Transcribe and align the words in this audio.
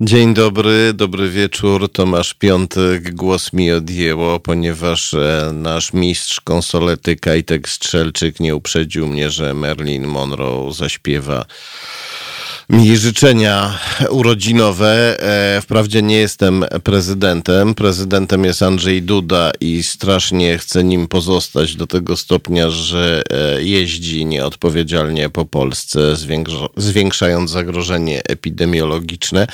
Dzień 0.00 0.34
dobry, 0.34 0.92
dobry 0.94 1.30
wieczór. 1.30 1.92
Tomasz 1.92 2.34
Piątek. 2.34 3.14
Głos 3.14 3.52
mi 3.52 3.72
odjęło, 3.72 4.40
ponieważ 4.40 5.14
e, 5.14 5.50
nasz 5.54 5.92
mistrz 5.92 6.40
konsolety 6.40 7.16
Kajtek 7.16 7.68
Strzelczyk 7.68 8.40
nie 8.40 8.56
uprzedził 8.56 9.06
mnie, 9.06 9.30
że 9.30 9.54
Marilyn 9.54 10.06
Monroe 10.06 10.72
zaśpiewa 10.72 11.44
mi 12.68 12.96
życzenia 12.96 13.78
urodzinowe. 14.10 15.20
E, 15.56 15.60
wprawdzie 15.60 16.02
nie 16.02 16.16
jestem 16.16 16.64
prezydentem. 16.84 17.74
Prezydentem 17.74 18.44
jest 18.44 18.62
Andrzej 18.62 19.02
Duda 19.02 19.52
i 19.60 19.82
strasznie 19.82 20.58
chcę 20.58 20.84
nim 20.84 21.08
pozostać 21.08 21.76
do 21.76 21.86
tego 21.86 22.16
stopnia, 22.16 22.70
że 22.70 23.22
e, 23.30 23.62
jeździ 23.62 24.26
nieodpowiedzialnie 24.26 25.28
po 25.28 25.44
Polsce, 25.44 26.00
zwiększając 26.76 27.50
zagrożenie 27.50 28.22
epidemiologiczne. 28.24 29.46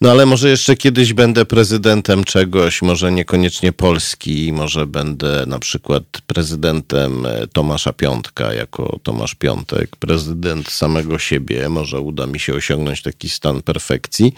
No 0.00 0.10
ale 0.10 0.26
może 0.26 0.48
jeszcze 0.48 0.76
kiedyś 0.76 1.12
będę 1.12 1.44
prezydentem 1.44 2.24
czegoś, 2.24 2.82
może 2.82 3.12
niekoniecznie 3.12 3.72
Polski, 3.72 4.52
może 4.52 4.86
będę 4.86 5.44
na 5.46 5.58
przykład 5.58 6.02
prezydentem 6.26 7.26
e, 7.26 7.46
Tomasza 7.46 7.92
Piątka 7.92 8.54
jako 8.54 8.98
Tomasz 9.02 9.34
Piątek, 9.34 9.96
prezydent 9.96 10.70
samego 10.70 11.18
siebie. 11.18 11.68
Może 11.68 12.00
uda 12.00 12.26
mi 12.26 12.40
się 12.40 12.45
się 12.46 12.54
osiągnąć 12.54 13.02
taki 13.02 13.28
stan 13.28 13.62
perfekcji. 13.62 14.34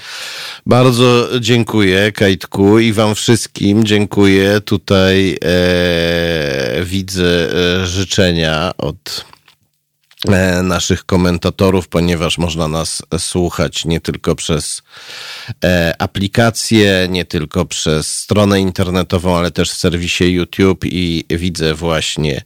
Bardzo 0.66 1.28
dziękuję 1.40 2.12
Kajtku 2.12 2.78
i 2.78 2.92
wam 2.92 3.14
wszystkim 3.14 3.84
dziękuję. 3.84 4.60
Tutaj 4.60 5.38
e, 5.44 6.84
widzę 6.84 7.50
e, 7.82 7.86
życzenia 7.86 8.72
od 8.78 9.24
naszych 10.62 11.06
komentatorów, 11.06 11.88
ponieważ 11.88 12.38
można 12.38 12.68
nas 12.68 13.02
słuchać 13.18 13.84
nie 13.84 14.00
tylko 14.00 14.34
przez 14.34 14.82
e, 15.64 15.94
aplikację, 15.98 17.06
nie 17.10 17.24
tylko 17.24 17.64
przez 17.64 18.16
stronę 18.16 18.60
internetową, 18.60 19.36
ale 19.36 19.50
też 19.50 19.70
w 19.70 19.76
serwisie 19.76 20.24
YouTube 20.34 20.84
i 20.84 21.24
widzę 21.30 21.74
właśnie 21.74 22.42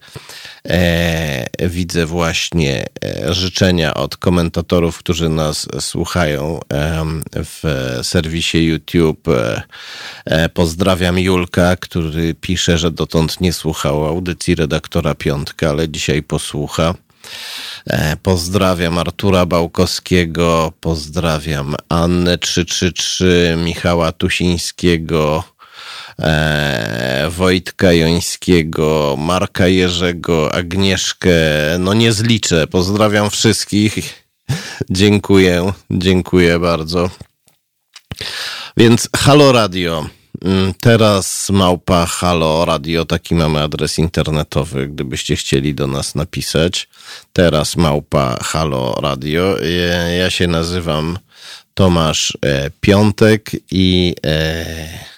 e, 0.69 1.69
widzę 1.69 2.07
właśnie 2.07 2.87
życzenia 3.29 3.95
od 3.95 4.17
komentatorów, 4.17 4.99
którzy 4.99 5.29
nas 5.29 5.69
słuchają 5.81 6.61
w 7.35 7.99
serwisie 8.03 8.67
YouTube. 8.67 9.27
Pozdrawiam 10.55 11.19
Julka, 11.19 11.77
który 11.77 12.35
pisze, 12.35 12.79
że 12.79 12.91
dotąd 12.91 13.41
nie 13.41 13.53
słuchał 13.53 14.07
audycji 14.07 14.55
redaktora 14.55 15.15
Piątka, 15.15 15.69
ale 15.69 15.89
dzisiaj 15.89 16.23
posłucha. 16.23 16.95
E, 17.87 18.17
pozdrawiam 18.17 18.99
Artura 18.99 19.47
Bałkowskiego, 19.47 20.73
pozdrawiam 20.81 21.77
Annę 21.89 22.39
333, 22.39 23.55
Michała 23.65 24.13
Tusińskiego, 24.13 25.45
e, 26.19 27.27
Wojtka 27.31 27.93
Jońskiego, 27.93 29.17
Marka 29.19 29.67
Jerzego, 29.67 30.55
Agnieszkę, 30.55 31.31
no 31.79 31.95
nie 31.95 32.13
zliczę. 32.13 32.67
Pozdrawiam 32.67 33.31
wszystkich. 33.31 34.25
Dziękuję, 34.91 35.73
dziękuję 35.91 36.59
bardzo. 36.59 37.11
Więc 38.77 39.09
Halo 39.17 39.53
Radio. 39.53 40.07
Mm, 40.45 40.75
teraz 40.81 41.51
małpa 41.51 42.07
halo 42.07 42.65
radio, 42.65 43.05
taki 43.05 43.35
mamy 43.35 43.63
adres 43.63 43.99
internetowy, 43.99 44.89
gdybyście 44.89 45.37
chcieli 45.37 45.75
do 45.75 45.87
nas 45.87 46.15
napisać. 46.15 46.89
Teraz 47.33 47.77
małpa 47.77 48.39
halo 48.43 48.95
radio. 49.03 49.57
Ja 50.19 50.31
się 50.31 50.47
nazywam 50.47 51.19
Tomasz 51.75 52.39
e, 52.45 52.71
Piątek 52.81 53.51
i 53.71 54.15
e, 54.27 55.12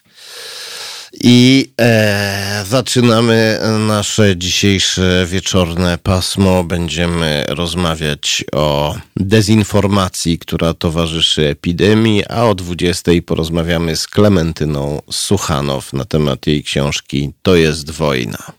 i 1.27 1.73
e, 1.81 2.65
zaczynamy 2.69 3.61
nasze 3.79 4.37
dzisiejsze 4.37 5.27
wieczorne 5.27 5.99
pasmo. 5.99 6.65
Będziemy 6.65 7.45
rozmawiać 7.49 8.45
o 8.53 8.97
dezinformacji, 9.17 10.39
która 10.39 10.75
towarzyszy 10.75 11.49
epidemii, 11.49 12.25
a 12.29 12.45
o 12.45 12.55
20 12.55 13.13
porozmawiamy 13.27 13.97
z 13.97 14.07
Klementyną 14.07 15.03
Suchanow 15.11 15.93
na 15.93 16.05
temat 16.05 16.47
jej 16.47 16.63
książki 16.63 17.33
To 17.43 17.57
jest 17.57 17.91
wojna. 17.91 18.53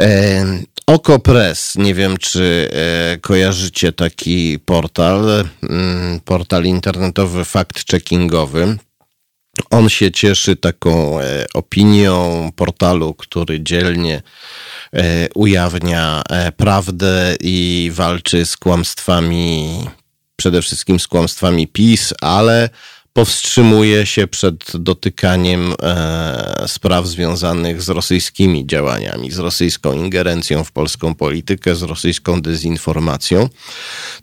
E, 0.00 0.44
Oko 0.86 1.18
Press, 1.18 1.74
nie 1.76 1.94
wiem 1.94 2.16
czy 2.16 2.70
e, 2.72 3.18
kojarzycie 3.18 3.92
taki 3.92 4.58
portal, 4.58 5.44
mm, 5.62 6.20
portal 6.20 6.64
internetowy 6.64 7.42
fact-checkingowy. 7.42 8.76
On 9.70 9.88
się 9.88 10.10
cieszy 10.10 10.56
taką 10.56 11.20
e, 11.20 11.46
opinią 11.54 12.50
portalu, 12.56 13.14
który 13.14 13.62
dzielnie 13.62 14.22
e, 14.92 15.28
ujawnia 15.34 16.22
e, 16.30 16.52
prawdę 16.52 17.36
i 17.40 17.90
walczy 17.94 18.46
z 18.46 18.56
kłamstwami, 18.56 19.68
przede 20.36 20.62
wszystkim 20.62 21.00
z 21.00 21.08
kłamstwami 21.08 21.68
PiS, 21.68 22.14
ale 22.20 22.68
powstrzymuje 23.12 24.06
się 24.06 24.26
przed 24.26 24.76
dotykaniem 24.76 25.74
e, 25.82 26.64
spraw 26.66 27.06
związanych 27.06 27.82
z 27.82 27.88
rosyjskimi 27.88 28.66
działaniami, 28.66 29.30
z 29.30 29.38
rosyjską 29.38 29.92
ingerencją 29.92 30.64
w 30.64 30.72
polską 30.72 31.14
politykę, 31.14 31.74
z 31.74 31.82
rosyjską 31.82 32.42
dezinformacją. 32.42 33.48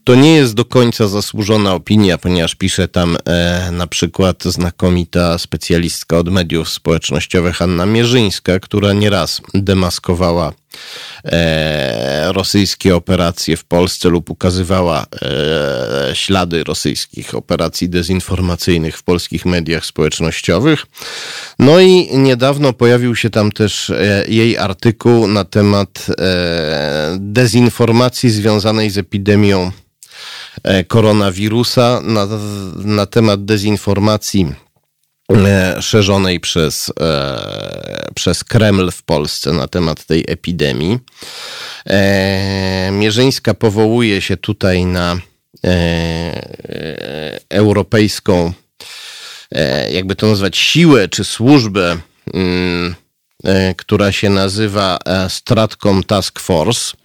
To 0.03 0.16
nie 0.16 0.35
jest 0.35 0.53
do 0.53 0.66
końca 0.66 1.07
zasłużona 1.07 1.73
opinia, 1.73 2.17
ponieważ 2.17 2.55
pisze 2.55 2.88
tam 2.88 3.17
e, 3.25 3.69
na 3.72 3.88
przykład 3.88 4.44
znakomita 4.44 5.38
specjalistka 5.38 6.17
od 6.17 6.29
mediów 6.29 6.69
społecznościowych 6.69 7.61
Anna 7.61 7.85
Mierzyńska, 7.85 8.59
która 8.59 8.94
nieraz 8.94 9.41
demaskowała 9.53 10.53
e, 11.25 12.34
rosyjskie 12.34 12.96
operacje 12.96 13.57
w 13.57 13.63
Polsce 13.63 14.09
lub 14.09 14.30
ukazywała 14.30 15.06
e, 15.22 16.16
ślady 16.16 16.63
rosyjskich 16.63 17.35
operacji 17.35 17.90
dezinformacyjnych 17.90 18.97
w 18.97 19.03
polskich 19.03 19.46
mediach 19.46 19.85
społecznościowych. 19.85 20.85
No 21.59 21.80
i 21.80 22.18
niedawno 22.18 22.74
pojawił 22.74 23.16
się 23.16 23.30
tam 23.30 23.52
też 23.52 23.90
e, 23.90 24.25
jej 24.28 24.57
artykuł 24.57 25.28
na 25.28 25.46
temat 25.46 26.07
e, 26.19 27.18
dezinformacji 27.19 28.30
związanej 28.30 28.90
z 28.90 28.97
epidemią 28.97 29.72
e, 30.63 30.84
koronawirusa, 30.84 32.01
na, 32.03 32.28
na 32.75 33.06
temat 33.06 33.46
dezinformacji 33.46 34.69
szerzonej 35.81 36.40
przez, 36.40 36.91
e, 37.00 38.09
przez 38.16 38.44
Kreml 38.44 38.91
w 38.91 39.03
Polsce 39.03 39.53
na 39.53 39.67
temat 39.67 40.06
tej 40.06 40.25
epidemii. 40.28 41.00
E, 41.85 42.90
Mierzyńska 42.91 43.53
powołuje 43.53 44.21
się 44.21 44.38
tutaj 44.38 44.86
na 44.86 45.18
europejską, 47.50 48.54
jakby 49.92 50.15
to 50.15 50.27
nazwać, 50.27 50.57
siłę 50.57 51.07
czy 51.07 51.24
służbę, 51.24 51.98
mm, 52.33 52.95
która 53.77 54.12
się 54.12 54.30
nazywa 54.30 55.00
Stratcom 55.30 56.04
Task 56.04 56.39
Force. 56.39 56.98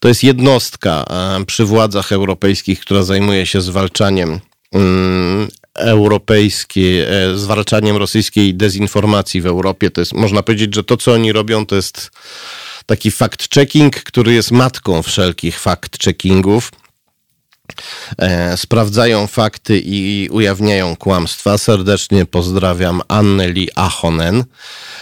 To 0.00 0.08
jest 0.08 0.24
jednostka 0.24 1.04
przy 1.46 1.64
władzach 1.64 2.12
europejskich, 2.12 2.80
która 2.80 3.02
zajmuje 3.02 3.46
się 3.46 3.60
zwalczaniem 3.60 4.40
mm, 5.76 5.88
europejskie, 5.88 7.08
e, 7.10 7.38
zwalczaniem 7.38 7.96
rosyjskiej 7.96 8.54
dezinformacji 8.54 9.40
w 9.40 9.46
Europie. 9.46 9.90
To 9.90 10.00
jest, 10.00 10.12
można 10.12 10.42
powiedzieć, 10.42 10.74
że 10.74 10.84
to, 10.84 10.96
co 10.96 11.12
oni 11.12 11.32
robią, 11.32 11.66
to 11.66 11.76
jest 11.76 12.10
taki 12.86 13.10
fact-checking, 13.10 13.90
który 13.90 14.32
jest 14.32 14.50
matką 14.50 15.02
wszelkich 15.02 15.60
fact-checkingów. 15.60 16.70
E, 18.18 18.56
sprawdzają 18.56 19.26
fakty 19.26 19.82
i 19.84 20.28
ujawniają 20.32 20.96
kłamstwa. 20.96 21.58
Serdecznie 21.58 22.26
pozdrawiam 22.26 23.02
Anneli 23.08 23.68
Ahonen, 23.74 24.44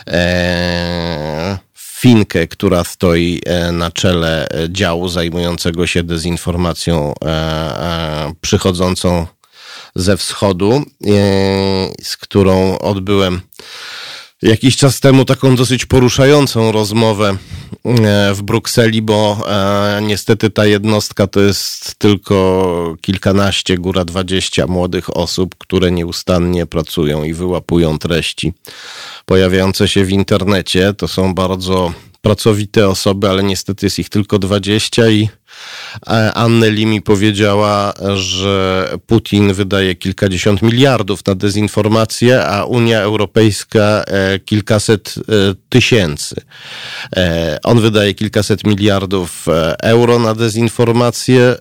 e, 0.06 1.58
Finkę, 1.74 2.46
która 2.46 2.84
stoi 2.84 3.40
na 3.72 3.90
czele 3.90 4.48
działu 4.68 5.08
zajmującego 5.08 5.86
się 5.86 6.02
dezinformacją 6.02 7.12
przychodzącą 8.40 9.26
ze 9.94 10.16
wschodu, 10.16 10.72
e, 10.72 10.82
z 12.02 12.16
którą 12.16 12.78
odbyłem 12.78 13.40
jakiś 14.42 14.76
czas 14.76 15.00
temu 15.00 15.24
taką 15.24 15.56
dosyć 15.56 15.86
poruszającą 15.86 16.72
rozmowę 16.72 17.36
e, 17.84 18.34
w 18.34 18.42
Brukseli, 18.42 19.02
bo 19.02 19.38
e, 19.48 20.02
niestety 20.02 20.50
ta 20.50 20.66
jednostka 20.66 21.26
to 21.26 21.40
jest 21.40 21.94
tylko 21.98 22.96
kilkanaście, 23.00 23.78
góra 23.78 24.04
dwadzieścia 24.04 24.66
młodych 24.66 25.16
osób, 25.16 25.54
które 25.58 25.90
nieustannie 25.90 26.66
pracują 26.66 27.24
i 27.24 27.32
wyłapują 27.32 27.98
treści 27.98 28.52
pojawiające 29.24 29.88
się 29.88 30.04
w 30.04 30.10
internecie. 30.10 30.94
To 30.94 31.08
są 31.08 31.34
bardzo 31.34 31.92
pracowite 32.22 32.88
osoby, 32.88 33.28
ale 33.28 33.42
niestety 33.42 33.86
jest 33.86 33.98
ich 33.98 34.08
tylko 34.08 34.38
20 34.38 35.10
i 35.10 35.28
Anneli 36.34 36.86
mi 36.86 37.02
powiedziała, 37.02 37.92
że 38.14 38.88
Putin 39.06 39.52
wydaje 39.52 39.94
kilkadziesiąt 39.94 40.62
miliardów 40.62 41.26
na 41.26 41.34
dezinformację, 41.34 42.44
a 42.46 42.64
Unia 42.64 43.00
Europejska 43.00 44.04
e, 44.06 44.38
kilkaset 44.38 45.14
e, 45.18 45.54
tysięcy. 45.68 46.36
E, 47.16 47.58
on 47.62 47.80
wydaje 47.80 48.14
kilkaset 48.14 48.64
miliardów 48.66 49.46
euro 49.82 50.18
na 50.18 50.34
dezinformację 50.34 51.54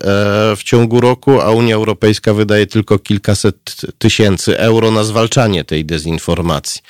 w 0.56 0.62
ciągu 0.64 1.00
roku, 1.00 1.40
a 1.40 1.50
Unia 1.50 1.74
Europejska 1.74 2.34
wydaje 2.34 2.66
tylko 2.66 2.98
kilkaset 2.98 3.56
tysięcy 3.98 4.58
euro 4.58 4.90
na 4.90 5.04
zwalczanie 5.04 5.64
tej 5.64 5.84
dezinformacji. 5.84 6.80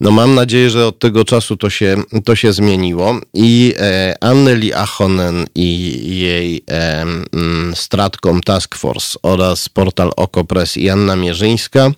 No 0.00 0.10
mam 0.10 0.34
nadzieję, 0.34 0.70
że 0.70 0.86
od 0.86 0.98
tego 0.98 1.24
czasu 1.24 1.56
to 1.56 1.70
się, 1.70 2.02
to 2.24 2.36
się 2.36 2.52
zmieniło 2.52 3.20
i 3.34 3.74
Anneli 4.20 4.74
Ahonen 4.74 5.46
i 5.54 5.98
jej 6.28 6.64
mm, 6.66 7.76
Stratcom 7.76 8.40
Task 8.40 8.74
Force 8.74 9.18
oraz 9.22 9.68
portal 9.68 10.10
Okopres 10.16 10.76
i 10.76 10.90
Anna 10.90 11.16
Mierzyńska 11.16 11.90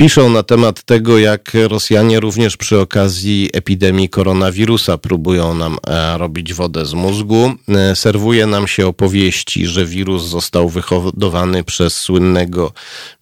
piszą 0.00 0.30
na 0.30 0.42
temat 0.42 0.82
tego, 0.82 1.18
jak 1.18 1.52
Rosjanie 1.68 2.20
również 2.20 2.56
przy 2.56 2.78
okazji 2.78 3.50
epidemii 3.52 4.08
koronawirusa 4.08 4.98
próbują 4.98 5.54
nam 5.54 5.78
e, 5.86 6.18
robić 6.18 6.54
wodę 6.54 6.86
z 6.86 6.94
mózgu. 6.94 7.52
E, 7.68 7.96
serwuje 7.96 8.46
nam 8.46 8.68
się 8.68 8.86
opowieści, 8.86 9.66
że 9.66 9.86
wirus 9.86 10.24
został 10.24 10.68
wyhodowany 10.68 11.64
przez 11.64 11.96
słynnego 11.96 12.72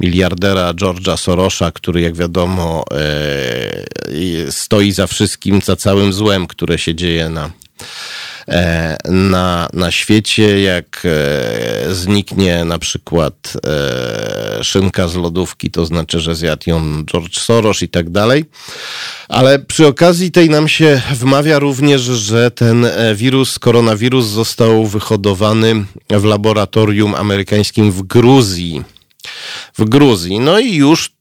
miliardera 0.00 0.74
George'a 0.74 1.16
Sorosza, 1.16 1.70
który 1.70 2.00
jak 2.00 2.16
wiadomo 2.16 2.84
e, 2.90 4.52
stoi 4.52 4.92
za 4.92 5.06
wszystkim, 5.06 5.60
za 5.64 5.76
całym 5.76 6.12
złem, 6.12 6.46
które 6.46 6.78
się 6.78 6.94
dzieje 6.94 7.28
na 7.28 7.50
na, 9.08 9.68
na 9.72 9.90
świecie, 9.90 10.60
jak 10.60 11.02
e, 11.04 11.94
zniknie 11.94 12.64
na 12.64 12.78
przykład 12.78 13.52
e, 13.66 14.64
szynka 14.64 15.08
z 15.08 15.14
lodówki, 15.14 15.70
to 15.70 15.86
znaczy, 15.86 16.20
że 16.20 16.34
zjadł 16.34 16.70
ją 16.70 17.04
George 17.04 17.38
Soros 17.38 17.82
i 17.82 17.88
tak 17.88 18.10
dalej. 18.10 18.44
Ale 19.28 19.58
przy 19.58 19.86
okazji 19.86 20.30
tej 20.30 20.50
nam 20.50 20.68
się 20.68 21.02
wmawia 21.14 21.58
również, 21.58 22.00
że 22.00 22.50
ten 22.50 22.86
wirus, 23.14 23.58
koronawirus 23.58 24.26
został 24.26 24.86
wyhodowany 24.86 25.84
w 26.10 26.24
laboratorium 26.24 27.14
amerykańskim 27.14 27.92
w 27.92 28.02
Gruzji. 28.02 28.82
W 29.78 29.84
Gruzji. 29.84 30.40
No 30.40 30.58
i 30.58 30.74
już 30.74 31.17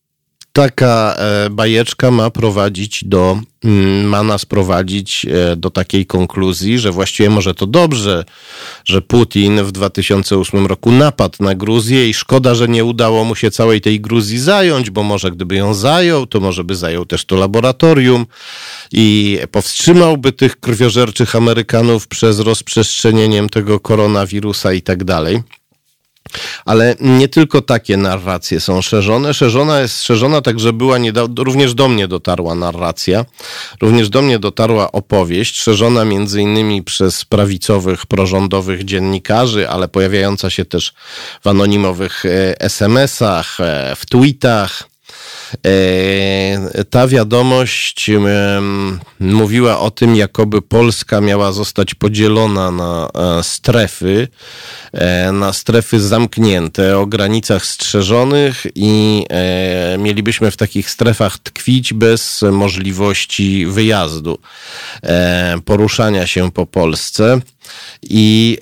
taka 0.57 1.15
e, 1.17 1.49
bajeczka 1.49 2.11
ma 2.11 2.29
prowadzić 2.29 3.03
do, 3.03 3.39
mm, 3.63 4.05
ma 4.05 4.23
nas 4.23 4.45
prowadzić 4.45 5.25
e, 5.25 5.55
do 5.55 5.69
takiej 5.69 6.05
konkluzji, 6.05 6.79
że 6.79 6.91
właściwie 6.91 7.29
może 7.29 7.53
to 7.53 7.67
dobrze, 7.67 8.25
że 8.85 9.01
Putin 9.01 9.63
w 9.63 9.71
2008 9.71 10.65
roku 10.65 10.91
napadł 10.91 11.43
na 11.43 11.55
Gruzję 11.55 12.09
i 12.09 12.13
szkoda, 12.13 12.55
że 12.55 12.67
nie 12.67 12.85
udało 12.85 13.23
mu 13.23 13.35
się 13.35 13.51
całej 13.51 13.81
tej 13.81 14.01
Gruzji 14.01 14.39
zająć, 14.39 14.89
bo 14.89 15.03
może 15.03 15.31
gdyby 15.31 15.55
ją 15.55 15.73
zajął, 15.73 16.25
to 16.25 16.39
może 16.39 16.63
by 16.63 16.75
zajął 16.75 17.05
też 17.05 17.25
to 17.25 17.35
laboratorium 17.35 18.25
i 18.91 19.39
powstrzymałby 19.51 20.31
tych 20.31 20.59
krwiożerczych 20.59 21.35
Amerykanów 21.35 22.07
przez 22.07 22.39
rozprzestrzenieniem 22.39 23.49
tego 23.49 23.79
koronawirusa 23.79 24.73
i 24.73 24.81
tak 24.81 25.03
dalej. 25.03 25.41
Ale 26.65 26.95
nie 26.99 27.27
tylko 27.27 27.61
takie 27.61 27.97
narracje 27.97 28.59
są 28.59 28.81
szerzone. 28.81 29.33
Szerzona 29.33 29.79
jest 29.79 30.03
szerzona 30.03 30.41
tak, 30.41 30.59
że 30.59 30.73
była 30.73 30.97
również 31.37 31.73
do 31.73 31.87
mnie 31.87 32.07
dotarła 32.07 32.55
narracja, 32.55 33.25
również 33.81 34.09
do 34.09 34.21
mnie 34.21 34.39
dotarła 34.39 34.91
opowieść, 34.91 35.59
szerzona 35.59 36.05
między 36.05 36.41
innymi 36.41 36.83
przez 36.83 37.25
prawicowych, 37.25 38.05
prorządowych 38.05 38.85
dziennikarzy, 38.85 39.69
ale 39.69 39.87
pojawiająca 39.87 40.49
się 40.49 40.65
też 40.65 40.93
w 41.43 41.47
anonimowych 41.47 42.25
e, 42.25 42.61
SMS-ach, 42.61 43.59
e, 43.59 43.95
w 43.95 44.05
tweetach 44.05 44.96
ta 46.89 47.07
wiadomość 47.07 48.11
mówiła 49.19 49.79
o 49.79 49.91
tym, 49.91 50.15
jakoby 50.15 50.61
Polska 50.61 51.21
miała 51.21 51.51
zostać 51.51 51.95
podzielona 51.95 52.71
na 52.71 53.09
e, 53.15 53.43
strefy, 53.43 54.27
e, 54.91 55.31
na 55.31 55.53
strefy 55.53 55.99
zamknięte 55.99 56.97
o 56.97 57.05
granicach 57.05 57.65
strzeżonych 57.65 58.65
i 58.75 59.25
mielibyśmy 59.97 60.51
w 60.51 60.57
takich 60.57 60.89
strefach 60.89 61.39
tkwić 61.39 61.93
bez 61.93 62.41
możliwości 62.51 63.65
wyjazdu, 63.65 64.37
poruszania 65.65 66.27
się 66.27 66.51
po 66.51 66.65
Polsce. 66.65 67.39
I 68.03 68.57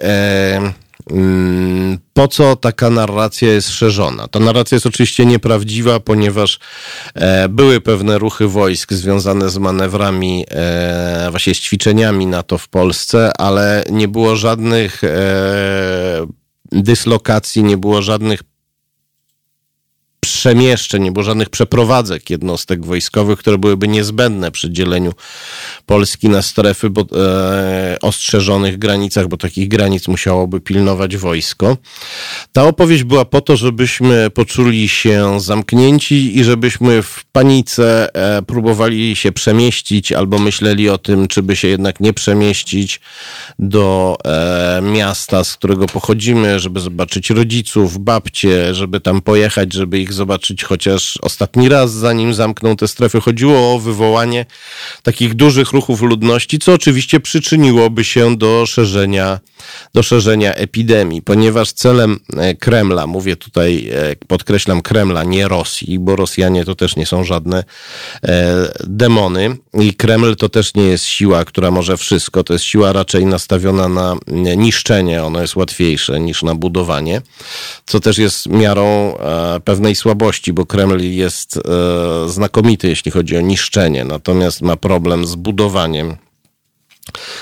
po 2.14 2.28
co 2.28 2.56
taka 2.56 2.90
narracja 2.90 3.54
jest 3.54 3.70
szerzona? 3.70 4.28
Ta 4.28 4.40
narracja 4.40 4.76
jest 4.76 4.86
oczywiście 4.86 5.26
nieprawdziwa, 5.26 6.00
ponieważ 6.00 6.60
e, 7.14 7.50
były 7.50 7.82
pewne 7.82 8.18
ruchy 8.18 8.48
wojsk 8.48 8.94
związane 8.94 9.50
z 9.50 9.58
manewrami, 9.58 10.46
e, 10.52 11.28
właśnie 11.32 11.56
z 11.56 11.60
ćwiczeniami 11.60 12.28
NATO 12.28 12.58
w 12.58 12.68
Polsce, 12.68 13.32
ale 13.38 13.86
nie 13.92 14.08
było 14.08 14.36
żadnych 14.36 15.04
e, 15.04 15.08
dyslokacji, 16.72 17.64
nie 17.64 17.78
było 17.78 18.02
żadnych 18.02 18.44
przemieszczeń, 20.28 21.04
nie 21.04 21.12
było 21.12 21.24
żadnych 21.24 21.50
przeprowadzek 21.50 22.30
jednostek 22.30 22.86
wojskowych, 22.86 23.40
które 23.40 23.58
byłyby 23.58 23.88
niezbędne 23.88 24.52
przy 24.52 24.72
dzieleniu 24.72 25.14
Polski 25.86 26.30
na 26.30 26.42
strefy 26.42 26.90
bo, 26.90 27.02
e, 27.02 27.98
ostrzeżonych 28.02 28.78
granicach, 28.78 29.28
bo 29.28 29.38
takich 29.38 29.68
granic 29.68 30.08
musiałoby 30.08 30.62
pilnować 30.62 31.18
wojsko. 31.18 31.78
Ta 32.54 32.64
opowieść 32.64 33.04
była 33.04 33.26
po 33.26 33.42
to, 33.42 33.58
żebyśmy 33.58 34.30
poczuli 34.30 34.90
się 34.90 35.40
zamknięci 35.40 36.38
i 36.38 36.44
żebyśmy 36.44 37.02
w 37.02 37.26
panice 37.32 38.16
e, 38.16 38.42
próbowali 38.42 39.16
się 39.16 39.32
przemieścić 39.32 40.12
albo 40.12 40.40
myśleli 40.40 40.90
o 40.90 40.98
tym, 40.98 41.28
czy 41.28 41.44
by 41.44 41.56
się 41.56 41.68
jednak 41.68 42.00
nie 42.00 42.14
przemieścić 42.14 43.00
do 43.60 44.18
e, 44.26 44.82
miasta, 44.82 45.44
z 45.44 45.54
którego 45.54 45.86
pochodzimy, 45.86 46.60
żeby 46.60 46.80
zobaczyć 46.80 47.30
rodziców, 47.30 48.00
babcie, 48.00 48.74
żeby 48.74 49.00
tam 49.00 49.22
pojechać, 49.22 49.74
żeby 49.74 50.00
ich 50.00 50.14
zobaczyć 50.16 50.64
chociaż 50.64 51.18
ostatni 51.22 51.70
raz, 51.70 51.94
zanim 51.94 52.34
zamkną 52.34 52.76
te 52.76 52.88
strefy. 52.88 53.22
Chodziło 53.22 53.74
o 53.74 53.80
wywołanie 53.80 54.46
takich 55.04 55.34
dużych 55.34 55.72
ruchów 55.72 56.02
ludności, 56.02 56.60
co 56.60 56.74
oczywiście 56.74 57.20
przyczyniłoby 57.20 58.04
się 58.04 58.38
do 58.38 58.66
szerzenia, 58.66 59.40
do 59.94 60.04
szerzenia 60.04 60.54
epidemii, 60.54 61.22
ponieważ 61.22 61.72
celem 61.72 62.20
e, 62.38 62.56
Kremla, 62.56 63.08
mówię 63.08 63.36
tutaj, 63.36 63.90
e, 63.94 64.16
podkreślam 64.28 64.82
Kremla, 64.82 65.24
nie 65.24 65.48
Rosji, 65.48 66.00
bo 66.00 66.16
Rosjanie 66.16 66.66
to 66.66 66.76
też 66.76 66.96
nie 66.96 67.06
są 67.06 67.24
żadne 67.24 67.64
e, 68.24 68.56
demony 68.84 69.58
i 69.74 69.94
Kreml 69.94 70.36
to 70.36 70.50
też 70.50 70.74
nie 70.74 70.84
jest 70.84 71.06
siła, 71.06 71.46
która 71.46 71.72
może 71.72 71.98
wszystko, 71.98 72.44
to 72.44 72.54
jest 72.54 72.66
siła 72.66 72.94
raczej 72.94 73.26
nastawiona 73.26 73.90
na 73.90 74.16
niszczenie, 74.58 75.24
ono 75.24 75.42
jest 75.42 75.56
łatwiejsze 75.56 76.20
niż 76.20 76.44
na 76.44 76.56
budowanie, 76.56 77.22
co 77.86 78.00
też 78.00 78.18
jest 78.18 78.48
miarą 78.48 79.18
pewnej 79.64 79.96
słabości, 79.96 80.54
bo 80.54 80.66
Kreml 80.66 81.02
jest 81.02 81.60
znakomity, 82.28 82.88
jeśli 82.88 83.12
chodzi 83.12 83.38
o 83.38 83.42
niszczenie, 83.42 84.04
natomiast 84.04 84.62
ma 84.62 84.76
problem 84.76 85.26
z 85.26 85.36
budowaniem 85.36 86.18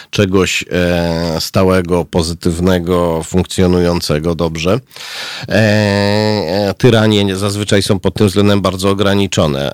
czegoś 0.10 0.66
e, 0.72 1.38
stałego, 1.40 2.06
pozytywnego, 2.06 3.24
funkcjonującego 3.24 4.36
dobrze. 4.36 4.80
E, 5.50 5.54
e, 5.54 6.74
tyranie 6.78 7.36
zazwyczaj 7.36 7.84
są 7.84 8.00
pod 8.00 8.14
tym 8.14 8.28
względem 8.28 8.62
bardzo 8.62 8.90
ograniczone. 8.90 9.72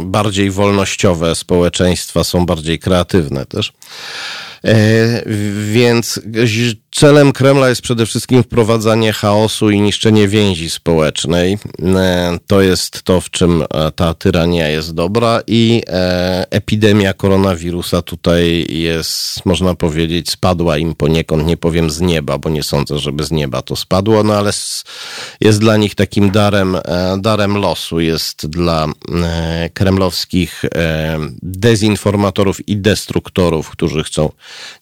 Bardziej 0.00 0.50
wolnościowe 0.50 1.34
społeczeństwa 1.34 2.24
są 2.24 2.46
bardziej 2.46 2.78
kreatywne 2.78 3.46
też. 3.46 3.72
Więc 5.72 6.20
celem 6.96 7.32
Kremla 7.32 7.68
jest 7.68 7.82
przede 7.82 8.06
wszystkim 8.06 8.42
wprowadzanie 8.42 9.12
chaosu 9.12 9.70
i 9.70 9.80
niszczenie 9.80 10.28
więzi 10.28 10.70
społecznej. 10.70 11.58
E, 11.82 12.38
to 12.46 12.60
jest 12.60 13.02
to, 13.02 13.20
w 13.20 13.30
czym 13.30 13.62
e, 13.62 13.90
ta 13.90 14.14
tyrania 14.14 14.68
jest 14.68 14.94
dobra 14.94 15.40
i 15.46 15.82
epidemia 16.50 17.12
koronawirusa 17.12 18.02
tutaj 18.02 18.66
jest, 18.68 19.46
można 19.46 19.74
powiedzieć, 19.74 20.30
spadła 20.30 20.78
im 20.78 20.94
poniekąd, 20.94 21.46
nie 21.46 21.56
powiem 21.56 21.90
z 21.90 22.00
nieba, 22.00 22.38
bo 22.38 22.48
nie 22.48 22.62
sądzę, 22.62 22.98
żeby 22.98 23.24
z 23.24 23.30
nieba 23.30 23.62
to 23.62 23.76
spadło, 23.76 24.22
no 24.22 24.34
ale 24.34 24.50
jest 25.40 25.60
dla 25.60 25.76
nich 25.76 25.94
takim 25.94 26.30
darem, 26.30 26.76
darem 27.18 27.56
losu, 27.56 28.00
jest 28.00 28.46
dla 28.46 28.86
kremlowskich 29.74 30.64
dezinformatorów 31.42 32.68
i 32.68 32.76
destruktorów, 32.76 33.70
którzy 33.70 34.04
chcą 34.04 34.32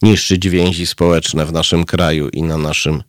niszczyć 0.03 0.49
więzi 0.49 0.87
społeczne 0.87 1.47
w 1.47 1.53
naszym 1.53 1.85
kraju 1.85 2.04
i 2.13 2.43
na 2.43 2.59
naszym 2.59 3.03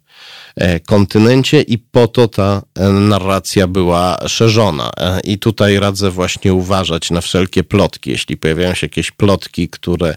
e, 0.56 0.80
kontynencie 0.80 1.62
i 1.62 1.78
po 1.78 2.08
to 2.08 2.28
ta 2.28 2.62
e, 2.76 2.90
narracja 2.90 3.68
była 3.68 4.18
szerzona. 4.28 4.92
E, 4.98 5.20
I 5.20 5.40
tutaj 5.40 5.80
radzę 5.80 6.12
właśnie 6.12 6.54
uważać 6.54 7.12
na 7.12 7.22
wszelkie 7.22 7.64
plotki. 7.64 8.10
Jeśli 8.10 8.38
pojawiają 8.38 8.74
się 8.74 8.86
jakieś 8.86 9.12
plotki, 9.12 9.70
które 9.70 10.16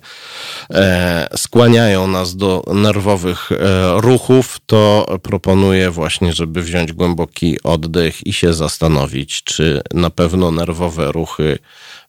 skłaniają 1.37 2.07
nas 2.07 2.37
do 2.37 2.65
nerwowych 2.75 3.51
ruchów, 3.97 4.59
to 4.67 5.07
proponuję 5.23 5.91
właśnie, 5.91 6.33
żeby 6.33 6.63
wziąć 6.63 6.93
głęboki 6.93 7.63
oddech 7.63 8.27
i 8.27 8.33
się 8.33 8.55
zastanowić, 8.55 9.43
czy 9.43 9.83
na 9.95 10.11
pewno 10.11 10.51
nerwowe 10.51 11.13
ruchy 11.13 11.59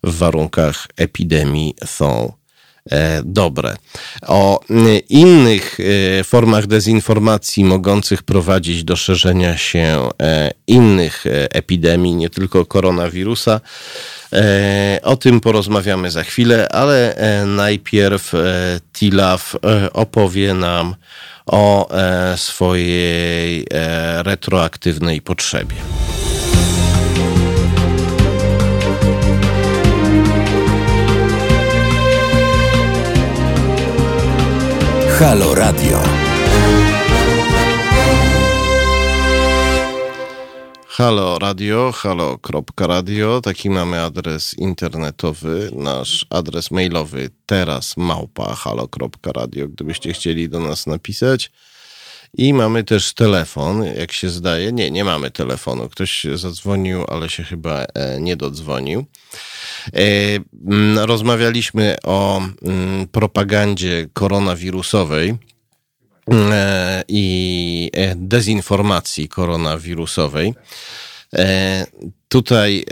w 0.03 0.17
warunkach 0.17 0.87
epidemii 0.97 1.75
są 1.85 2.38
dobre. 3.23 3.75
O 4.27 4.59
innych 5.09 5.77
e, 5.79 6.23
formach 6.23 6.67
dezinformacji 6.67 7.65
mogących 7.65 8.23
prowadzić 8.23 8.83
do 8.83 8.95
szerzenia 8.95 9.57
się 9.57 10.09
e, 10.21 10.51
innych 10.67 11.25
epidemii, 11.53 12.15
nie 12.15 12.29
tylko 12.29 12.65
koronawirusa, 12.65 13.61
o 15.03 15.15
tym 15.15 15.39
porozmawiamy 15.39 16.11
za 16.11 16.23
chwilę, 16.23 16.69
ale 16.69 17.15
najpierw 17.45 18.33
Tilaf 18.93 19.55
opowie 19.93 20.53
nam 20.53 20.95
o 21.45 21.89
swojej 22.35 23.65
retroaktywnej 24.23 25.21
potrzebie. 25.21 25.75
Halo 35.19 35.55
Radio. 35.55 35.99
Halo 40.87 41.39
Radio, 41.39 41.91
halo.radio, 41.91 43.41
taki 43.41 43.69
mamy 43.69 44.01
adres 44.01 44.53
internetowy, 44.53 45.71
nasz 45.73 46.25
adres 46.29 46.71
mailowy 46.71 47.29
teraz 47.45 47.97
małpa 47.97 48.55
halo.radio, 48.55 49.67
gdybyście 49.67 50.13
chcieli 50.13 50.49
do 50.49 50.59
nas 50.59 50.87
napisać. 50.87 51.51
I 52.33 52.53
mamy 52.53 52.83
też 52.83 53.13
telefon, 53.13 53.83
jak 53.83 54.11
się 54.11 54.29
zdaje. 54.29 54.71
Nie, 54.71 54.91
nie 54.91 55.03
mamy 55.03 55.31
telefonu. 55.31 55.89
Ktoś 55.89 56.25
zadzwonił, 56.35 57.05
ale 57.07 57.29
się 57.29 57.43
chyba 57.43 57.83
e, 57.83 58.21
nie 58.21 58.35
dodzwonił. 58.35 59.05
E, 59.93 61.05
rozmawialiśmy 61.05 61.95
o 62.03 62.41
propagandzie 63.11 64.07
koronawirusowej 64.13 65.35
e, 66.31 67.03
i 67.07 67.91
dezinformacji 68.15 69.29
koronawirusowej. 69.29 70.53
Tutaj 72.29 72.85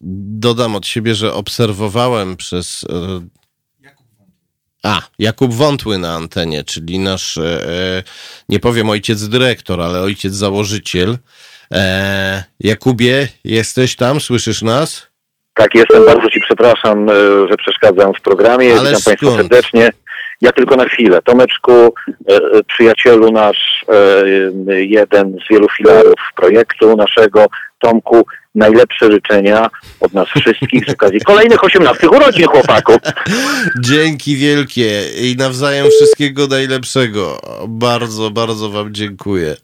dodam 0.00 0.76
od 0.76 0.86
siebie, 0.86 1.14
że 1.14 1.34
obserwowałem 1.34 2.36
przez 2.36 2.84
a, 4.88 5.02
Jakub 5.18 5.54
Wątły 5.54 5.98
na 5.98 6.14
antenie, 6.14 6.64
czyli 6.64 6.98
nasz, 6.98 7.38
e, 7.38 8.02
nie 8.48 8.60
powiem 8.60 8.90
ojciec 8.90 9.28
dyrektor, 9.28 9.80
ale 9.80 10.00
ojciec 10.00 10.32
założyciel. 10.32 11.18
E, 11.72 12.44
Jakubie, 12.60 13.28
jesteś 13.44 13.96
tam? 13.96 14.20
Słyszysz 14.20 14.62
nas? 14.62 15.06
Tak, 15.54 15.74
jestem. 15.74 16.04
Bardzo 16.06 16.30
Ci 16.30 16.40
przepraszam, 16.40 17.10
e, 17.10 17.12
że 17.48 17.56
przeszkadzam 17.58 18.14
w 18.14 18.20
programie. 18.20 18.72
Ale 18.72 18.88
Witam 18.90 19.02
Państwa 19.02 19.36
serdecznie. 19.36 19.90
Ja 20.40 20.52
tylko 20.52 20.76
na 20.76 20.84
chwilę. 20.84 21.22
Tomeczku, 21.22 21.72
e, 21.72 22.34
e, 22.36 22.40
przyjacielu 22.66 23.32
nasz, 23.32 23.84
jeden 24.68 25.36
z 25.46 25.48
wielu 25.50 25.68
filarów 25.76 26.14
projektu 26.36 26.96
naszego, 26.96 27.46
Tomku, 27.78 28.26
najlepsze 28.54 29.12
życzenia 29.12 29.70
od 30.00 30.14
nas 30.14 30.28
wszystkich 30.28 30.84
z 30.88 30.92
okazji 30.92 31.20
kolejnych 31.20 31.64
18 31.64 32.08
urodzin 32.08 32.46
chłopaków. 32.46 32.96
Dzięki 33.80 34.36
wielkie 34.36 35.02
i 35.08 35.36
nawzajem 35.36 35.86
wszystkiego 35.86 36.46
najlepszego. 36.46 37.40
Bardzo, 37.68 38.30
bardzo 38.30 38.70
wam 38.70 38.94
dziękuję. 38.94 39.56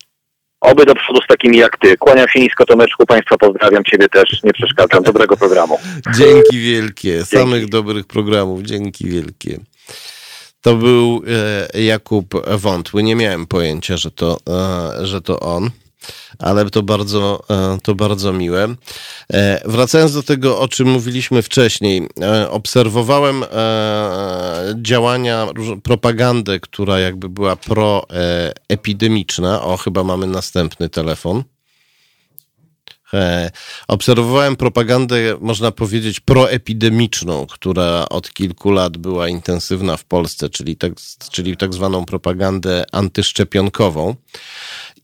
Oby 0.60 0.84
do 0.84 0.94
przodu 0.94 1.20
z 1.22 1.26
takimi 1.26 1.56
jak 1.56 1.78
ty. 1.78 1.96
Kłaniam 1.96 2.28
się 2.28 2.40
nisko 2.40 2.66
Tomeczku, 2.66 3.06
Państwa 3.06 3.36
pozdrawiam, 3.36 3.84
Ciebie 3.84 4.08
też 4.08 4.42
nie 4.42 4.52
przeszkadzam. 4.52 5.02
Dobrego 5.02 5.36
programu. 5.36 5.78
Dzięki 6.16 6.58
wielkie. 6.58 7.12
Dzięki. 7.12 7.36
Samych 7.36 7.68
dobrych 7.68 8.06
programów. 8.06 8.62
Dzięki 8.62 9.08
wielkie. 9.08 9.58
To 10.64 10.76
był 10.76 11.22
e, 11.74 11.82
Jakub 11.82 12.34
Wątły. 12.58 13.02
Nie 13.02 13.16
miałem 13.16 13.46
pojęcia, 13.46 13.96
że 13.96 14.10
to, 14.10 14.38
e, 14.48 15.06
że 15.06 15.20
to 15.20 15.40
on 15.40 15.70
ale 16.38 16.70
to 16.70 16.82
bardzo, 16.82 17.44
e, 17.50 17.78
to 17.82 17.94
bardzo 17.94 18.32
miłe. 18.32 18.74
Wracając 19.64 20.12
do 20.12 20.22
tego, 20.22 20.60
o 20.60 20.68
czym 20.68 20.88
mówiliśmy 20.88 21.42
wcześniej, 21.42 22.08
obserwowałem 22.50 23.44
działania, 24.82 25.46
propagandę, 25.82 26.60
która 26.60 26.98
jakby 26.98 27.28
była 27.28 27.56
proepidemiczna. 27.56 29.62
O, 29.62 29.76
chyba 29.76 30.04
mamy 30.04 30.26
następny 30.26 30.88
telefon. 30.88 31.44
Obserwowałem 33.88 34.56
propagandę, 34.56 35.16
można 35.40 35.70
powiedzieć, 35.70 36.20
proepidemiczną, 36.20 37.46
która 37.46 38.06
od 38.10 38.32
kilku 38.32 38.70
lat 38.70 38.96
była 38.96 39.28
intensywna 39.28 39.96
w 39.96 40.04
Polsce, 40.04 40.48
czyli 40.48 40.76
tak, 40.76 40.92
czyli 41.30 41.56
tak 41.56 41.74
zwaną 41.74 42.04
propagandę 42.04 42.84
antyszczepionkową. 42.92 44.14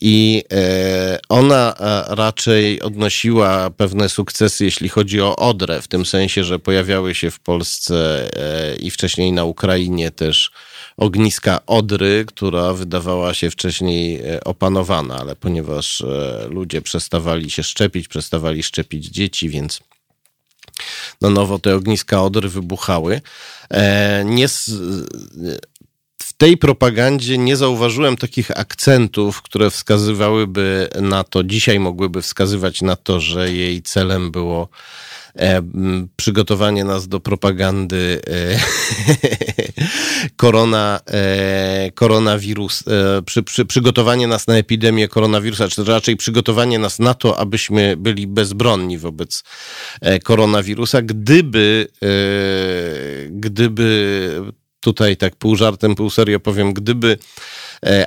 I 0.00 0.44
e, 0.52 1.18
ona 1.28 1.74
e, 1.74 2.14
raczej 2.14 2.82
odnosiła 2.82 3.70
pewne 3.70 4.08
sukcesy, 4.08 4.64
jeśli 4.64 4.88
chodzi 4.88 5.20
o 5.20 5.36
Odrę, 5.36 5.82
w 5.82 5.88
tym 5.88 6.06
sensie, 6.06 6.44
że 6.44 6.58
pojawiały 6.58 7.14
się 7.14 7.30
w 7.30 7.40
Polsce 7.40 8.28
e, 8.36 8.76
i 8.76 8.90
wcześniej 8.90 9.32
na 9.32 9.44
Ukrainie 9.44 10.10
też 10.10 10.50
ogniska 11.00 11.66
Odry, 11.66 12.24
która 12.28 12.72
wydawała 12.72 13.34
się 13.34 13.50
wcześniej 13.50 14.22
opanowana, 14.44 15.16
ale 15.16 15.36
ponieważ 15.36 16.04
ludzie 16.48 16.82
przestawali 16.82 17.50
się 17.50 17.62
szczepić, 17.62 18.08
przestawali 18.08 18.62
szczepić 18.62 19.06
dzieci, 19.06 19.48
więc 19.48 19.80
na 21.20 21.30
nowo 21.30 21.58
te 21.58 21.76
ogniska 21.76 22.22
Odry 22.22 22.48
wybuchały. 22.48 23.20
Nie, 24.24 24.46
tej 26.40 26.56
propagandzie 26.56 27.38
nie 27.38 27.56
zauważyłem 27.56 28.16
takich 28.16 28.58
akcentów, 28.58 29.42
które 29.42 29.70
wskazywałyby 29.70 30.88
na 31.00 31.24
to, 31.24 31.44
dzisiaj 31.44 31.80
mogłyby 31.80 32.22
wskazywać 32.22 32.82
na 32.82 32.96
to, 32.96 33.20
że 33.20 33.52
jej 33.52 33.82
celem 33.82 34.30
było 34.30 34.68
e, 35.36 35.62
przygotowanie 36.16 36.84
nas 36.84 37.08
do 37.08 37.20
propagandy 37.20 38.20
e, 38.26 38.60
korona, 40.42 41.00
e, 41.10 41.90
koronawirus, 41.94 42.84
e, 42.88 43.22
przy, 43.22 43.42
przy, 43.42 43.64
przygotowanie 43.64 44.26
nas 44.26 44.46
na 44.46 44.56
epidemię 44.56 45.08
koronawirusa, 45.08 45.68
czy 45.68 45.84
raczej 45.84 46.16
przygotowanie 46.16 46.78
nas 46.78 46.98
na 46.98 47.14
to, 47.14 47.38
abyśmy 47.38 47.96
byli 47.96 48.26
bezbronni 48.26 48.98
wobec 48.98 49.44
e, 50.00 50.18
koronawirusa, 50.18 51.02
gdyby, 51.02 51.88
e, 52.02 52.08
gdyby 53.30 54.59
tutaj 54.80 55.16
tak 55.16 55.36
pół 55.36 55.56
żartem, 55.56 55.94
pół 55.94 56.10
serio 56.10 56.40
powiem, 56.40 56.72
gdyby 56.72 57.18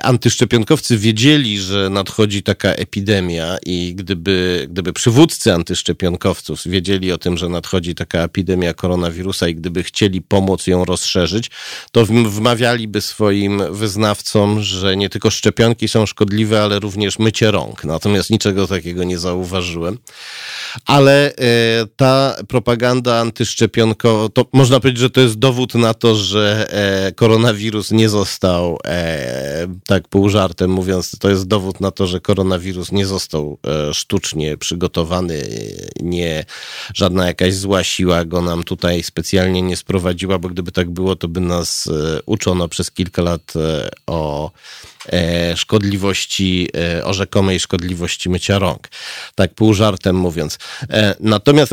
antyszczepionkowcy 0.02 0.98
wiedzieli, 0.98 1.58
że 1.58 1.90
nadchodzi 1.90 2.42
taka 2.42 2.68
epidemia 2.68 3.56
i 3.66 3.94
gdyby, 3.94 4.66
gdyby 4.70 4.92
przywódcy 4.92 5.52
antyszczepionkowców 5.52 6.60
wiedzieli 6.66 7.12
o 7.12 7.18
tym, 7.18 7.36
że 7.36 7.48
nadchodzi 7.48 7.94
taka 7.94 8.18
epidemia 8.18 8.74
koronawirusa 8.74 9.48
i 9.48 9.54
gdyby 9.54 9.82
chcieli 9.82 10.22
pomóc 10.22 10.66
ją 10.66 10.84
rozszerzyć, 10.84 11.50
to 11.92 12.06
wmawialiby 12.06 13.00
swoim 13.00 13.62
wyznawcom, 13.70 14.62
że 14.62 14.96
nie 14.96 15.08
tylko 15.08 15.30
szczepionki 15.30 15.88
są 15.88 16.06
szkodliwe, 16.06 16.62
ale 16.62 16.78
również 16.78 17.18
mycie 17.18 17.50
rąk. 17.50 17.84
Natomiast 17.84 18.30
niczego 18.30 18.66
takiego 18.66 19.04
nie 19.04 19.18
zauważyłem. 19.18 19.98
Ale 20.86 21.36
e, 21.36 21.86
ta 21.96 22.36
propaganda 22.48 23.20
antyszczepionkowa, 23.20 24.28
to 24.28 24.46
można 24.52 24.80
powiedzieć, 24.80 25.00
że 25.00 25.10
to 25.10 25.20
jest 25.20 25.38
dowód 25.38 25.74
na 25.74 25.94
to, 25.94 26.14
że 26.14 26.68
e, 26.70 27.12
koronawirus 27.12 27.90
nie 27.90 28.08
został 28.08 28.78
tak 29.86 30.08
pół 30.08 30.28
żartem 30.28 30.70
mówiąc, 30.70 31.18
to 31.18 31.30
jest 31.30 31.46
dowód 31.46 31.80
na 31.80 31.90
to, 31.90 32.06
że 32.06 32.20
koronawirus 32.20 32.92
nie 32.92 33.06
został 33.06 33.58
e, 33.66 33.94
sztucznie 33.94 34.56
przygotowany, 34.56 35.48
nie 36.00 36.44
żadna 36.94 37.26
jakaś 37.26 37.54
zła 37.54 37.84
siła 37.84 38.24
go 38.24 38.42
nam 38.42 38.64
tutaj 38.64 39.02
specjalnie 39.02 39.62
nie 39.62 39.76
sprowadziła, 39.76 40.38
bo 40.38 40.48
gdyby 40.48 40.72
tak 40.72 40.90
było, 40.90 41.16
to 41.16 41.28
by 41.28 41.40
nas 41.40 41.88
uczono 42.26 42.68
przez 42.68 42.90
kilka 42.90 43.22
lat 43.22 43.52
o 44.06 44.50
szkodliwości, 45.54 46.68
o 47.04 47.14
rzekomej 47.14 47.60
szkodliwości 47.60 48.30
mycia 48.30 48.58
rąk. 48.58 48.88
Tak 49.34 49.54
pół 49.54 49.74
żartem 49.74 50.16
mówiąc. 50.16 50.58
Natomiast 51.20 51.72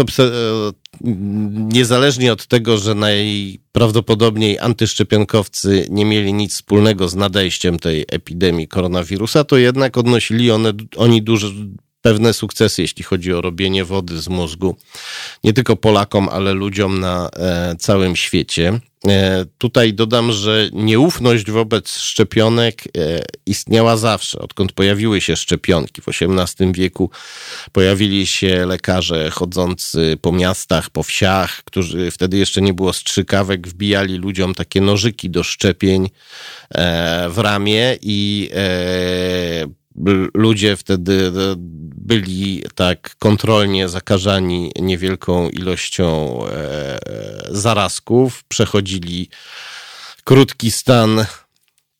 niezależnie 1.73 2.33
od 2.33 2.47
tego, 2.47 2.77
że 2.77 2.95
najprawdopodobniej 2.95 4.59
antyszczepionkowcy 4.59 5.87
nie 5.89 6.05
mieli 6.05 6.33
nic 6.33 6.53
wspólnego 6.53 7.09
z 7.09 7.15
nadejściem 7.15 7.79
tej 7.79 8.05
epidemii 8.07 8.67
koronawirusa, 8.67 9.43
to 9.43 9.57
jednak 9.57 9.97
odnosili 9.97 10.51
one, 10.51 10.73
oni 10.97 11.21
duże, 11.21 11.47
pewne 12.01 12.33
sukcesy, 12.33 12.81
jeśli 12.81 13.03
chodzi 13.03 13.33
o 13.33 13.41
robienie 13.41 13.85
wody 13.85 14.21
z 14.21 14.29
mózgu. 14.29 14.77
Nie 15.43 15.53
tylko 15.53 15.75
Polakom, 15.75 16.29
ale 16.29 16.53
ludziom 16.53 16.99
na 16.99 17.29
e, 17.33 17.75
całym 17.79 18.15
świecie. 18.15 18.79
E, 19.07 19.45
tutaj 19.57 19.93
dodam, 19.93 20.31
że 20.31 20.69
nieufność 20.73 21.51
wobec 21.51 21.97
szczepionek 21.97 22.83
e, 22.85 22.89
istniała 23.45 23.97
zawsze, 23.97 24.39
odkąd 24.39 24.71
pojawiły 24.71 25.21
się 25.21 25.35
szczepionki. 25.35 26.01
W 26.01 26.07
XVIII 26.07 26.71
wieku 26.73 27.09
pojawili 27.71 28.27
się 28.27 28.65
lekarze 28.65 29.29
chodzący 29.29 30.17
po 30.21 30.31
miastach, 30.31 30.89
po 30.89 31.03
wsiach, 31.03 31.63
którzy 31.63 32.11
wtedy 32.11 32.37
jeszcze 32.37 32.61
nie 32.61 32.73
było 32.73 32.93
strzykawek, 32.93 33.67
wbijali 33.67 34.17
ludziom 34.17 34.55
takie 34.55 34.81
nożyki 34.81 35.29
do 35.29 35.43
szczepień 35.43 36.09
w 37.29 37.37
ramię 37.37 37.97
i 38.01 38.49
ludzie 40.33 40.77
wtedy 40.77 41.31
byli 42.11 42.63
tak 42.75 43.15
kontrolnie 43.19 43.89
zakażani 43.89 44.71
niewielką 44.79 45.49
ilością 45.49 46.39
e, 46.47 46.99
zarazków, 47.49 48.43
przechodzili 48.43 49.29
krótki 50.23 50.71
stan 50.71 51.25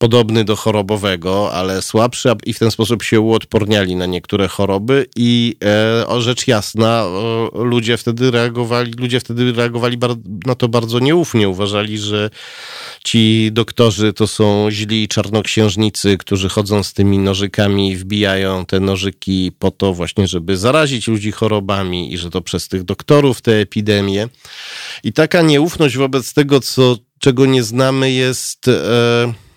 podobny 0.02 0.44
do 0.44 0.56
chorobowego, 0.56 1.54
ale 1.54 1.82
słabszy 1.82 2.30
i 2.46 2.54
w 2.54 2.60
ten 2.60 2.72
sposób 2.72 3.04
się 3.04 3.20
uodporniali 3.20 3.96
na 3.96 4.06
niektóre 4.06 4.48
choroby 4.48 5.06
i 5.16 5.56
e, 5.64 6.08
o 6.08 6.22
rzecz 6.22 6.48
jasna 6.48 7.06
ludzie 7.54 7.98
wtedy 7.98 8.32
reagowali, 8.32 8.92
ludzie 8.92 9.20
wtedy 9.20 9.52
reagowali 9.52 9.98
na 10.46 10.56
to 10.56 10.68
bardzo 10.68 11.00
nieufnie. 11.00 11.50
Uważali, 11.50 11.98
że 11.98 12.30
ci 13.04 13.50
doktorzy 13.52 14.14
to 14.14 14.28
są 14.28 14.68
źli 14.72 15.08
czarnoksiężnicy, 15.08 16.18
którzy 16.18 16.50
chodzą 16.50 16.84
z 16.84 16.94
tymi 16.94 17.18
nożykami 17.18 17.92
i 17.92 17.96
wbijają 17.96 18.66
te 18.66 18.80
nożyki 18.80 19.52
po 19.60 19.72
to 19.72 19.94
właśnie, 19.94 20.28
żeby 20.28 20.58
zarazić 20.58 21.08
ludzi 21.08 21.32
chorobami 21.32 22.14
i 22.14 22.18
że 22.18 22.30
to 22.30 22.42
przez 22.42 22.68
tych 22.68 22.84
doktorów 22.84 23.42
te 23.42 23.52
epidemie. 23.56 24.28
I 25.04 25.14
taka 25.14 25.42
nieufność 25.42 25.98
wobec 25.98 26.34
tego, 26.34 26.60
co, 26.60 26.98
czego 27.20 27.46
nie 27.46 27.64
znamy 27.64 28.12
jest... 28.12 28.68
E, 28.68 29.51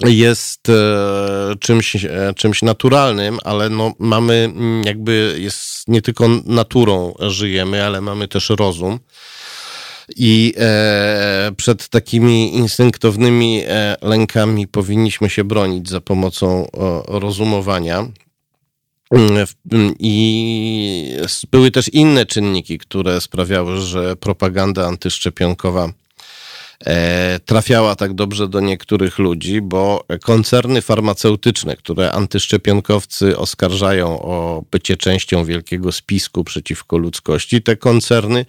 jest 0.00 0.68
e, 0.68 1.54
czymś, 1.60 2.04
e, 2.04 2.32
czymś 2.36 2.62
naturalnym, 2.62 3.38
ale 3.44 3.68
no 3.68 3.92
mamy 3.98 4.34
mm, 4.34 4.82
jakby 4.84 5.36
jest 5.38 5.88
nie 5.88 6.02
tylko 6.02 6.28
naturą 6.44 7.14
żyjemy, 7.20 7.84
ale 7.84 8.00
mamy 8.00 8.28
też 8.28 8.50
rozum. 8.50 8.98
I 10.16 10.54
e, 10.58 11.52
przed 11.56 11.88
takimi 11.88 12.54
instynktownymi 12.54 13.62
e, 13.66 13.96
lękami 14.02 14.68
powinniśmy 14.68 15.30
się 15.30 15.44
bronić 15.44 15.88
za 15.88 16.00
pomocą 16.00 16.70
o, 16.70 17.20
rozumowania. 17.20 17.98
Mm, 19.10 19.46
mm, 19.72 19.94
I 19.98 21.16
były 21.50 21.70
też 21.70 21.88
inne 21.88 22.26
czynniki, 22.26 22.78
które 22.78 23.20
sprawiały, 23.20 23.80
że 23.80 24.16
propaganda 24.16 24.86
antyszczepionkowa 24.86 25.92
trafiała 27.44 27.96
tak 27.96 28.14
dobrze 28.14 28.48
do 28.48 28.60
niektórych 28.60 29.18
ludzi, 29.18 29.60
bo 29.62 30.04
koncerny 30.22 30.82
farmaceutyczne, 30.82 31.76
które 31.76 32.12
antyszczepionkowcy 32.12 33.38
oskarżają 33.38 34.22
o 34.22 34.62
bycie 34.70 34.96
częścią 34.96 35.44
wielkiego 35.44 35.92
spisku 35.92 36.44
przeciwko 36.44 36.98
ludzkości, 36.98 37.62
te 37.62 37.76
koncerny 37.76 38.46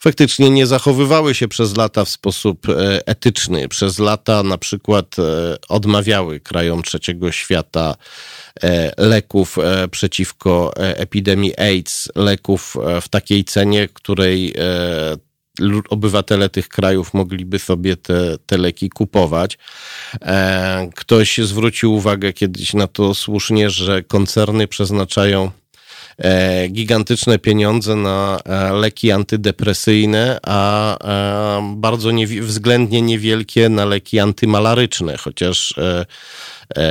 faktycznie 0.00 0.50
nie 0.50 0.66
zachowywały 0.66 1.34
się 1.34 1.48
przez 1.48 1.76
lata 1.76 2.04
w 2.04 2.08
sposób 2.08 2.68
e, 2.68 3.06
etyczny. 3.06 3.68
Przez 3.68 3.98
lata 3.98 4.42
na 4.42 4.58
przykład 4.58 5.18
e, 5.18 5.22
odmawiały 5.68 6.40
krajom 6.40 6.82
trzeciego 6.82 7.32
świata 7.32 7.94
leków 8.96 9.56
przeciwko 9.90 10.72
epidemii 10.76 11.60
AIDS, 11.60 12.08
leków 12.16 12.76
w 13.02 13.08
takiej 13.08 13.44
cenie, 13.44 13.88
której 13.88 14.54
obywatele 15.88 16.48
tych 16.48 16.68
krajów 16.68 17.14
mogliby 17.14 17.58
sobie 17.58 17.96
te, 17.96 18.36
te 18.46 18.58
leki 18.58 18.90
kupować. 18.90 19.58
E, 20.22 20.88
ktoś 20.94 21.38
zwrócił 21.38 21.94
uwagę 21.94 22.32
kiedyś 22.32 22.74
na 22.74 22.86
to 22.86 23.14
słusznie, 23.14 23.70
że 23.70 24.02
koncerny 24.02 24.68
przeznaczają 24.68 25.50
e, 26.18 26.68
gigantyczne 26.68 27.38
pieniądze 27.38 27.96
na 27.96 28.38
e, 28.44 28.72
leki 28.72 29.12
antydepresyjne, 29.12 30.38
a 30.46 30.98
bardzo 31.62 32.10
względnie 32.40 33.02
niewielkie 33.02 33.68
na 33.68 33.84
leki 33.84 34.18
antymalaryczne, 34.18 35.16
chociaż 35.16 35.74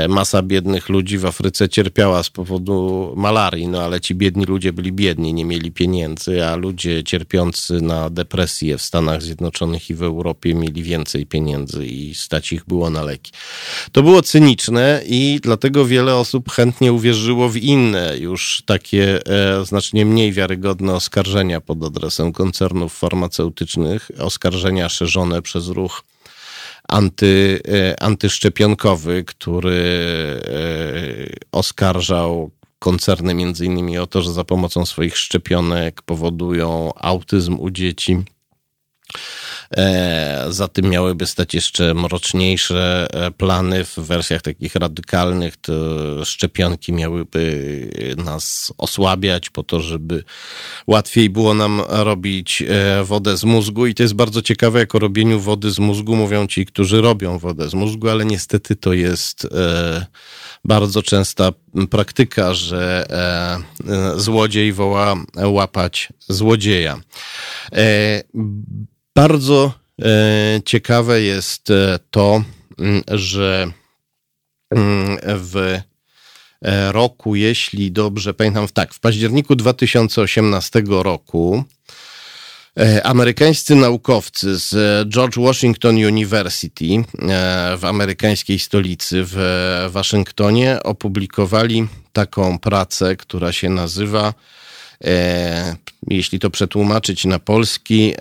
masa 0.10 0.42
biednych 0.42 0.90
ludzi 0.90 1.18
w 1.18 1.26
Afryce 1.26 1.70
cierpiała 1.70 2.24
z 2.24 2.30
powodu 2.30 3.14
malarii, 3.16 3.68
no 3.68 3.82
ale 3.82 4.02
ci 4.02 4.16
biedni 4.16 4.46
ludzie 4.46 4.74
byli 4.74 4.92
biedni, 4.92 5.34
nie 5.34 5.46
mieli 5.46 5.72
pieniędzy, 5.72 6.46
a 6.46 6.56
ludzie 6.56 7.04
cierpiący 7.04 7.82
na 7.82 8.10
depresję 8.10 8.78
w 8.78 8.82
Stanach 8.82 9.22
Zjednoczonych 9.22 9.90
i 9.90 9.94
w 9.94 10.04
Europie 10.04 10.56
mieli 10.56 10.84
więcej 10.84 11.26
pieniędzy 11.26 11.86
i 11.86 12.16
stać 12.16 12.52
ich 12.52 12.66
było 12.66 12.90
na 12.90 13.04
leki. 13.04 13.32
To 13.92 14.04
było 14.04 14.22
cyniczne 14.22 15.02
i 15.06 15.40
dlatego 15.44 15.86
wiele 15.86 16.16
osób 16.16 16.52
chętnie 16.52 16.94
uwierzyło 16.94 17.50
w 17.50 17.58
inne, 17.58 18.18
już 18.18 18.64
takie 18.66 19.20
e, 19.26 19.66
znacznie 19.66 20.06
mniej 20.06 20.34
wiarygodne 20.34 20.94
oskarżenia 20.94 21.62
pod 21.62 21.84
adresem 21.84 22.34
koncernów 22.34 22.98
farmaceutycznych, 22.98 24.12
oskarżenia 24.20 24.90
szerzone 24.90 25.42
przez 25.42 25.68
ruch 25.68 26.04
anty, 26.88 27.60
e, 27.68 28.04
antyszczepionkowy, 28.04 29.24
który 29.24 29.82
e, 30.48 31.48
oskarżał 31.52 32.52
koncerny 32.80 33.34
między 33.34 33.66
innymi 33.66 33.98
o 33.98 34.08
to, 34.08 34.22
że 34.22 34.34
za 34.34 34.44
pomocą 34.44 34.86
swoich 34.86 35.18
szczepionek 35.18 36.02
powodują 36.02 36.92
autyzm 36.96 37.60
u 37.60 37.70
dzieci. 37.70 38.24
E, 39.72 40.46
za 40.50 40.68
tym 40.68 40.90
miałyby 40.90 41.26
stać 41.26 41.54
jeszcze 41.54 41.94
mroczniejsze 41.94 43.08
e, 43.14 43.32
plany 43.32 43.86
w 43.86 43.96
wersjach 43.96 44.42
takich 44.42 44.76
radykalnych. 44.76 45.58
To 45.58 45.74
szczepionki 46.26 46.94
miałyby 46.94 48.16
nas 48.18 48.74
osłabiać 48.78 49.50
po 49.50 49.64
to, 49.64 49.80
żeby 49.80 50.24
łatwiej 50.88 51.30
było 51.30 51.54
nam 51.54 51.82
robić 51.88 52.64
e, 52.68 53.04
wodę 53.04 53.38
z 53.38 53.44
mózgu. 53.44 53.86
I 53.86 53.94
to 53.94 54.04
jest 54.04 54.16
bardzo 54.16 54.42
ciekawe, 54.42 54.80
jak 54.80 54.96
o 54.96 55.00
robieniu 55.00 55.40
wody 55.40 55.72
z 55.72 55.80
mózgu 55.80 56.16
mówią 56.16 56.48
ci, 56.48 56.66
którzy 56.66 57.02
robią 57.02 57.40
wodę 57.40 57.70
z 57.70 57.74
mózgu, 57.74 58.10
ale 58.10 58.26
niestety 58.26 58.76
to 58.76 58.94
jest 58.94 59.48
bardzo 60.66 61.04
częsta 61.04 61.52
praktyka, 61.90 62.54
że 62.54 63.08
złodziej 64.16 64.74
woła 64.74 65.16
łapać 65.44 66.10
złodzieja. 66.28 67.02
Bardzo 69.18 69.74
e, 70.02 70.62
ciekawe 70.66 71.22
jest 71.22 71.70
e, 71.70 72.00
to, 72.12 72.44
mm, 72.80 73.04
że 73.12 73.72
mm, 74.72 75.18
w 75.24 75.56
e, 76.62 76.92
roku, 76.92 77.36
jeśli 77.36 77.92
dobrze 77.92 78.34
pamiętam, 78.34 78.68
tak, 78.74 78.94
w 78.94 79.00
październiku 79.00 79.56
2018 79.56 80.84
roku 80.90 81.64
amerykańscy 83.04 83.76
naukowcy 83.76 84.58
z 84.58 84.76
George 85.10 85.38
Washington 85.38 85.96
University 85.96 86.86
w 87.78 87.86
amerykańskiej 87.86 88.60
stolicy 88.60 89.24
w 89.26 89.38
Waszyngtonie 89.90 90.84
opublikowali 90.84 91.88
taką 92.14 92.60
pracę, 92.60 93.16
która 93.16 93.52
się 93.52 93.70
nazywa, 93.70 94.34
jeśli 96.08 96.40
to 96.40 96.50
przetłumaczyć 96.50 97.26
na 97.26 97.40
polski, 97.40 98.14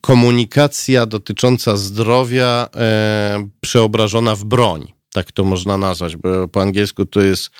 komunikacja 0.00 1.06
dotycząca 1.06 1.76
zdrowia 1.76 2.68
e, 2.76 3.48
przeobrażona 3.60 4.36
w 4.36 4.44
broń. 4.44 4.92
Tak 5.12 5.32
to 5.32 5.44
można 5.44 5.78
nazwać, 5.78 6.16
bo 6.16 6.48
po 6.48 6.62
angielsku 6.62 7.06
to 7.06 7.20
jest 7.20 7.50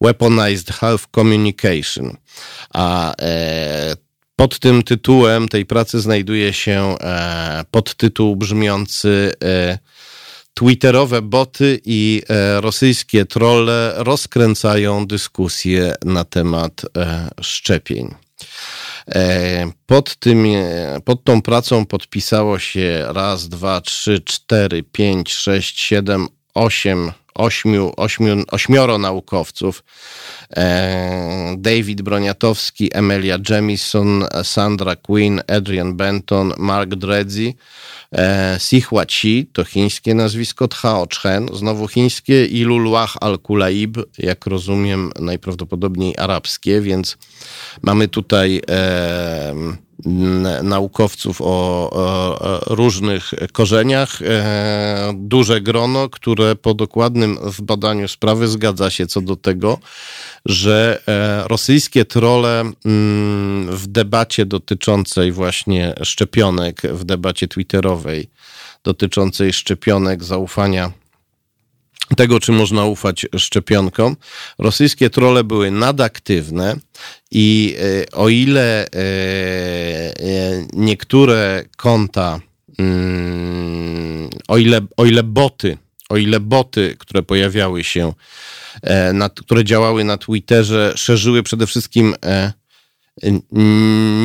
Weaponized 0.00 0.70
Health 0.70 1.06
Communication. 1.14 2.16
A 2.74 3.14
pod 4.36 4.58
tym 4.58 4.82
tytułem 4.82 5.48
tej 5.48 5.66
pracy 5.66 6.00
znajduje 6.00 6.52
się 6.52 6.94
podtytuł 7.70 8.36
brzmiący 8.36 9.32
Twitterowe 10.54 11.22
boty 11.22 11.80
i 11.84 12.22
e, 12.28 12.60
rosyjskie 12.60 13.24
trolle 13.24 13.92
rozkręcają 13.96 15.06
dyskusję 15.06 15.94
na 16.04 16.24
temat 16.24 16.82
e, 16.96 17.28
szczepień. 17.40 18.14
Pod, 19.86 20.16
tym, 20.16 20.44
pod 21.04 21.24
tą 21.24 21.42
pracą 21.42 21.86
podpisało 21.86 22.58
się 22.58 23.04
raz, 23.08 23.48
dwa, 23.48 23.80
trzy, 23.80 24.20
cztery, 24.20 24.82
pięć, 24.82 25.32
sześć, 25.34 25.80
siedem, 25.80 26.28
osiem 26.54 27.12
ośmiu, 27.34 27.92
ośmiu, 27.96 28.44
ośmioro 28.50 28.98
naukowców. 28.98 29.84
E, 30.56 31.54
David 31.58 32.02
Broniatowski, 32.02 32.90
Emilia 32.92 33.38
Jemison, 33.50 34.24
Sandra 34.42 34.96
Quinn, 34.96 35.40
Adrian 35.48 35.96
Benton, 35.96 36.52
Mark 36.58 36.94
Dredzi, 36.94 37.56
e, 38.12 38.58
Sihua 38.58 39.06
Chi, 39.06 39.46
to 39.52 39.64
chińskie 39.64 40.14
nazwisko, 40.14 40.68
Thao 40.68 41.06
Chen, 41.22 41.48
znowu 41.52 41.88
chińskie 41.88 42.46
i 42.46 42.64
Luluach 42.64 43.16
Al-Kulaib, 43.20 43.96
jak 44.18 44.46
rozumiem 44.46 45.10
najprawdopodobniej 45.20 46.14
arabskie, 46.18 46.80
więc 46.80 47.18
mamy 47.82 48.08
tutaj 48.08 48.60
e, 48.68 49.54
naukowców 50.62 51.40
o, 51.40 52.62
różnych 52.66 53.30
korzeniach, 53.52 54.22
e, 54.22 55.12
duże 55.14 55.60
grono, 55.60 56.08
które 56.08 56.56
po 56.56 56.74
dokładnym 56.74 57.38
zbadaniu 57.46 58.08
sprawy 58.08 58.48
zgadza 58.48 58.90
się 58.90 59.06
co 59.06 59.20
do 59.20 59.36
tego, 59.36 59.78
że 60.46 61.02
e, 61.08 61.48
rosyjskie 61.48 62.04
trole 62.04 62.60
mm, 62.60 63.76
w 63.76 63.86
debacie 63.86 64.46
dotyczącej 64.46 65.32
właśnie 65.32 65.94
szczepionek, 66.02 66.82
w 66.82 67.04
debacie 67.04 67.48
twitterowej 67.48 68.30
dotyczącej 68.84 69.52
szczepionek, 69.52 70.24
zaufania 70.24 70.92
tego, 72.16 72.40
czy 72.40 72.52
można 72.52 72.84
ufać 72.84 73.26
szczepionkom. 73.36 74.16
Rosyjskie 74.58 75.10
trole 75.10 75.44
były 75.44 75.70
nadaktywne 75.70 76.76
i 77.30 77.76
e, 77.80 78.12
o 78.12 78.28
ile 78.28 78.86
e, 78.86 78.88
e, 78.92 80.66
niektóre 80.72 81.64
konta, 81.76 82.40
mm, 82.78 84.30
o 84.48 84.58
ile, 84.58 84.80
o 84.96 85.04
ile 85.04 85.22
boty, 85.22 85.78
o 86.08 86.16
ile 86.16 86.40
boty, 86.40 86.96
które 86.98 87.22
pojawiały 87.22 87.84
się, 87.84 88.12
które 89.36 89.64
działały 89.64 90.04
na 90.04 90.16
Twitterze, 90.16 90.92
szerzyły 90.96 91.42
przede 91.42 91.66
wszystkim 91.66 92.14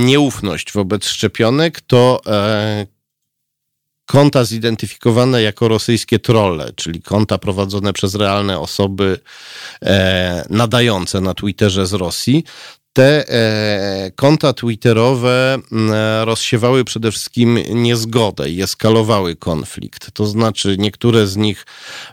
nieufność 0.06 0.74
wobec 0.74 1.06
szczepionek, 1.06 1.82
to 1.82 2.22
konta 4.08 4.44
zidentyfikowane 4.44 5.42
jako 5.42 5.68
rosyjskie 5.68 6.20
trolle, 6.20 6.74
czyli 6.76 7.02
konta 7.02 7.38
prowadzone 7.38 7.94
przez 7.94 8.16
realne 8.16 8.60
osoby 8.60 9.20
e, 9.82 10.46
nadające 10.50 11.22
na 11.22 11.34
Twitterze 11.34 11.88
z 11.88 11.94
Rosji, 11.94 12.44
te 12.98 13.30
e, 13.30 14.12
konta 14.16 14.54
twitterowe 14.54 15.58
rozsiewały 16.24 16.84
przede 16.84 17.12
wszystkim 17.12 17.60
niezgodę 17.70 18.50
i 18.50 18.62
eskalowały 18.62 19.36
konflikt. 19.36 20.12
To 20.12 20.26
znaczy, 20.26 20.76
niektóre 20.80 21.28
z 21.28 21.38
nich 21.38 21.66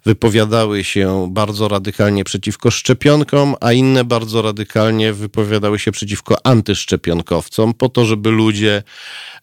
wypowiadały 0.07 0.85
się 0.85 1.29
bardzo 1.31 1.69
radykalnie 1.69 2.25
przeciwko 2.25 2.71
szczepionkom, 2.71 3.55
a 3.61 3.73
inne 3.73 4.05
bardzo 4.05 4.43
radykalnie 4.43 5.13
wypowiadały 5.13 5.79
się 5.79 5.93
przeciwko 5.93 6.47
antyszczepionkowcom, 6.47 7.75
po 7.75 7.89
to, 7.89 8.05
żeby 8.05 8.31
ludzie 8.31 8.83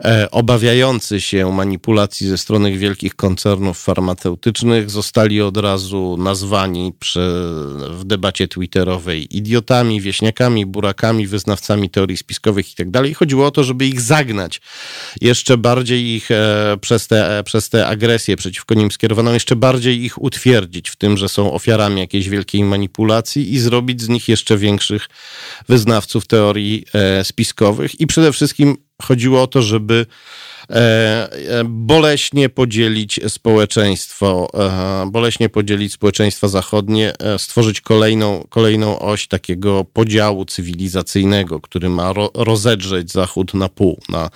e, 0.04 0.32
obawiający 0.32 1.22
się 1.22 1.52
manipulacji 1.52 2.28
ze 2.28 2.38
strony 2.38 2.78
wielkich 2.78 3.16
koncernów 3.16 3.84
farmaceutycznych 3.84 4.90
zostali 4.90 5.42
od 5.42 5.58
razu 5.58 6.18
nazwani 6.20 6.94
przy, 7.00 7.20
w 7.90 8.02
debacie 8.04 8.48
twitterowej 8.48 9.38
idiotami, 9.38 10.02
wieśniakami, 10.02 10.66
burakami, 10.66 11.31
wyznawcami 11.32 11.90
teorii 11.90 12.18
spiskowych 12.18 12.72
i 12.72 12.76
tak 12.76 12.90
dalej. 12.90 13.14
Chodziło 13.14 13.46
o 13.46 13.52
to, 13.52 13.64
żeby 13.64 13.88
ich 13.88 14.02
zagnać 14.02 14.62
jeszcze 15.22 15.58
bardziej 15.58 16.16
ich 16.16 16.32
e, 16.32 16.78
przez 16.82 17.08
te, 17.08 17.40
e, 17.40 17.44
przez 17.44 17.70
te 17.70 17.88
agresje 17.88 18.38
przeciwko 18.38 18.76
nim 18.76 18.92
skierowaną, 18.92 19.34
jeszcze 19.34 19.56
bardziej 19.56 20.04
ich 20.04 20.22
utwierdzić 20.22 20.90
w 20.90 20.96
tym, 20.96 21.18
że 21.18 21.30
są 21.30 21.54
ofiarami 21.54 22.02
jakiejś 22.02 22.30
wielkiej 22.30 22.64
manipulacji 22.64 23.54
i 23.54 23.60
zrobić 23.60 24.02
z 24.02 24.10
nich 24.10 24.30
jeszcze 24.30 24.58
większych 24.58 25.10
wyznawców 25.70 26.28
teorii 26.28 26.86
e, 26.94 27.24
spiskowych. 27.24 28.00
I 28.00 28.08
przede 28.08 28.32
wszystkim 28.32 28.78
chodziło 29.02 29.42
o 29.44 29.48
to, 29.48 29.62
żeby 29.62 30.06
boleśnie 31.66 32.50
podzielić 32.50 33.20
społeczeństwo, 33.28 34.48
e, 34.54 35.10
boleśnie 35.12 35.50
podzielić 35.50 35.94
społeczeństwo 35.94 36.50
zachodnie, 36.50 37.14
stworzyć 37.38 37.82
kolejną, 37.82 38.48
kolejną 38.50 39.00
oś 39.00 39.28
takiego 39.28 39.86
podziału 39.94 40.46
cywilizacyjnego, 40.46 41.60
który 41.60 41.90
ma 41.90 42.14
ro, 42.14 42.32
rozedrzeć 42.34 43.12
Zachód 43.12 43.54
na 43.54 43.70
pół, 43.70 44.00
na, 44.10 44.30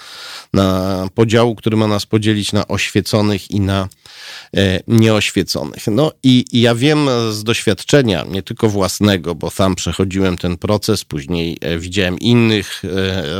na 0.54 1.08
podziału, 1.16 1.56
który 1.56 1.78
ma 1.78 1.88
nas 1.88 2.06
podzielić 2.06 2.54
na 2.54 2.68
oświeconych 2.68 3.52
i 3.52 3.60
na 3.60 3.88
nieoświeconych. 4.88 5.88
No 5.88 6.12
i, 6.24 6.46
i 6.52 6.62
ja 6.62 6.76
wiem 6.76 7.10
z 7.32 7.44
doświadczenia, 7.44 8.26
nie 8.30 8.44
tylko 8.44 8.70
własnego, 8.70 9.36
bo 9.36 9.50
sam 9.50 9.76
przechodziłem 9.76 10.38
ten 10.38 10.58
proces, 10.58 11.04
później 11.04 11.58
widziałem 11.80 12.20
innych, 12.20 12.82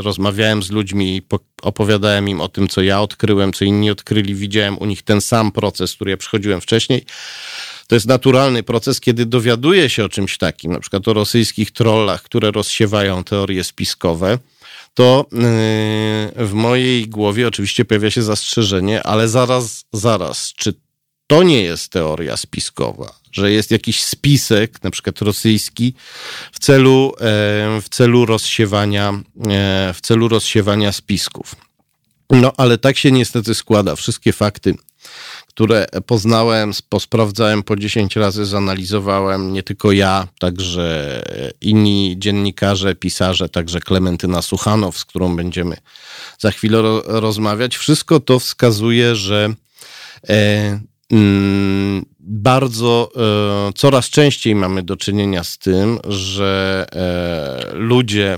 rozmawiałem 0.02 0.64
z 0.64 0.72
ludźmi 0.72 1.22
opowiadałem 1.66 2.30
im 2.30 2.42
o 2.42 2.48
tym, 2.48 2.68
co 2.68 2.82
ja 2.86 3.02
odkryłem, 3.02 3.54
co 3.54 3.66
inni 3.66 3.92
odkryli, 3.92 4.36
widziałem 4.36 4.78
u 4.78 4.86
nich 4.86 5.04
ten 5.04 5.22
sam 5.22 5.52
proces, 5.52 5.94
który 5.94 6.12
ja 6.12 6.18
przechodziłem 6.18 6.62
wcześniej. 6.62 7.06
To 7.88 7.96
jest 7.96 8.08
naturalny 8.08 8.64
proces, 8.64 9.00
kiedy 9.00 9.26
dowiaduje 9.26 9.90
się 9.90 10.06
o 10.06 10.10
czymś 10.10 10.38
takim, 10.38 10.72
na 10.72 10.80
przykład 10.80 11.08
o 11.08 11.14
rosyjskich 11.14 11.72
trollach, 11.72 12.24
które 12.24 12.52
rozsiewają 12.52 13.24
teorie 13.24 13.64
spiskowe, 13.64 14.38
to 14.94 15.26
yy, 15.32 15.40
w 16.46 16.52
mojej 16.54 17.08
głowie 17.08 17.48
oczywiście 17.48 17.86
pojawia 17.86 18.12
się 18.12 18.24
zastrzeżenie, 18.24 19.04
ale 19.04 19.30
zaraz, 19.30 19.86
zaraz, 19.94 20.54
czy 20.56 20.74
to 21.28 21.44
nie 21.44 21.62
jest 21.62 21.92
teoria 21.92 22.38
spiskowa, 22.38 23.20
że 23.32 23.52
jest 23.52 23.72
jakiś 23.72 24.04
spisek, 24.04 24.84
na 24.84 24.92
przykład 24.92 25.22
rosyjski, 25.22 25.94
w 26.52 26.60
celu, 26.60 27.14
yy, 27.20 27.82
w 27.82 27.90
celu 27.90 28.26
rozsiewania, 28.26 29.14
yy, 29.36 29.44
w 29.94 29.98
celu 30.02 30.28
rozsiewania 30.28 30.92
spisków. 30.92 31.56
No, 32.30 32.54
ale 32.58 32.78
tak 32.78 32.98
się 32.98 33.12
niestety 33.12 33.56
składa. 33.56 33.96
Wszystkie 33.96 34.34
fakty, 34.34 34.76
które 35.48 35.86
poznałem, 36.06 36.72
posprawdzałem 36.90 37.64
po 37.64 37.76
10 37.76 38.16
razy, 38.16 38.46
zanalizowałem 38.46 39.54
nie 39.54 39.64
tylko 39.64 39.92
ja, 39.92 40.28
także 40.40 41.22
inni 41.62 42.16
dziennikarze, 42.18 42.96
pisarze, 42.96 43.50
także 43.50 43.80
Klementyna 43.80 44.42
Suchanow, 44.42 44.98
z 44.98 45.06
którą 45.06 45.36
będziemy 45.36 45.78
za 46.40 46.52
chwilę 46.52 46.82
ro 46.82 47.02
rozmawiać. 47.06 47.78
Wszystko 47.78 48.20
to 48.20 48.40
wskazuje, 48.40 49.16
że 49.16 49.54
e, 50.30 50.80
mm, 51.12 52.06
bardzo, 52.20 53.12
e, 53.70 53.74
coraz 53.74 54.10
częściej 54.10 54.56
mamy 54.56 54.84
do 54.84 54.98
czynienia 54.98 55.44
z 55.44 55.58
tym, 55.58 56.00
że 56.08 56.86
e, 56.94 57.76
ludzie, 57.76 58.38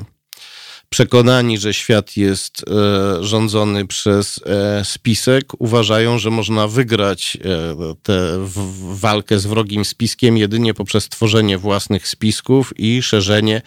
przekonani, 0.89 1.57
że 1.57 1.73
świat 1.73 2.17
jest 2.17 2.65
e, 2.67 3.23
rządzony 3.23 3.87
przez 3.87 4.39
e, 4.45 4.85
spisek, 4.85 5.61
uważają, 5.61 6.19
że 6.19 6.29
można 6.29 6.67
wygrać 6.67 7.37
e, 7.37 7.95
tę 8.03 8.47
walkę 8.93 9.39
z 9.39 9.45
wrogim 9.45 9.85
spiskiem 9.85 10.37
jedynie 10.37 10.73
poprzez 10.73 11.09
tworzenie 11.09 11.57
własnych 11.57 12.07
spisków 12.07 12.73
i 12.79 13.01
szerzenie 13.01 13.61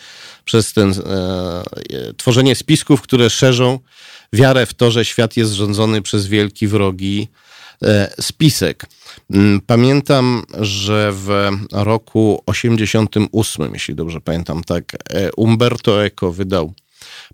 przez 0.44 0.72
ten 0.72 0.94
tworzenie 2.16 2.54
spisków, 2.56 3.02
które 3.02 3.30
szerzą 3.30 3.78
wiarę 4.32 4.66
w 4.66 4.74
to, 4.74 4.90
że 4.90 5.04
świat 5.04 5.36
jest 5.36 5.52
rządzony 5.52 6.02
przez 6.02 6.26
wielki 6.26 6.66
wrogi 6.66 7.28
spisek. 8.20 8.86
Mm, 9.30 9.60
pamiętam, 9.66 10.42
że 10.60 11.12
w 11.12 11.50
roku 11.72 12.42
88, 12.46 13.74
jeśli 13.74 13.94
dobrze 13.94 14.20
pamiętam, 14.20 14.64
tak, 14.64 14.96
Umberto 15.36 16.04
Eco 16.04 16.32
wydał 16.32 16.74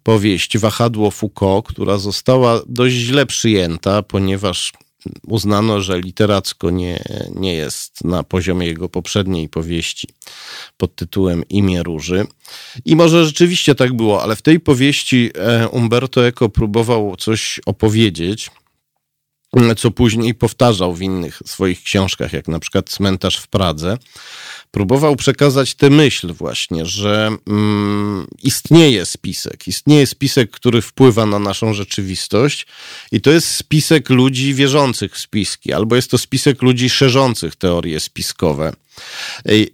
powieść 0.02 0.58
Wahadło 0.58 1.10
Foucault, 1.10 1.66
która 1.68 1.98
została 1.98 2.62
dość 2.66 2.94
źle 2.94 3.26
przyjęta, 3.26 4.02
ponieważ 4.02 4.72
uznano, 5.26 5.80
że 5.80 6.00
literacko 6.00 6.70
nie, 6.70 7.04
nie 7.34 7.54
jest 7.54 8.04
na 8.04 8.22
poziomie 8.22 8.66
jego 8.66 8.88
poprzedniej 8.88 9.48
powieści 9.48 10.08
pod 10.76 10.96
tytułem 10.96 11.48
Imię 11.48 11.82
Róży. 11.82 12.26
I 12.84 12.96
może 12.96 13.24
rzeczywiście 13.26 13.74
tak 13.74 13.92
było, 13.92 14.22
ale 14.22 14.36
w 14.36 14.42
tej 14.42 14.60
powieści 14.60 15.30
e, 15.34 15.68
Umberto 15.68 16.26
Eco 16.26 16.48
próbował 16.48 17.16
coś 17.16 17.60
opowiedzieć, 17.66 18.50
co 19.76 19.90
później 19.90 20.34
powtarzał 20.34 20.94
w 20.94 21.02
innych 21.02 21.42
swoich 21.46 21.82
książkach, 21.82 22.32
jak 22.32 22.48
na 22.48 22.58
przykład 22.58 22.90
Cmentarz 22.90 23.36
w 23.36 23.48
Pradze, 23.48 23.98
próbował 24.70 25.16
przekazać 25.16 25.74
tę 25.74 25.90
myśl 25.90 26.32
właśnie, 26.32 26.86
że 26.86 27.36
mm, 27.46 28.26
istnieje 28.42 29.06
spisek, 29.06 29.68
istnieje 29.68 30.06
spisek, 30.06 30.50
który 30.50 30.82
wpływa 30.82 31.26
na 31.26 31.38
naszą 31.38 31.74
rzeczywistość 31.74 32.66
i 33.12 33.20
to 33.20 33.30
jest 33.30 33.48
spisek 33.48 34.10
ludzi 34.10 34.54
wierzących 34.54 35.14
w 35.14 35.18
spiski, 35.18 35.72
albo 35.72 35.96
jest 35.96 36.10
to 36.10 36.18
spisek 36.18 36.62
ludzi 36.62 36.90
szerzących 36.90 37.56
teorie 37.56 38.00
spiskowe. 38.00 38.72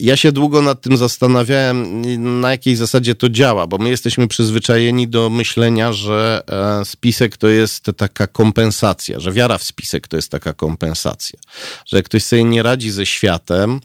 Ja 0.01 0.17
się 0.17 0.33
długo 0.33 0.63
nad 0.63 0.81
tym 0.81 0.97
zastanawiałem, 0.97 2.03
na 2.41 2.51
jakiej 2.51 2.77
zasadzie 2.77 3.15
to 3.15 3.29
działa, 3.29 3.67
bo 3.67 3.79
my 3.79 3.91
jesteśmy 3.91 4.29
przyzwyczajeni 4.29 5.09
do 5.09 5.31
myślenia, 5.31 5.93
że 5.93 6.43
e, 6.81 6.85
spisek 6.85 7.37
to 7.37 7.49
jest 7.49 7.87
taka 7.97 8.27
kompensacja, 8.27 9.21
że 9.21 9.33
wiara 9.33 9.59
w 9.59 9.63
spisek 9.65 10.09
to 10.09 10.17
jest 10.17 10.31
taka 10.31 10.53
kompensacja, 10.53 11.39
że 11.87 11.97
jak 11.97 12.07
ktoś 12.07 12.25
sobie 12.25 12.45
nie 12.45 12.63
radzi 12.63 12.91
ze 12.91 13.07
światem, 13.07 13.81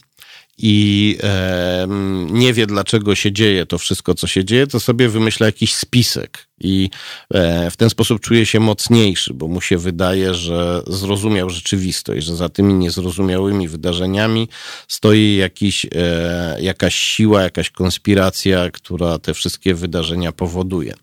i 0.57 1.17
e, 1.23 1.87
nie 2.31 2.53
wie, 2.53 2.67
dlaczego 2.67 3.15
się 3.15 3.31
dzieje 3.31 3.65
to 3.65 3.77
wszystko, 3.77 4.13
co 4.13 4.27
się 4.27 4.45
dzieje, 4.45 4.67
to 4.67 4.79
sobie 4.79 5.09
wymyśla 5.09 5.45
jakiś 5.45 5.75
spisek 5.75 6.46
i 6.59 6.89
e, 7.33 7.71
w 7.71 7.77
ten 7.77 7.89
sposób 7.89 8.21
czuje 8.21 8.45
się 8.45 8.59
mocniejszy, 8.59 9.33
bo 9.33 9.47
mu 9.47 9.61
się 9.61 9.77
wydaje, 9.77 10.33
że 10.33 10.81
zrozumiał 10.87 11.49
rzeczywistość, 11.49 12.25
że 12.25 12.35
za 12.35 12.49
tymi 12.49 12.73
niezrozumiałymi 12.73 13.67
wydarzeniami 13.67 14.47
stoi 14.87 15.35
jakiś, 15.35 15.85
e, 15.85 16.57
jakaś 16.61 16.95
siła, 16.95 17.43
jakaś 17.43 17.69
konspiracja, 17.69 18.71
która 18.71 19.19
te 19.19 19.33
wszystkie 19.33 19.75
wydarzenia 19.75 20.31
powoduje. 20.31 20.93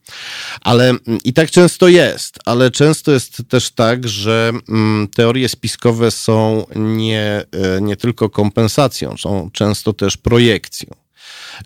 Ale 0.61 0.95
i 1.25 1.33
tak 1.33 1.51
często 1.51 1.89
jest, 1.89 2.39
ale 2.45 2.71
często 2.71 3.13
jest 3.13 3.43
też 3.49 3.71
tak, 3.71 4.09
że 4.09 4.53
mm, 4.69 5.09
teorie 5.09 5.49
spiskowe 5.49 6.11
są 6.11 6.67
nie, 6.77 7.45
e, 7.53 7.81
nie 7.81 7.97
tylko 7.97 8.31
kompensacją, 8.31 9.17
są 9.17 9.51
często 9.53 9.93
też 9.93 10.17
projekcją 10.17 11.04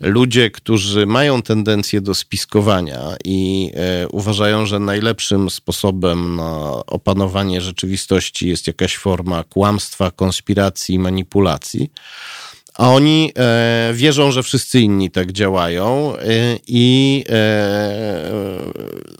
ludzie, 0.01 0.51
którzy 0.51 1.05
mają 1.05 1.41
tendencję 1.41 2.01
do 2.01 2.15
spiskowania 2.15 3.15
i 3.25 3.71
e, 3.75 4.07
uważają, 4.07 4.65
że 4.65 4.79
najlepszym 4.79 5.49
sposobem 5.49 6.35
na 6.35 6.85
opanowanie 6.85 7.61
rzeczywistości 7.61 8.49
jest 8.49 8.67
jakaś 8.67 8.97
forma 8.97 9.43
kłamstwa, 9.43 10.11
konspiracji, 10.11 10.99
manipulacji, 10.99 11.91
a 12.79 12.89
oni 12.89 13.31
e, 13.35 13.91
wierzą, 13.93 14.31
że 14.31 14.43
wszyscy 14.43 14.79
inni 14.79 15.11
tak 15.11 15.31
działają 15.31 16.17
e, 16.17 16.59
i 16.67 17.23
e, 17.29 18.71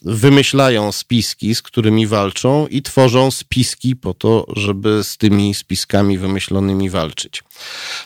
wymyślają 0.02 0.92
spiski, 0.92 1.56
z 1.56 1.62
którymi 1.62 2.08
walczą 2.08 2.68
i 2.68 2.82
tworzą 2.82 3.32
spiski 3.32 3.96
po 3.96 4.14
to, 4.14 4.46
żeby 4.56 5.04
z 5.04 5.18
tymi 5.18 5.54
spiskami 5.54 6.18
wymyślonymi 6.18 6.90
walczyć. 6.90 7.44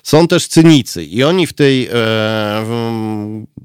Są 0.03 0.27
też 0.27 0.47
cynicy 0.47 1.03
i 1.03 1.23
oni 1.23 1.47
w 1.47 1.53
tej 1.53 1.85
e, 1.85 1.89
w, 2.65 3.13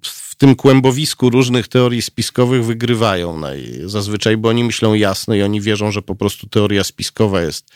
w 0.03 0.35
tym 0.37 0.57
kłębowisku 0.57 1.31
różnych 1.31 1.69
teorii 1.69 2.03
spiskowych 2.03 2.65
wygrywają 2.65 3.41
zazwyczaj, 3.85 4.37
bo 4.37 4.49
oni 4.49 4.65
myślą 4.65 4.95
jasno 4.95 5.35
i 5.35 5.43
oni 5.43 5.61
wierzą, 5.61 5.91
że 5.91 6.03
po 6.03 6.15
prostu 6.15 6.47
teoria 6.47 6.85
spiskowa 6.85 7.43
jest 7.43 7.71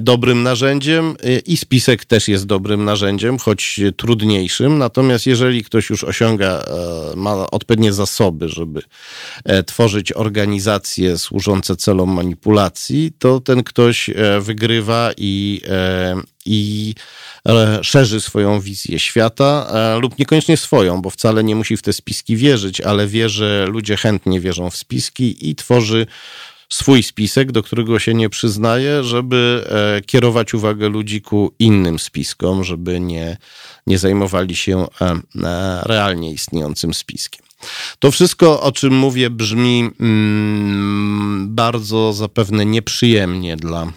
dobrym 0.00 0.42
narzędziem 0.42 1.16
e, 1.22 1.38
i 1.38 1.56
spisek 1.56 2.04
też 2.04 2.28
jest 2.28 2.46
dobrym 2.46 2.84
narzędziem, 2.84 3.38
choć 3.38 3.80
trudniejszym. 3.96 4.78
Natomiast 4.78 5.26
jeżeli 5.26 5.64
ktoś 5.64 5.90
już 5.90 6.04
osiąga, 6.04 6.46
e, 6.46 7.16
ma 7.16 7.50
odpowiednie 7.50 7.92
zasoby, 7.92 8.48
żeby 8.48 8.82
tworzyć 9.66 10.12
organizacje 10.12 11.18
służące 11.18 11.76
celom 11.76 12.10
manipulacji, 12.10 13.12
to 13.18 13.40
ten 13.40 13.62
ktoś 13.62 14.10
wygrywa 14.40 15.10
i, 15.16 15.60
i 16.46 16.94
szerzy 17.82 18.20
swoją 18.20 18.60
wizję 18.60 18.98
świata, 18.98 19.66
e, 19.72 20.00
lub 20.00 20.18
niekoniecznie 20.18 20.56
swoją, 20.56 21.02
bo 21.02 21.10
wcale 21.10 21.44
nie 21.44 21.56
musi 21.56 21.76
w 21.76 21.82
te 21.82 21.92
spiski 21.92 22.36
wierzyć, 22.36 22.80
ale 22.80 23.06
wie, 23.06 23.28
że 23.28 23.66
ludzie 23.66 23.96
chętnie 23.96 24.40
wierzą 24.40 24.70
w 24.70 24.76
spiski 24.76 25.50
i 25.50 25.54
tworzy 25.54 26.06
swój 26.72 27.02
spisek, 27.02 27.52
do 27.52 27.62
którego 27.62 27.98
się 27.98 28.14
nie 28.14 28.28
przyznaje, 28.28 29.04
żeby 29.04 29.64
e, 29.68 30.00
kierować 30.00 30.54
uwagę 30.54 30.88
ludzi 30.88 31.22
ku 31.22 31.54
innym 31.58 31.98
spiskom, 31.98 32.64
żeby 32.64 33.00
nie, 33.00 33.36
nie 33.86 33.98
zajmowali 33.98 34.56
się 34.56 34.86
e, 35.00 35.20
realnie 35.82 36.32
istniejącym 36.32 36.94
spiskiem. 36.94 37.46
To 37.98 38.10
wszystko, 38.10 38.62
o 38.62 38.72
czym 38.72 38.94
mówię, 38.94 39.30
brzmi 39.30 39.90
mm, 40.00 41.54
bardzo 41.54 42.12
zapewne 42.12 42.66
nieprzyjemnie 42.66 43.56
dla 43.56 43.92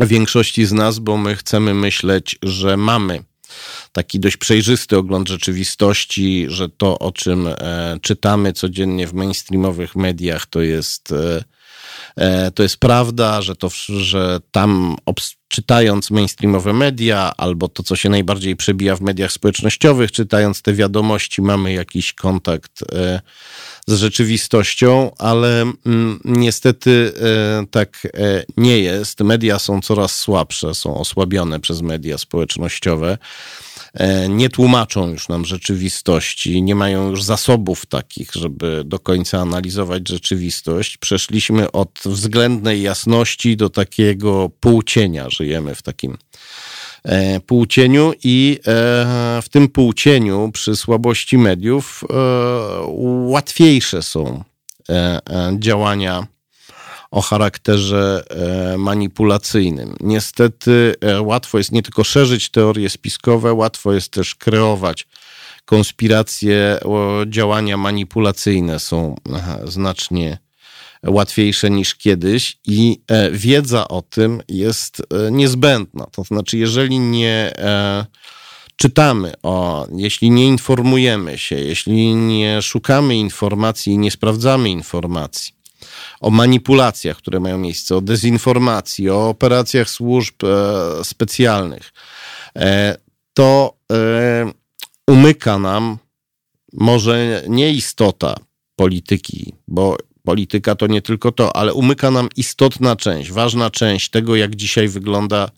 większości 0.00 0.66
z 0.66 0.72
nas, 0.72 0.98
bo 0.98 1.16
my 1.16 1.36
chcemy 1.36 1.74
myśleć, 1.74 2.38
że 2.42 2.76
mamy 2.76 3.22
taki 3.92 4.20
dość 4.20 4.36
przejrzysty 4.36 4.96
ogląd 4.96 5.28
rzeczywistości, 5.28 6.46
że 6.48 6.68
to, 6.68 6.98
o 6.98 7.12
czym 7.12 7.46
e, 7.46 7.98
czytamy 8.02 8.52
codziennie 8.52 9.06
w 9.06 9.14
mainstreamowych 9.14 9.96
mediach, 9.96 10.46
to 10.46 10.60
jest, 10.60 11.12
e, 11.12 11.16
e 11.16 11.57
to 12.54 12.62
jest 12.62 12.76
prawda, 12.76 13.42
że, 13.42 13.56
to, 13.56 13.68
że 13.88 14.40
tam 14.50 14.96
czytając 15.48 16.10
mainstreamowe 16.10 16.72
media, 16.72 17.32
albo 17.36 17.68
to, 17.68 17.82
co 17.82 17.96
się 17.96 18.08
najbardziej 18.08 18.56
przebija 18.56 18.96
w 18.96 19.00
mediach 19.00 19.32
społecznościowych, 19.32 20.12
czytając 20.12 20.62
te 20.62 20.74
wiadomości, 20.74 21.42
mamy 21.42 21.72
jakiś 21.72 22.12
kontakt 22.12 22.82
e, 22.92 23.20
z 23.86 23.94
rzeczywistością, 23.94 25.10
ale 25.18 25.62
mm, 25.62 26.20
niestety 26.24 27.12
e, 27.20 27.66
tak 27.66 28.06
e, 28.06 28.44
nie 28.56 28.78
jest. 28.78 29.20
Media 29.20 29.58
są 29.58 29.80
coraz 29.80 30.14
słabsze, 30.14 30.74
są 30.74 30.94
osłabione 30.94 31.60
przez 31.60 31.82
media 31.82 32.18
społecznościowe. 32.18 33.18
E, 33.98 34.28
nie 34.28 34.48
tłumaczą 34.48 35.08
już 35.08 35.28
nam 35.28 35.44
rzeczywistości, 35.44 36.62
nie 36.62 36.74
mają 36.74 37.10
już 37.10 37.22
zasobów 37.22 37.86
takich, 37.86 38.32
żeby 38.32 38.82
do 38.84 38.98
końca 38.98 39.40
analizować 39.40 40.08
rzeczywistość. 40.08 40.96
Przeszliśmy 40.96 41.72
od 41.72 42.00
względnej 42.04 42.82
jasności 42.82 43.56
do 43.56 43.70
takiego 43.70 44.50
półcienia. 44.60 45.30
Żyjemy 45.30 45.74
w 45.74 45.82
takim 45.82 46.18
E, 47.04 47.40
półcieniu 47.40 48.12
i 48.24 48.58
e, 48.66 49.40
w 49.42 49.48
tym 49.50 49.68
półcieniu 49.68 50.50
przy 50.52 50.76
słabości 50.76 51.38
mediów 51.38 52.04
łatwiejsze 53.26 54.02
są 54.02 54.44
działania 55.58 56.26
o 57.10 57.20
charakterze 57.20 58.24
manipulacyjnym. 58.78 59.96
Niestety 60.00 60.94
łatwo 61.20 61.58
jest 61.58 61.72
nie 61.72 61.82
tylko 61.82 62.04
szerzyć 62.04 62.50
teorie 62.50 62.90
spiskowe, 62.90 63.52
łatwo 63.52 63.92
jest 63.92 64.10
też 64.10 64.34
kreować 64.34 65.06
konspiracje, 65.64 66.78
działania 67.26 67.76
manipulacyjne 67.76 68.78
są 68.78 69.14
znacznie 69.64 70.38
łatwiejsze 71.06 71.70
niż 71.70 71.94
kiedyś 71.94 72.58
i 72.66 73.00
e, 73.08 73.30
wiedza 73.30 73.88
o 73.88 74.02
tym 74.02 74.42
jest 74.48 75.00
e, 75.00 75.30
niezbędna. 75.30 76.06
To 76.12 76.24
znaczy, 76.24 76.58
jeżeli 76.58 76.98
nie 76.98 77.52
e, 77.58 78.06
czytamy 78.76 79.32
o, 79.42 79.86
jeśli 79.96 80.30
nie 80.30 80.46
informujemy 80.46 81.38
się, 81.38 81.56
jeśli 81.56 82.14
nie 82.14 82.62
szukamy 82.62 83.16
informacji 83.16 83.92
i 83.92 83.98
nie 83.98 84.10
sprawdzamy 84.10 84.70
informacji, 84.70 85.52
o 86.20 86.30
manipulacjach, 86.30 87.16
które 87.16 87.40
mają 87.40 87.58
miejsce, 87.58 87.96
o 87.96 88.00
dezinformacji, 88.00 89.10
o 89.10 89.28
operacjach 89.28 89.90
służb 89.90 90.34
specjalnych, 91.02 91.92
to 93.34 93.74
umyka 95.06 95.58
nam 95.58 95.98
może 96.72 97.42
nie 97.48 97.72
istota 97.72 98.34
polityki, 98.76 99.52
bo 99.68 99.96
polityka 100.24 100.74
to 100.74 100.86
nie 100.86 101.02
tylko 101.02 101.32
to, 101.32 101.56
ale 101.56 101.74
umyka 101.74 102.10
nam 102.10 102.28
istotna 102.36 102.96
część, 102.96 103.32
ważna 103.32 103.70
część 103.70 104.10
tego, 104.10 104.36
jak 104.36 104.56
dzisiaj 104.56 104.88
wygląda, 104.88 105.50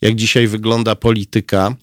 jak 0.00 0.14
dzisiaj 0.14 0.46
wygląda 0.46 0.96
polityka. 0.96 1.74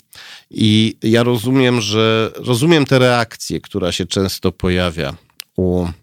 I 0.52 0.98
ja 1.04 1.24
rozumiem, 1.24 1.82
że 1.82 2.32
rozumiem 2.36 2.86
tę 2.86 3.00
reakcję, 3.00 3.62
która 3.62 3.92
się 3.92 4.06
często 4.06 4.52
pojawia 4.52 5.16
u 5.58 5.86
e, 5.86 5.94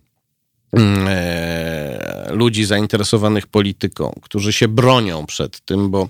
ludzi 2.31 2.65
zainteresowanych 2.65 3.47
polityką, 3.47 4.21
którzy 4.23 4.53
się 4.53 4.69
bronią 4.69 5.27
przed 5.27 5.61
tym, 5.61 5.91
bo 5.91 6.09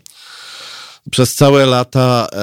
przez 1.11 1.35
całe 1.35 1.67
lata 1.67 2.27
e, 2.33 2.39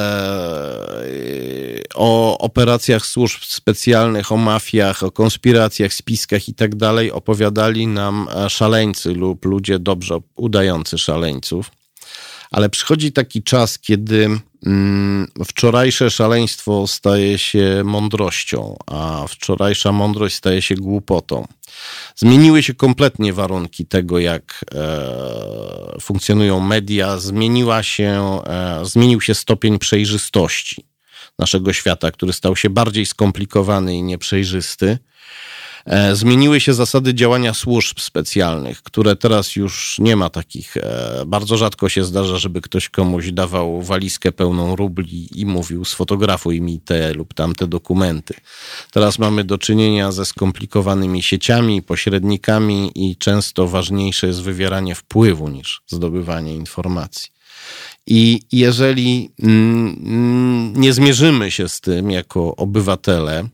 o 1.96 2.38
operacjach 2.38 3.06
służb 3.06 3.40
specjalnych, 3.44 4.32
o 4.32 4.38
mafiach, 4.38 5.04
o 5.04 5.12
konspiracjach, 5.12 5.94
spiskach 5.94 6.50
i 6.50 6.54
tak 6.54 6.76
dalej 6.76 7.12
opowiadali 7.12 7.88
nam 7.88 8.28
szaleńcy 8.50 9.14
lub 9.14 9.46
ludzie 9.46 9.80
dobrze 9.80 10.18
udający 10.36 10.98
szaleńców. 10.98 11.72
Ale 12.52 12.70
przychodzi 12.70 13.12
taki 13.12 13.44
czas, 13.44 13.80
kiedy 13.80 14.40
mm, 14.66 15.28
wczorajsze 15.46 16.12
szaleństwo 16.12 16.88
staje 16.88 17.38
się 17.38 17.82
mądrością, 17.86 18.76
a 18.88 19.26
wczorajsza 19.28 19.92
mądrość 19.92 20.36
staje 20.36 20.62
się 20.62 20.76
głupotą. 20.76 21.48
Zmieniły 22.16 22.64
się 22.64 22.74
kompletnie 22.74 23.34
warunki 23.34 23.86
tego, 23.86 24.20
jak 24.20 24.66
e, 24.76 25.98
funkcjonują 26.02 26.60
media, 26.60 27.18
zmieniła 27.18 27.84
się, 27.84 28.40
e, 28.48 28.80
zmienił 28.86 29.22
się 29.22 29.36
stopień 29.36 29.80
przejrzystości 29.80 30.86
naszego 31.40 31.74
świata, 31.74 32.12
który 32.12 32.34
stał 32.34 32.56
się 32.56 32.70
bardziej 32.70 33.06
skomplikowany 33.06 33.96
i 33.96 34.04
nieprzejrzysty. 34.04 34.98
E, 35.86 36.16
zmieniły 36.16 36.60
się 36.60 36.74
zasady 36.74 37.14
działania 37.14 37.54
służb 37.54 38.00
specjalnych, 38.00 38.84
które 38.84 39.16
teraz 39.16 39.56
już 39.56 39.98
nie 40.00 40.16
ma 40.16 40.30
takich. 40.30 40.78
E, 40.78 41.24
bardzo 41.28 41.58
rzadko 41.58 41.90
się 41.90 42.04
zdarza, 42.04 42.38
żeby 42.38 42.62
ktoś 42.62 42.90
komuś 42.90 43.32
dawał 43.32 43.82
walizkę 43.82 44.32
pełną 44.32 44.76
rubli 44.76 45.40
i 45.40 45.46
mówił: 45.46 45.86
Sfotografuj 45.86 46.62
mi 46.62 46.80
te 46.80 47.14
lub 47.14 47.34
tamte 47.34 47.68
dokumenty. 47.68 48.34
Teraz 48.92 49.20
mamy 49.20 49.44
do 49.44 49.58
czynienia 49.58 50.12
ze 50.12 50.26
skomplikowanymi 50.26 51.24
sieciami, 51.24 51.82
pośrednikami 51.82 52.92
i 52.96 53.18
często 53.18 53.68
ważniejsze 53.68 54.28
jest 54.28 54.42
wywieranie 54.42 54.96
wpływu 54.96 55.50
niż 55.50 55.82
zdobywanie 55.88 56.56
informacji. 56.56 57.36
I 58.08 58.42
jeżeli 58.52 59.30
nie 60.76 60.94
zmierzymy 60.94 61.52
się 61.52 61.70
z 61.70 61.82
tym 61.82 62.12
jako 62.12 62.56
obywatele, 62.56 63.48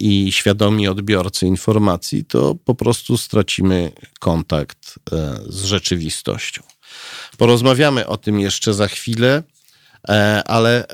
i 0.00 0.32
świadomi 0.32 0.88
odbiorcy 0.88 1.46
informacji, 1.46 2.24
to 2.24 2.54
po 2.64 2.74
prostu 2.74 3.16
stracimy 3.16 3.92
kontakt 4.20 4.98
e, 5.12 5.38
z 5.46 5.64
rzeczywistością. 5.64 6.62
Porozmawiamy 7.38 8.06
o 8.06 8.16
tym 8.16 8.40
jeszcze 8.40 8.74
za 8.74 8.88
chwilę, 8.88 9.42
e, 10.08 10.42
ale 10.46 10.86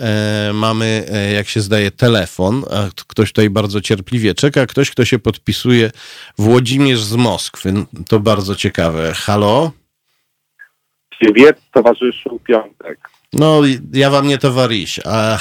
mamy, 0.55 1.07
jak 1.35 1.49
się 1.49 1.61
zdaje, 1.61 1.91
telefon. 1.91 2.65
Ktoś 3.09 3.29
tutaj 3.29 3.51
bardzo 3.51 3.81
cierpliwie 3.81 4.35
czeka. 4.35 4.67
Ktoś, 4.67 4.91
kto 4.91 5.05
się 5.05 5.19
podpisuje, 5.19 5.91
Włodzimierz 6.39 7.03
z 7.03 7.15
Moskwy. 7.15 7.75
To 8.09 8.21
bardzo 8.21 8.57
ciekawe. 8.57 9.13
Halo? 9.15 9.73
Ciebie, 11.21 11.53
towarzyszu 11.73 12.41
Piątek. 12.45 13.14
No, 13.39 13.61
ja 13.93 14.11
wam 14.11 14.27
nie 14.27 14.39
towarzysz, 14.39 15.01
a... 15.05 15.39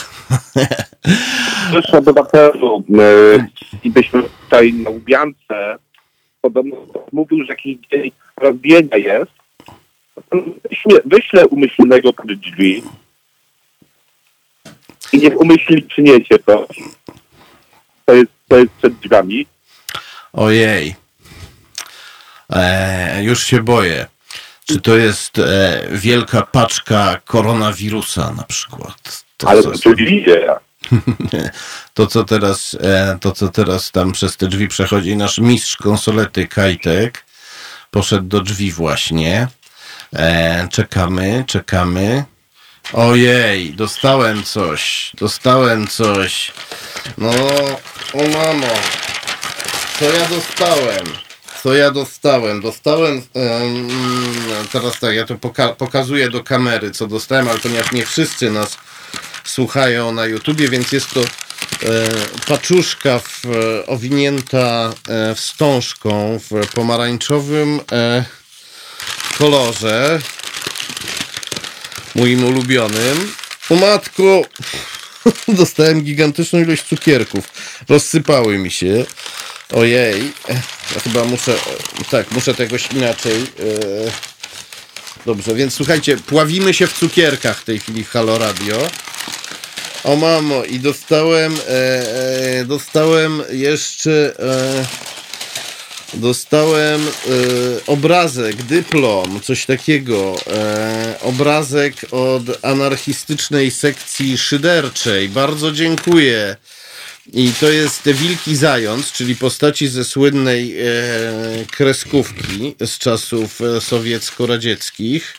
Proszę 1.72 1.98
obywatelu, 1.98 2.84
i 3.84 3.92
byśmy 3.92 4.24
tutaj 4.24 4.74
na 4.74 4.90
Łubiance 4.90 5.78
podobno 6.42 6.76
mówił, 7.12 7.44
że 7.44 7.54
jakiś 7.54 7.78
dzień 7.92 8.12
rozbijania 8.38 8.98
jest, 8.98 9.32
wyślę, 10.64 11.00
wyślę 11.06 11.48
umyślnego 11.48 12.14
pod 12.14 12.34
drzwi 12.34 12.84
i 15.14 15.18
niech 15.18 15.42
umyślnie 15.42 15.82
przyniesie 15.82 16.40
to. 16.46 16.68
To 18.06 18.14
jest, 18.14 18.32
to 18.48 18.58
jest 18.58 18.72
przed 18.72 18.94
drzwiami. 18.94 19.46
Ojej. 20.34 20.96
E, 22.50 23.24
już 23.24 23.44
się 23.44 23.64
boję. 23.64 24.06
Czy 24.66 24.82
to 24.82 24.98
jest 24.98 25.40
e, 25.40 25.82
wielka 25.92 26.42
paczka 26.42 27.20
koronawirusa 27.26 28.32
na 28.32 28.44
przykład? 28.44 29.24
To, 29.38 29.50
Ale 29.50 29.64
co, 29.64 29.70
oczywiście. 29.70 30.48
to, 31.94 32.08
co 32.08 32.24
teraz, 32.24 32.78
e, 32.82 33.18
to, 33.22 33.32
co 33.32 33.50
teraz 33.50 33.92
tam 33.92 34.12
przez 34.12 34.38
te 34.38 34.48
drzwi 34.48 34.68
przechodzi, 34.68 35.16
nasz 35.18 35.38
mistrz 35.38 35.78
konsolety 35.78 36.48
Kajtek 36.48 37.26
poszedł 37.92 38.28
do 38.28 38.42
drzwi 38.42 38.72
właśnie. 38.72 39.48
E, 40.14 40.68
czekamy, 40.72 41.44
czekamy. 41.48 42.24
Ojej, 42.94 43.74
dostałem 43.74 44.44
coś, 44.44 45.12
dostałem 45.20 45.88
coś. 45.88 46.52
No, 47.18 47.30
o 48.14 48.18
mamo, 48.18 48.74
co 50.00 50.06
ja 50.06 50.26
dostałem? 50.30 51.06
Co 51.64 51.74
ja 51.74 51.92
dostałem? 51.92 52.62
Dostałem, 52.62 53.22
teraz 54.72 55.00
tak, 55.00 55.16
ja 55.16 55.26
to 55.26 55.36
poka 55.36 55.70
pokazuję 55.70 56.30
do 56.30 56.44
kamery, 56.44 56.92
co 56.92 57.08
dostałem, 57.08 57.48
ale 57.50 57.60
ponieważ 57.60 57.92
nie 57.92 58.06
wszyscy 58.06 58.52
nas 58.52 58.78
słuchają 59.44 60.12
na 60.12 60.26
YouTubie, 60.26 60.70
więc 60.70 60.92
jest 60.92 61.10
to 61.10 61.22
e, 61.22 61.26
paczuszka 62.48 63.20
w, 63.20 63.44
owinięta 63.88 64.94
e, 65.10 65.36
wstążką 65.36 66.40
w 66.40 66.68
pomarańczowym 66.74 67.80
e, 67.92 68.26
kolorze, 69.38 70.20
moim 72.16 72.44
ulubionym. 72.44 73.34
O 73.70 73.76
matko, 73.76 74.42
dostałem 75.48 76.02
gigantyczną 76.02 76.60
ilość 76.60 76.84
cukierków. 76.84 77.46
Rozsypały 77.90 78.58
mi 78.58 78.72
się. 78.72 79.06
Ojej, 79.74 80.34
ja 80.96 81.00
chyba 81.00 81.26
muszę, 81.26 81.56
tak, 82.12 82.32
muszę 82.32 82.54
tegoś 82.54 82.92
inaczej. 82.92 83.42
E, 83.42 84.12
dobrze, 85.26 85.56
więc 85.56 85.74
słuchajcie, 85.74 86.18
pławimy 86.18 86.74
się 86.74 86.88
w 86.88 86.94
cukierkach 86.94 87.62
w 87.62 87.66
tej 87.66 87.80
chwili 87.80 88.04
w 88.04 88.10
Halo 88.10 88.38
Radio. 88.38 88.88
O 90.04 90.16
mamo, 90.16 90.64
i 90.64 90.80
dostałem, 90.80 91.56
e, 91.56 91.70
e, 92.60 92.66
dostałem 92.66 93.44
jeszcze, 93.52 94.36
dostałem 96.14 97.08
obrazek, 97.88 98.56
dyplom, 98.56 99.42
coś 99.42 99.66
takiego, 99.66 100.36
obrazek 101.22 101.94
od 102.12 102.66
anarchistycznej 102.66 103.72
sekcji 103.72 104.38
szyderczej. 104.38 105.30
Bardzo 105.30 105.72
dziękuję. 105.72 106.56
I 107.34 107.52
to 107.60 107.70
jest 107.70 108.10
Wilki 108.12 108.56
Zając, 108.56 109.12
czyli 109.12 109.36
postaci 109.36 109.88
ze 109.88 110.04
słynnej 110.04 110.76
e, 110.80 110.86
kreskówki 111.72 112.76
z 112.86 112.98
czasów 112.98 113.62
e, 113.62 113.82
sowiecko-radzieckich. 113.82 115.34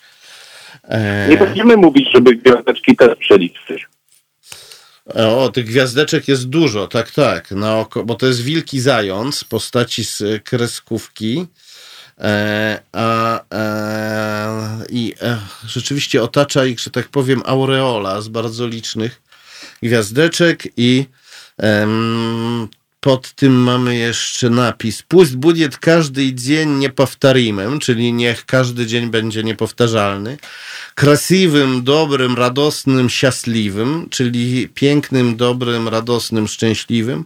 E... 0.84 1.28
Nie 1.28 1.36
będziemy 1.36 1.76
mówić, 1.76 2.08
żeby 2.14 2.36
gwiazdeczki 2.36 2.96
też 2.96 3.18
przeliczyć. 3.18 3.86
O, 5.14 5.48
tych 5.48 5.64
gwiazdeczek 5.64 6.28
jest 6.28 6.48
dużo, 6.48 6.88
tak, 6.88 7.10
tak. 7.10 7.50
Na 7.50 7.78
oko, 7.78 8.04
bo 8.04 8.14
to 8.14 8.26
jest 8.26 8.42
Wilki 8.42 8.80
Zając, 8.80 9.44
postaci 9.44 10.04
z 10.04 10.22
kreskówki. 10.44 11.46
E, 12.20 12.80
a, 12.92 13.40
e, 13.54 14.84
I 14.88 15.14
e, 15.22 15.38
rzeczywiście 15.66 16.22
otacza 16.22 16.66
ich, 16.66 16.80
że 16.80 16.90
tak 16.90 17.08
powiem, 17.08 17.42
aureola 17.46 18.20
z 18.20 18.28
bardzo 18.28 18.66
licznych 18.66 19.22
gwiazdeczek 19.82 20.62
i 20.76 21.06
pod 22.99 23.33
tym 23.33 23.53
mamy 23.53 23.95
jeszcze 23.95 24.49
napis. 24.49 25.03
Pust 25.03 25.35
будет 25.35 25.77
każdy 25.77 26.33
dzień 26.33 26.69
niepowtarimym, 26.69 27.79
czyli 27.79 28.13
niech 28.13 28.45
każdy 28.45 28.85
dzień 28.87 29.09
będzie 29.09 29.43
niepowtarzalny. 29.43 30.37
Krasiwym, 30.95 31.83
dobrym, 31.83 32.35
radosnym, 32.35 33.09
szczęśliwym, 33.09 34.07
czyli 34.09 34.67
pięknym, 34.67 35.37
dobrym, 35.37 35.87
radosnym, 35.87 36.47
szczęśliwym. 36.47 37.25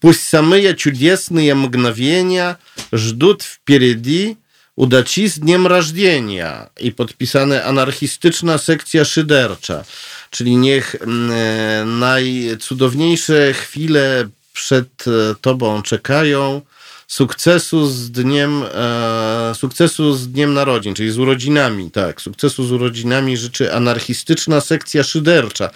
Пусть 0.00 0.28
самые 0.28 0.74
чудесные 0.74 1.54
мгновения 1.54 2.56
ждут 2.92 3.42
впереди 3.42 4.36
Udaci 4.76 5.28
z 5.28 5.38
dniem 5.38 5.66
rождения 5.66 6.68
i 6.80 6.92
podpisane 6.92 7.64
anarchistyczna 7.64 8.58
sekcja 8.58 9.04
szydercza 9.04 9.84
czyli 10.31 10.57
niech 10.57 10.95
mm, 10.95 11.31
e, 11.31 11.85
najcudowniejsze 11.85 13.53
chwile 13.53 14.27
przed 14.53 15.05
e, 15.07 15.35
Tobą 15.41 15.81
czekają. 15.81 16.61
Sukcesu 17.07 17.85
z 17.85 18.11
dniem, 18.11 18.63
e, 18.73 19.51
sukcesu 19.55 20.13
z 20.13 20.31
dniem 20.31 20.53
narodzin, 20.53 20.93
czyli 20.93 21.11
z 21.11 21.19
urodzinami, 21.19 21.91
tak. 21.91 22.21
Sukcesu 22.21 22.63
z 22.63 22.71
urodzinami 22.71 23.37
życzy 23.37 23.73
anarchistyczna 23.73 24.61
sekcja 24.61 25.03
szydercza. 25.03 25.69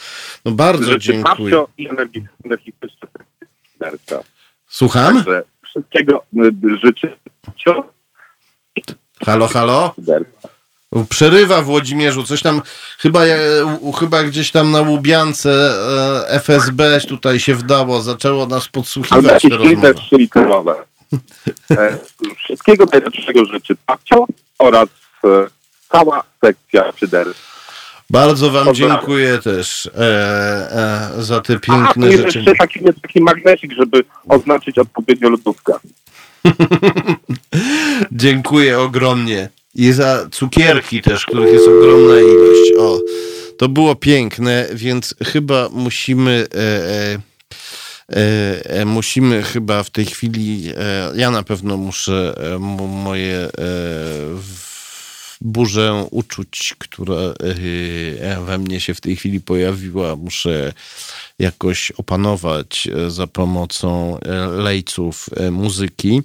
No 0.45 0.51
bardzo 0.51 0.85
życzy 0.85 0.99
dziękuję. 0.99 1.65
i 1.77 1.89
anarchistyczna 1.89 3.07
sekcja 3.07 3.47
szydercza. 3.73 4.23
Słucham? 4.67 5.15
Także 5.15 5.43
wszystkiego 5.63 6.25
życzę. 6.83 7.17
Halo, 9.25 9.47
halo? 9.47 9.93
Szydercza. 9.95 10.54
Przerywa 11.09 11.61
w 11.61 11.65
Włodzimierzu, 11.65 12.23
coś 12.23 12.41
tam, 12.41 12.61
chyba, 12.97 13.21
chyba 13.99 14.23
gdzieś 14.23 14.51
tam 14.51 14.71
na 14.71 14.81
Łubiance 14.81 15.49
e, 16.29 16.29
FSB 16.29 16.99
tutaj 17.07 17.39
się 17.39 17.55
wdało, 17.55 18.01
zaczęło 18.01 18.45
nas 18.45 18.67
podsłuchiwać. 18.67 19.45
Ale 19.45 19.93
trzy 19.93 20.15
literowe. 20.17 20.75
E, 21.71 21.97
wszystkiego 22.37 22.85
najlepszego 22.91 23.45
życzy 23.45 23.75
Papcio 23.85 24.25
oraz 24.59 24.89
e, 25.23 25.47
cała 25.91 26.23
sekcja 26.41 26.91
Szydery. 26.95 27.33
Bardzo 28.09 28.51
wam 28.51 28.65
Pozdrawiam. 28.65 28.97
dziękuję 28.97 29.37
też 29.37 29.85
e, 29.85 31.11
e, 31.17 31.23
za 31.23 31.41
te 31.41 31.59
piękne 31.59 32.07
A, 32.07 32.11
rzeczy. 32.11 32.37
Jeszcze 32.37 32.55
taki, 32.55 32.83
jest 32.83 33.01
taki 33.01 33.21
magnesik, 33.21 33.71
żeby 33.71 34.03
oznaczyć 34.29 34.77
odpowiednio 34.77 35.29
lodówkę. 35.29 35.73
dziękuję 38.11 38.79
ogromnie. 38.79 39.49
I 39.75 39.91
za 39.91 40.27
cukierki 40.31 41.01
też, 41.01 41.25
których 41.25 41.53
jest 41.53 41.67
ogromna 41.67 42.19
ilość. 42.19 42.71
O, 42.79 42.99
to 43.57 43.69
było 43.69 43.95
piękne, 43.95 44.67
więc 44.73 45.15
chyba 45.23 45.69
musimy... 45.71 46.47
E, 46.55 46.59
e, 47.13 47.35
E, 48.11 48.69
e, 48.69 48.85
musimy 48.85 49.43
chyba 49.43 49.83
w 49.83 49.89
tej 49.89 50.05
chwili, 50.05 50.71
e, 50.77 51.11
ja 51.15 51.31
na 51.31 51.43
pewno 51.43 51.77
muszę 51.77 52.35
moje 52.59 53.49
burzę 55.41 56.07
uczuć, 56.11 56.75
która 56.79 57.33
we 58.45 58.57
mnie 58.57 58.79
się 58.79 58.93
w 58.93 59.01
tej 59.01 59.15
chwili 59.15 59.41
pojawiła, 59.41 60.15
muszę 60.15 60.73
jakoś 61.39 61.91
opanować 61.91 62.87
za 63.07 63.27
pomocą 63.27 64.19
lejców 64.51 65.29
muzyki. 65.51 66.21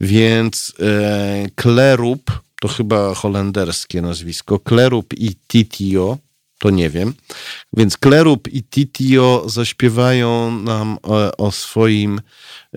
Więc 0.00 0.74
Klerub, 1.54 2.30
to 2.62 2.68
chyba 2.68 3.14
holenderskie 3.14 4.02
nazwisko, 4.02 4.58
Klerub 4.58 5.14
i 5.14 5.34
Titio 5.48 6.18
to 6.58 6.70
nie 6.70 6.90
wiem. 6.90 7.14
Więc 7.76 7.96
Klerub 7.96 8.48
i 8.48 8.62
Titio 8.62 9.44
zaśpiewają 9.46 10.50
nam 10.50 10.98
o, 11.02 11.36
o 11.36 11.52
swoim 11.52 12.20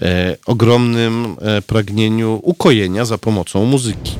e, 0.01 0.37
ogromnym 0.45 1.35
e, 1.41 1.61
pragnieniu 1.61 2.39
ukojenia 2.43 3.05
za 3.05 3.17
pomocą 3.17 3.65
muzyki. 3.65 4.15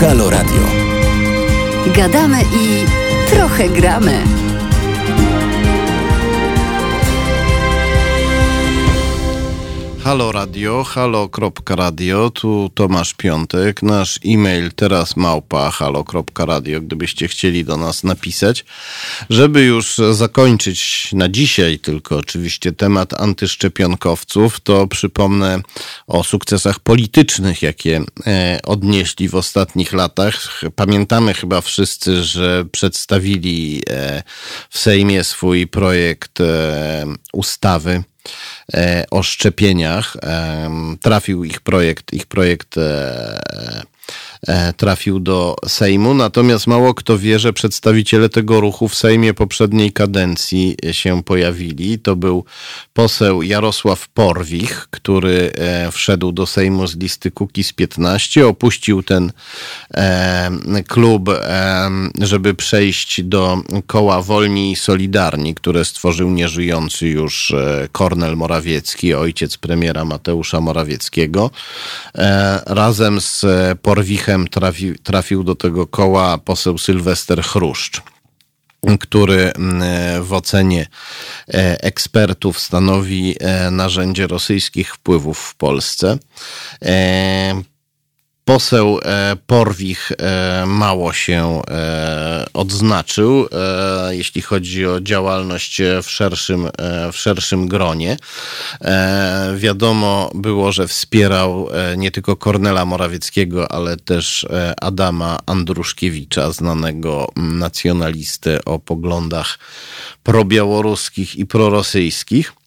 Halo 0.00 0.30
Radio. 0.30 0.62
Gadamy 1.96 2.42
i 2.42 2.84
trochę 3.30 3.68
gramy. 3.68 4.49
Halo 10.04 10.32
Radio, 10.32 10.84
halo.radio, 10.84 12.30
tu 12.30 12.70
Tomasz 12.74 13.14
Piątek, 13.14 13.82
nasz 13.82 14.18
e-mail 14.26 14.72
teraz 14.72 15.16
małpa 15.16 15.70
halo.radio, 15.70 16.80
gdybyście 16.80 17.28
chcieli 17.28 17.64
do 17.64 17.76
nas 17.76 18.04
napisać. 18.04 18.64
Żeby 19.30 19.62
już 19.62 19.96
zakończyć 20.12 21.08
na 21.12 21.28
dzisiaj 21.28 21.78
tylko 21.78 22.16
oczywiście 22.16 22.72
temat 22.72 23.20
antyszczepionkowców, 23.20 24.60
to 24.60 24.86
przypomnę 24.86 25.60
o 26.06 26.24
sukcesach 26.24 26.78
politycznych, 26.78 27.62
jakie 27.62 28.00
e, 28.26 28.58
odnieśli 28.64 29.28
w 29.28 29.34
ostatnich 29.34 29.92
latach. 29.92 30.60
Pamiętamy 30.76 31.34
chyba 31.34 31.60
wszyscy, 31.60 32.22
że 32.22 32.64
przedstawili 32.72 33.82
e, 33.90 34.22
w 34.70 34.78
Sejmie 34.78 35.24
swój 35.24 35.66
projekt 35.66 36.40
e, 36.40 37.06
ustawy 37.32 38.02
o 39.10 39.22
szczepieniach. 39.22 40.16
Trafił 41.00 41.44
ich 41.44 41.60
projekt, 41.60 42.12
ich 42.12 42.26
projekt 42.26 42.78
e, 42.78 43.82
E, 44.46 44.72
trafił 44.72 45.20
do 45.20 45.56
Sejmu. 45.68 46.14
Natomiast 46.14 46.66
mało 46.66 46.94
kto 46.94 47.18
wie, 47.18 47.38
że 47.38 47.52
przedstawiciele 47.52 48.28
tego 48.28 48.60
ruchu 48.60 48.88
w 48.88 48.94
Sejmie 48.94 49.34
poprzedniej 49.34 49.92
kadencji 49.92 50.76
się 50.92 51.22
pojawili. 51.22 51.98
To 51.98 52.16
był 52.16 52.44
poseł 52.92 53.42
Jarosław 53.42 54.08
Porwich, 54.08 54.86
który 54.90 55.52
e, 55.54 55.90
wszedł 55.92 56.32
do 56.32 56.46
Sejmu 56.46 56.86
z 56.86 56.96
listy 56.96 57.30
Kukiz 57.30 57.72
15, 57.72 58.46
opuścił 58.46 59.02
ten 59.02 59.32
e, 59.94 60.50
klub, 60.88 61.30
żeby 62.20 62.54
przejść 62.54 63.22
do 63.22 63.62
koła 63.86 64.22
Wolni 64.22 64.72
i 64.72 64.76
Solidarni, 64.76 65.54
które 65.54 65.84
stworzył 65.84 66.30
nieżyjący 66.30 67.08
już 67.08 67.52
Kornel 67.92 68.36
Morawiecki, 68.36 68.59
ojciec 69.18 69.56
premiera 69.56 70.04
Mateusza 70.04 70.60
Morawieckiego. 70.60 71.50
Razem 72.66 73.20
z 73.20 73.44
Porwichem 73.82 74.48
trafił, 74.48 74.98
trafił 74.98 75.44
do 75.44 75.54
tego 75.54 75.86
koła 75.86 76.38
poseł 76.38 76.78
Sylwester 76.78 77.42
Chruszcz 77.42 78.02
który 79.00 79.52
mm, 79.52 80.24
w 80.24 80.32
ocenie 80.32 80.86
e, 81.48 81.84
ekspertów 81.84 82.60
stanowi 82.60 83.36
e, 83.40 83.70
narzędzie 83.70 84.26
rosyjskich 84.26 84.94
wpływów 84.94 85.38
w 85.38 85.54
Polsce. 85.54 86.18
Poseł 88.50 89.00
e, 89.02 89.36
Porwich 89.46 90.12
e, 90.12 90.64
mało 90.66 91.12
się 91.12 91.62
e, 91.70 92.46
odznaczył, 92.54 93.48
jeśli 94.10 94.42
chodzi 94.42 94.86
o 94.86 95.00
działalność 95.00 95.82
w 96.02 96.10
szerszym, 96.10 96.68
w 97.12 97.16
szerszym 97.16 97.68
gronie. 97.68 98.16
Wiadomo 99.56 100.30
było, 100.34 100.72
że 100.72 100.88
wspierał 100.88 101.68
nie 101.96 102.10
tylko 102.10 102.36
Kornela 102.36 102.84
Morawieckiego, 102.84 103.72
ale 103.72 103.96
też 103.96 104.46
Adama 104.80 105.38
Andruszkiewicza, 105.46 106.52
znanego 106.52 107.28
nacjonalistę 107.36 108.64
o 108.64 108.78
poglądach 108.78 109.58
probiałoruskich 110.22 111.36
i 111.36 111.46
prorosyjskich. 111.46 112.59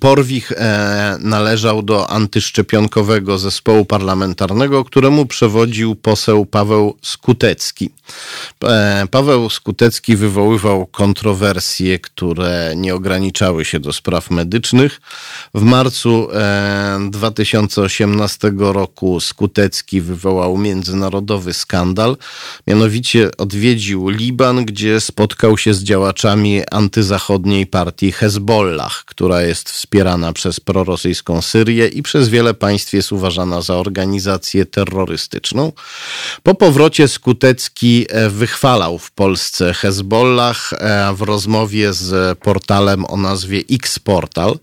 Porwich 0.00 0.52
e, 0.52 1.16
należał 1.20 1.82
do 1.82 2.10
antyszczepionkowego 2.10 3.38
zespołu 3.38 3.84
parlamentarnego, 3.84 4.84
któremu 4.84 5.26
przewodził 5.26 5.94
poseł 5.94 6.46
Paweł 6.46 6.96
Skutecki. 7.02 7.90
E, 8.64 9.06
Paweł 9.10 9.50
Skutecki 9.50 10.16
wywoływał 10.16 10.86
kontrowersje, 10.86 11.98
które 11.98 12.72
nie 12.76 12.94
ograniczały 12.94 13.64
się 13.64 13.80
do 13.80 13.92
spraw 13.92 14.30
medycznych. 14.30 15.00
W 15.54 15.62
marcu 15.62 16.28
2018 17.10 18.48
e, 18.48 18.72
roku 18.72 19.20
Skutecki 19.20 20.00
wywołał 20.00 20.58
międzynarodowy 20.58 21.52
skandal. 21.52 22.16
Mianowicie 22.66 23.30
odwiedził 23.38 24.08
Liban, 24.08 24.64
gdzie 24.64 25.00
spotkał 25.00 25.58
się 25.58 25.74
z 25.74 25.82
działaczami 25.82 26.62
antyzachodniej 26.70 27.66
partii 27.66 28.12
Hezbollah, 28.12 29.04
która 29.04 29.42
jest 29.42 29.51
wspierana 29.54 30.32
przez 30.32 30.60
prorosyjską 30.60 31.42
Syrię 31.42 31.88
i 31.88 32.02
przez 32.02 32.28
wiele 32.28 32.54
państw 32.54 32.92
jest 32.92 33.12
uważana 33.12 33.60
za 33.60 33.76
organizację 33.76 34.66
terrorystyczną. 34.66 35.72
Po 36.42 36.54
powrocie 36.54 37.08
Skutecki 37.08 38.06
E, 38.08 38.30
wychwalał 38.30 38.98
w 38.98 39.10
Polsce 39.10 39.74
Hezbollah 39.74 40.72
e, 40.72 41.12
w 41.14 41.22
rozmowie 41.22 41.92
z 41.92 42.38
portalem 42.38 43.04
o 43.08 43.16
nazwie 43.16 43.62
X-Portal. 43.70 44.58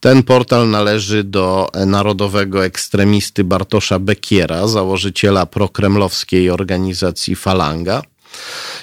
Ten 0.00 0.22
portal 0.22 0.70
należy 0.70 1.24
do 1.24 1.68
narodowego 1.86 2.64
ekstremisty 2.64 3.44
Bartosza 3.44 3.98
Bekiera, 3.98 4.68
założyciela 4.68 5.46
prokremlowskiej 5.46 6.50
organizacji 6.50 7.36
Falanga. 7.36 8.02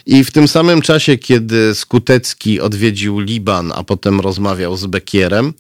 I 0.05 0.23
w 0.23 0.31
tym 0.31 0.47
samym 0.47 0.81
czasie, 0.81 1.17
kiedy 1.17 1.75
Skutecki 1.75 2.61
odwiedził 2.61 3.19
Liban, 3.19 3.71
a 3.75 3.83
potem 3.83 4.19
rozmawiał 4.19 4.77
z 4.77 4.85
Bekierem, 4.85 5.53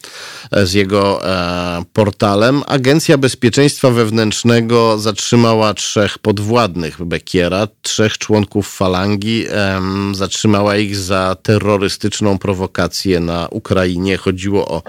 e, 0.51 0.65
z 0.65 0.73
jego 0.73 1.25
e, 1.25 1.83
portalem, 1.93 2.63
Agencja 2.67 3.17
Bezpieczeństwa 3.17 3.89
Wewnętrznego 3.89 4.99
zatrzymała 4.99 5.73
trzech 5.73 6.19
podwładnych 6.19 7.03
Bekiera, 7.05 7.67
trzech 7.81 8.17
członków 8.17 8.75
falangi, 8.75 9.45
e, 9.49 9.81
zatrzymała 10.13 10.77
ich 10.77 10.95
za 10.95 11.35
terrorystyczną 11.43 12.37
prowokację 12.37 13.19
na 13.19 13.47
Ukrainie. 13.51 14.17
Chodziło 14.17 14.67
o 14.67 14.83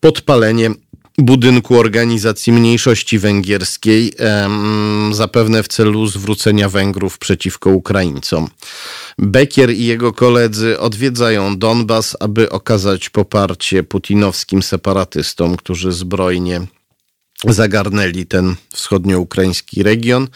podpalenie 0.00 0.70
budynku 1.18 1.78
organizacji 1.78 2.52
mniejszości 2.52 3.18
węgierskiej, 3.18 4.12
zapewne 5.10 5.62
w 5.62 5.68
celu 5.68 6.06
zwrócenia 6.06 6.68
Węgrów 6.68 7.18
przeciwko 7.18 7.70
Ukraińcom. 7.70 8.48
Bekier 9.18 9.70
i 9.70 9.84
jego 9.84 10.12
koledzy 10.12 10.78
odwiedzają 10.80 11.58
Donbas, 11.58 12.16
aby 12.20 12.50
okazać 12.50 13.10
poparcie 13.10 13.82
putinowskim 13.82 14.62
separatystom, 14.62 15.56
którzy 15.56 15.92
zbrojnie 15.92 16.60
zagarnęli 17.48 18.26
ten 18.26 18.54
wschodnioukraiński 18.74 19.82
region. 19.82 20.28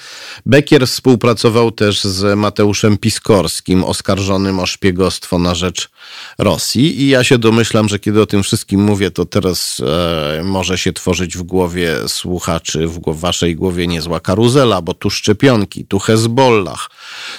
Bekier 0.47 0.87
współpracował 0.87 1.71
też 1.71 2.05
z 2.05 2.39
Mateuszem 2.39 2.99
Piskorskim, 2.99 3.85
oskarżonym 3.85 4.61
o 4.61 4.67
szpiegostwo 4.67 5.39
na 5.39 5.55
rzecz 5.55 5.89
Rosji. 6.39 7.03
I 7.03 7.09
ja 7.09 7.25
się 7.25 7.39
domyślam, 7.39 7.89
że 7.89 7.99
kiedy 7.99 8.23
o 8.23 8.27
tym 8.27 8.43
wszystkim 8.43 8.81
mówię, 8.81 9.11
to 9.11 9.25
teraz 9.25 9.83
e, 10.39 10.43
może 10.45 10.79
się 10.79 10.93
tworzyć 10.93 11.37
w 11.37 11.43
głowie 11.43 11.97
słuchaczy, 12.09 12.87
w 12.87 13.01
waszej 13.21 13.57
głowie 13.57 13.87
niezła 13.87 14.21
karuzela, 14.21 14.83
bo 14.83 14.95
tu 14.95 15.11
szczepionki, 15.11 15.85
tu 15.85 15.99
Hezbollah, 15.99 16.91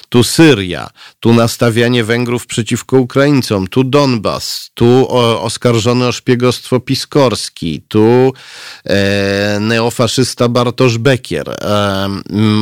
tu 0.09 0.23
Syria, 0.23 0.89
tu 1.19 1.33
nastawianie 1.33 2.03
Węgrów 2.03 2.45
przeciwko 2.45 2.97
Ukraińcom, 2.97 3.67
tu 3.67 3.83
Donbas, 3.83 4.71
tu 4.73 4.85
o, 5.09 5.41
oskarżony 5.41 6.07
o 6.07 6.11
szpiegostwo 6.11 6.79
Piskorski, 6.79 7.81
tu 7.87 8.33
e, 8.85 9.56
neofaszysta 9.59 10.49
Bartosz 10.49 10.97
Bekier. 10.97 11.55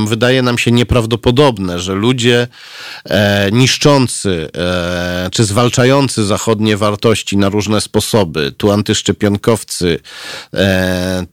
Wydaje 0.07 0.41
nam 0.41 0.57
się 0.57 0.71
nieprawdopodobne, 0.71 1.79
że 1.79 1.93
ludzie 1.93 2.47
niszczący 3.51 4.49
czy 5.31 5.45
zwalczający 5.45 6.25
zachodnie 6.25 6.77
wartości 6.77 7.37
na 7.37 7.49
różne 7.49 7.81
sposoby, 7.81 8.51
tu 8.57 8.71
antyszczepionkowcy, 8.71 9.99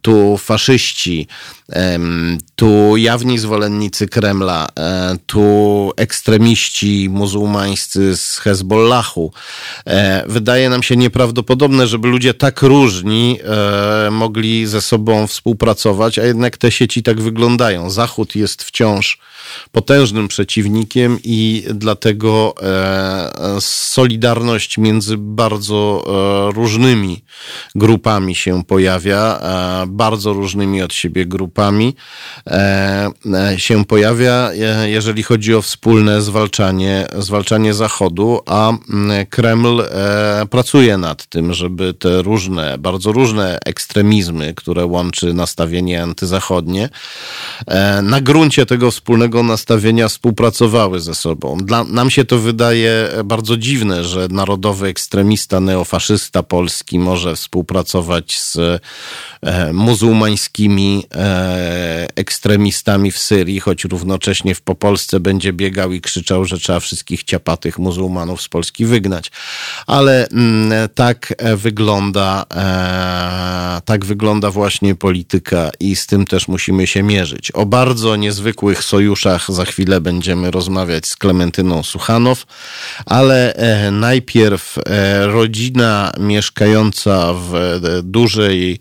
tu 0.03 0.39
faszyści, 0.39 1.29
tu 2.57 2.97
jawni 2.97 3.39
zwolennicy 3.39 4.09
Kremla, 4.09 4.69
e, 4.79 5.17
tu 5.27 5.91
ekstremiści 5.97 7.09
muzułmańscy 7.11 8.17
z 8.17 8.39
Hezbollahu. 8.39 9.33
E, 9.87 10.25
wydaje 10.27 10.71
nam 10.71 10.83
się 10.83 10.97
nieprawdopodobne, 10.97 11.87
żeby 11.87 12.09
ludzie 12.09 12.35
tak 12.35 12.63
różni 12.63 13.39
e, 13.45 14.11
mogli 14.11 14.67
ze 14.67 14.81
sobą 14.81 15.27
współpracować, 15.27 15.52
a 16.19 16.25
jednak 16.25 16.57
te 16.57 16.71
sieci 16.71 17.03
tak 17.03 17.21
wyglądają. 17.21 17.91
Zachód 17.91 18.37
jest 18.37 18.63
wciąż 18.63 19.19
potężnym 19.73 20.29
przeciwnikiem 20.29 21.19
i 21.25 21.65
dlatego 21.75 22.55
solidarność 23.61 24.79
między 24.79 25.17
bardzo 25.19 26.05
różnymi 26.55 27.25
grupami 27.75 28.35
się 28.35 28.65
pojawia, 28.65 29.41
bardzo 29.87 30.33
różnymi 30.33 30.83
od 30.83 30.95
siebie 30.95 31.27
grupami 31.27 31.95
się 33.57 33.85
pojawia, 33.85 34.51
jeżeli 34.85 35.23
chodzi 35.23 35.55
o 35.55 35.63
wspólne 35.63 36.23
zwalczanie, 36.23 37.07
zwalczanie 37.19 37.75
Zachodu, 37.75 38.41
a 38.47 38.69
mm, 38.69 39.27
Kreml 39.27 39.81
e, 39.81 40.47
pracuje 40.51 40.99
nad 40.99 41.27
tym, 41.27 41.55
żeby 41.55 41.95
te 41.95 42.23
różne, 42.23 42.79
bardzo 42.79 43.13
różne 43.13 43.59
ekstremizmy, 43.65 44.55
które 44.55 44.87
łączy 44.87 45.35
nastawienie 45.35 46.03
antyzachodnie, 46.03 46.89
e, 47.67 48.03
na 48.03 48.21
gruncie 48.21 48.67
tego 48.67 48.91
wspólnego 48.91 49.42
nastawienia 49.43 50.09
współpracowały 50.09 51.01
ze 51.01 51.15
sobą. 51.15 51.59
Dla, 51.59 51.85
nam 51.85 52.11
się 52.11 52.25
to 52.25 52.39
wydaje 52.39 53.09
bardzo 53.25 53.57
dziwne, 53.57 54.05
że 54.05 54.29
narodowy 54.31 54.87
ekstremista, 54.87 55.61
neofaszysta 55.61 56.43
polski 56.43 56.99
może 56.99 57.37
współpracować 57.37 58.39
z 58.39 58.57
e, 58.57 59.73
muzułmańskimi 59.73 61.05
ekstremistami 62.17 63.11
w 63.11 63.19
Syrii, 63.19 63.61
choć 63.61 63.85
równocześnie 63.85 64.55
w 64.55 64.61
po 64.61 64.75
Polsce 64.75 65.21
będzie 65.21 65.53
biegał 65.53 65.93
i 65.93 66.01
krzyczał, 66.01 66.45
że 66.45 66.59
trzeba 66.59 66.81
wszystkich 66.81 67.25
ciapatych 67.25 67.79
muzułmanów 67.79 68.43
z 68.43 68.49
Polski 68.49 68.87
wygnać. 68.87 69.31
Ale 69.87 70.29
mm, 70.29 70.89
tak 70.95 71.35
wygląda, 71.57 72.45
e, 72.55 73.81
tak 73.85 74.05
wygląda 74.05 74.51
właśnie 74.51 74.95
polityka 74.95 75.71
i 75.81 75.97
z 75.97 76.07
tym 76.07 76.25
też 76.25 76.49
musimy 76.49 76.87
się 76.87 77.03
mierzyć. 77.03 77.51
O 77.51 77.67
bardzo 77.67 78.17
niezwykłych 78.17 78.85
sojuszach 78.85 79.32
za 79.49 79.65
chwilę 79.65 80.01
będziemy 80.01 80.51
rozmawiać 80.51 81.07
z 81.07 81.17
Klementyną 81.17 81.83
Suchanow, 81.83 82.47
ale 83.07 83.55
e, 83.55 83.91
najpierw 83.91 84.79
e, 84.79 85.27
rodzina 85.27 86.13
mieszkająca 86.21 87.35
w 87.35 87.79
dużej 88.03 88.81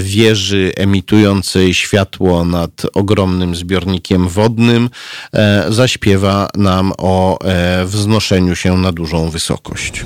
wieży 0.00 0.72
emitującej 0.76 1.74
światło 1.74 2.44
nad 2.44 2.70
ogromnym 2.94 3.54
zbiornikiem 3.56 4.28
wodnym 4.28 4.90
E, 5.32 5.64
zaśpiewa 5.68 6.48
nam 6.54 6.92
o 6.98 7.38
e, 7.44 7.84
wznoszeniu 7.84 8.56
się 8.56 8.76
na 8.76 8.92
dużą 8.92 9.30
wysokość. 9.30 10.04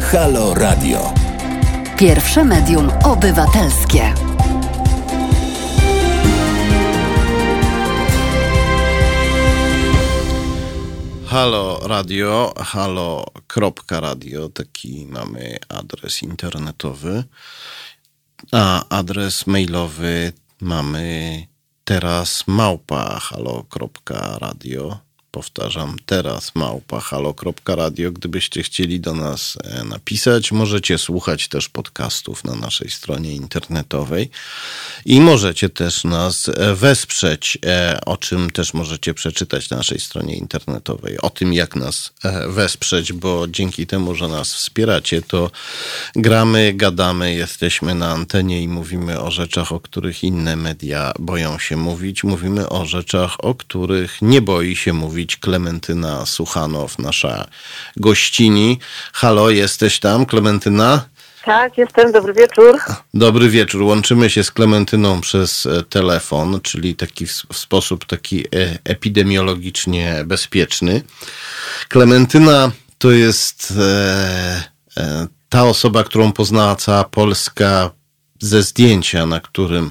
Halo 0.00 0.54
Radio. 0.54 1.23
Pierwsze 1.98 2.44
medium 2.44 2.90
obywatelskie. 3.04 4.14
Halo 11.26 11.80
Radio, 11.82 12.54
halo.radio, 12.56 14.48
taki 14.48 15.06
mamy 15.06 15.58
adres 15.68 16.22
internetowy. 16.22 17.24
A 18.52 18.88
adres 18.88 19.46
mailowy 19.46 20.32
mamy 20.60 21.46
teraz 21.84 22.44
małpa 22.46 23.18
halo.radio 23.20 24.98
Powtarzam, 25.34 25.96
teraz 26.06 26.54
małpa. 26.54 27.02
Gdybyście 28.12 28.62
chcieli 28.62 29.00
do 29.00 29.14
nas 29.14 29.58
e, 29.64 29.84
napisać, 29.84 30.52
możecie 30.52 30.98
słuchać 30.98 31.48
też 31.48 31.68
podcastów 31.68 32.44
na 32.44 32.54
naszej 32.54 32.90
stronie 32.90 33.34
internetowej 33.34 34.30
i 35.04 35.20
możecie 35.20 35.68
też 35.68 36.04
nas 36.04 36.48
e, 36.48 36.74
wesprzeć, 36.74 37.58
e, 37.66 38.00
o 38.06 38.16
czym 38.16 38.50
też 38.50 38.74
możecie 38.74 39.14
przeczytać 39.14 39.70
na 39.70 39.76
naszej 39.76 40.00
stronie 40.00 40.36
internetowej. 40.36 41.18
O 41.18 41.30
tym, 41.30 41.52
jak 41.52 41.76
nas 41.76 42.12
wesprzeć, 42.48 43.12
bo 43.12 43.46
dzięki 43.48 43.86
temu, 43.86 44.14
że 44.14 44.28
nas 44.28 44.54
wspieracie, 44.54 45.22
to 45.22 45.50
gramy, 46.16 46.72
gadamy, 46.74 47.34
jesteśmy 47.34 47.94
na 47.94 48.10
antenie 48.10 48.62
i 48.62 48.68
mówimy 48.68 49.20
o 49.20 49.30
rzeczach, 49.30 49.72
o 49.72 49.80
których 49.80 50.24
inne 50.24 50.56
media 50.56 51.12
boją 51.18 51.58
się 51.58 51.76
mówić. 51.76 52.24
Mówimy 52.24 52.68
o 52.68 52.86
rzeczach, 52.86 53.44
o 53.44 53.54
których 53.54 54.22
nie 54.22 54.42
boi 54.42 54.76
się 54.76 54.92
mówić 54.92 55.23
mówić 55.24 55.36
Klementyna 55.36 56.26
Suchanow, 56.26 56.98
nasza 56.98 57.46
gościni. 57.96 58.78
Halo, 59.12 59.50
jesteś 59.50 60.00
tam, 60.00 60.26
Klementyna? 60.26 61.04
Tak, 61.44 61.78
jestem. 61.78 62.12
Dobry 62.12 62.32
wieczór. 62.32 62.78
Dobry 63.14 63.48
wieczór. 63.48 63.82
Łączymy 63.82 64.30
się 64.30 64.44
z 64.44 64.50
Klementyną 64.50 65.20
przez 65.20 65.66
e, 65.66 65.82
telefon, 65.82 66.60
czyli 66.60 66.94
taki 66.94 67.26
w, 67.26 67.32
sposób 67.52 68.04
taki 68.04 68.46
e, 68.46 68.48
epidemiologicznie 68.84 70.24
bezpieczny. 70.26 71.02
Klementyna 71.88 72.70
to 72.98 73.10
jest 73.10 73.74
e, 74.96 75.26
ta 75.48 75.64
osoba, 75.64 76.04
którą 76.04 76.32
poznała 76.32 76.76
cała 76.76 77.04
Polska 77.04 77.90
ze 78.44 78.62
zdjęcia, 78.62 79.26
na 79.26 79.40
którym 79.40 79.90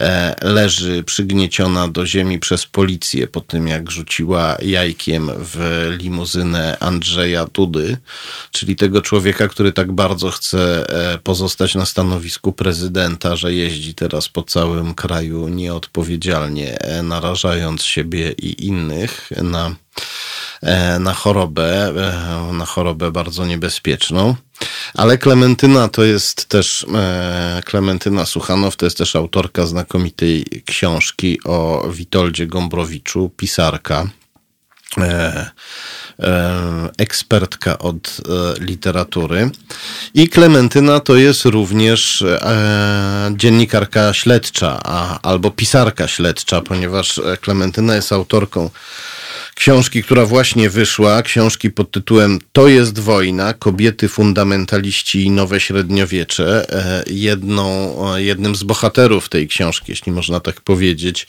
e, 0.00 0.34
leży 0.42 1.02
przygnieciona 1.02 1.88
do 1.88 2.06
ziemi 2.06 2.38
przez 2.38 2.66
policję 2.66 3.26
po 3.26 3.40
tym, 3.40 3.68
jak 3.68 3.90
rzuciła 3.90 4.56
jajkiem 4.62 5.30
w 5.38 5.86
limuzynę 5.98 6.76
Andrzeja 6.80 7.46
Dudy, 7.54 7.96
czyli 8.50 8.76
tego 8.76 9.02
człowieka, 9.02 9.48
który 9.48 9.72
tak 9.72 9.92
bardzo 9.92 10.30
chce 10.30 10.88
e, 11.14 11.18
pozostać 11.18 11.74
na 11.74 11.86
stanowisku 11.86 12.52
prezydenta, 12.52 13.36
że 13.36 13.54
jeździ 13.54 13.94
teraz 13.94 14.28
po 14.28 14.42
całym 14.42 14.94
kraju 14.94 15.48
nieodpowiedzialnie, 15.48 16.78
e, 16.78 17.02
narażając 17.02 17.82
siebie 17.82 18.32
i 18.32 18.66
innych 18.66 19.30
na 19.42 19.74
na 21.00 21.14
chorobę, 21.14 21.92
na 22.52 22.66
chorobę 22.66 23.10
bardzo 23.10 23.46
niebezpieczną. 23.46 24.36
Ale 24.94 25.18
Klementyna 25.18 25.88
to 25.88 26.04
jest 26.04 26.48
też, 26.48 26.86
e, 26.94 27.62
Klementyna 27.64 28.26
Suchanow 28.26 28.76
to 28.76 28.86
jest 28.86 28.98
też 28.98 29.16
autorka 29.16 29.66
znakomitej 29.66 30.44
książki 30.66 31.40
o 31.44 31.88
Witoldzie 31.90 32.46
Gombrowiczu, 32.46 33.30
pisarka. 33.36 34.08
E, 34.98 35.50
e, 36.20 36.88
ekspertka 36.98 37.78
od 37.78 38.20
literatury. 38.60 39.50
I 40.14 40.28
Klementyna 40.28 41.00
to 41.00 41.16
jest 41.16 41.44
również 41.44 42.24
dziennikarka 43.30 44.14
śledcza, 44.14 44.82
albo 45.22 45.50
pisarka 45.50 46.08
śledcza, 46.08 46.60
ponieważ 46.60 47.20
Klementyna 47.40 47.94
jest 47.94 48.12
autorką 48.12 48.70
książki, 49.56 50.02
która 50.02 50.26
właśnie 50.26 50.70
wyszła, 50.70 51.22
książki 51.22 51.70
pod 51.70 51.90
tytułem 51.90 52.38
To 52.52 52.68
jest 52.68 52.98
wojna, 52.98 53.54
kobiety, 53.54 54.08
fundamentaliści 54.08 55.24
i 55.24 55.30
nowe 55.30 55.60
średniowiecze. 55.60 56.66
E, 56.72 57.04
jedną, 57.06 57.96
jednym 58.16 58.56
z 58.56 58.62
bohaterów 58.62 59.28
tej 59.28 59.48
książki, 59.48 59.84
jeśli 59.92 60.12
można 60.12 60.40
tak 60.40 60.60
powiedzieć, 60.60 61.26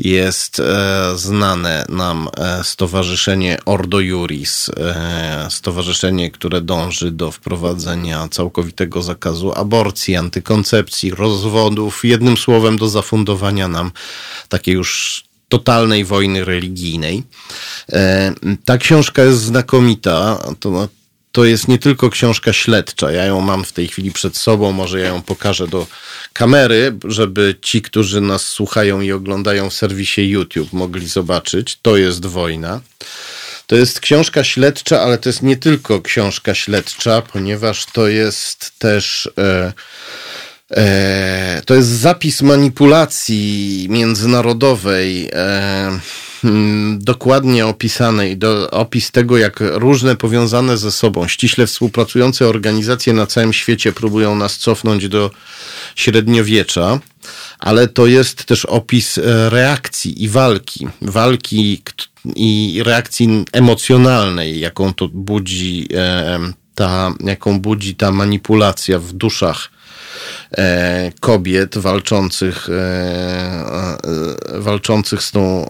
jest 0.00 0.60
e, 0.60 1.12
znane 1.16 1.84
nam 1.88 2.28
e, 2.36 2.64
Stowarzyszenie 2.64 3.58
Ordo 3.64 4.00
Juris, 4.00 4.70
stowarzyszenie, 5.50 6.30
które 6.30 6.60
dąży 6.60 7.10
do 7.10 7.30
wprowadzenia 7.30 8.28
całkowitego 8.28 9.02
zakazu 9.02 9.52
aborcji, 9.52 10.16
antykoncepcji, 10.16 11.10
rozwodów, 11.10 12.04
jednym 12.04 12.36
słowem 12.36 12.78
do 12.78 12.88
zafundowania 12.88 13.68
nam 13.68 13.90
takiej 14.48 14.74
już 14.74 15.24
totalnej 15.58 16.04
wojny 16.04 16.44
religijnej. 16.44 17.22
E, 17.92 18.34
ta 18.64 18.78
książka 18.78 19.22
jest 19.22 19.40
znakomita. 19.40 20.42
To, 20.60 20.88
to 21.32 21.44
jest 21.44 21.68
nie 21.68 21.78
tylko 21.78 22.10
książka 22.10 22.52
śledcza. 22.52 23.12
Ja 23.12 23.24
ją 23.24 23.40
mam 23.40 23.64
w 23.64 23.72
tej 23.72 23.88
chwili 23.88 24.12
przed 24.12 24.36
sobą, 24.36 24.72
może 24.72 25.00
ja 25.00 25.08
ją 25.08 25.22
pokażę 25.22 25.68
do 25.68 25.86
kamery, 26.32 26.96
żeby 27.04 27.54
ci, 27.62 27.82
którzy 27.82 28.20
nas 28.20 28.42
słuchają 28.46 29.00
i 29.00 29.12
oglądają 29.12 29.70
w 29.70 29.74
serwisie 29.74 30.30
YouTube, 30.30 30.72
mogli 30.72 31.08
zobaczyć. 31.08 31.78
To 31.82 31.96
jest 31.96 32.26
wojna. 32.26 32.80
To 33.66 33.76
jest 33.76 34.00
książka 34.00 34.44
śledcza, 34.44 35.00
ale 35.00 35.18
to 35.18 35.28
jest 35.28 35.42
nie 35.42 35.56
tylko 35.56 36.02
książka 36.02 36.54
śledcza, 36.54 37.22
ponieważ 37.22 37.86
to 37.86 38.08
jest 38.08 38.78
też. 38.78 39.30
E, 39.38 39.72
to 41.66 41.74
jest 41.74 41.88
zapis 41.88 42.42
manipulacji 42.42 43.86
międzynarodowej. 43.90 45.30
E, 45.32 45.98
Hmm, 46.44 46.98
dokładnie 46.98 47.66
opisanej, 47.66 48.36
do, 48.36 48.70
opis 48.70 49.10
tego, 49.10 49.38
jak 49.38 49.60
różne 49.60 50.16
powiązane 50.16 50.78
ze 50.78 50.92
sobą, 50.92 51.28
ściśle 51.28 51.66
współpracujące 51.66 52.48
organizacje 52.48 53.12
na 53.12 53.26
całym 53.26 53.52
świecie 53.52 53.92
próbują 53.92 54.34
nas 54.34 54.58
cofnąć 54.58 55.08
do 55.08 55.30
średniowiecza, 55.96 57.00
ale 57.58 57.88
to 57.88 58.06
jest 58.06 58.44
też 58.44 58.64
opis 58.64 59.18
e, 59.18 59.50
reakcji 59.50 60.24
i 60.24 60.28
walki. 60.28 60.88
Walki 61.02 61.82
i 62.36 62.80
reakcji 62.84 63.44
emocjonalnej, 63.52 64.60
jaką 64.60 64.94
to 64.94 65.08
budzi 65.08 65.88
e, 65.94 66.38
ta, 66.74 67.14
jaką 67.20 67.60
budzi 67.60 67.94
ta 67.94 68.12
manipulacja 68.12 68.98
w 68.98 69.12
duszach 69.12 69.73
E, 69.73 69.73
kobiet 71.20 71.78
walczących, 71.78 72.68
e, 72.68 72.72
e, 74.54 74.60
walczących 74.60 75.22
z 75.22 75.30
tą 75.30 75.68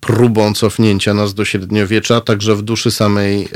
próbą 0.00 0.54
cofnięcia 0.54 1.14
nas 1.14 1.34
do 1.34 1.44
średniowiecza, 1.44 2.20
także 2.20 2.54
w 2.54 2.62
duszy 2.62 2.90
samej 2.90 3.48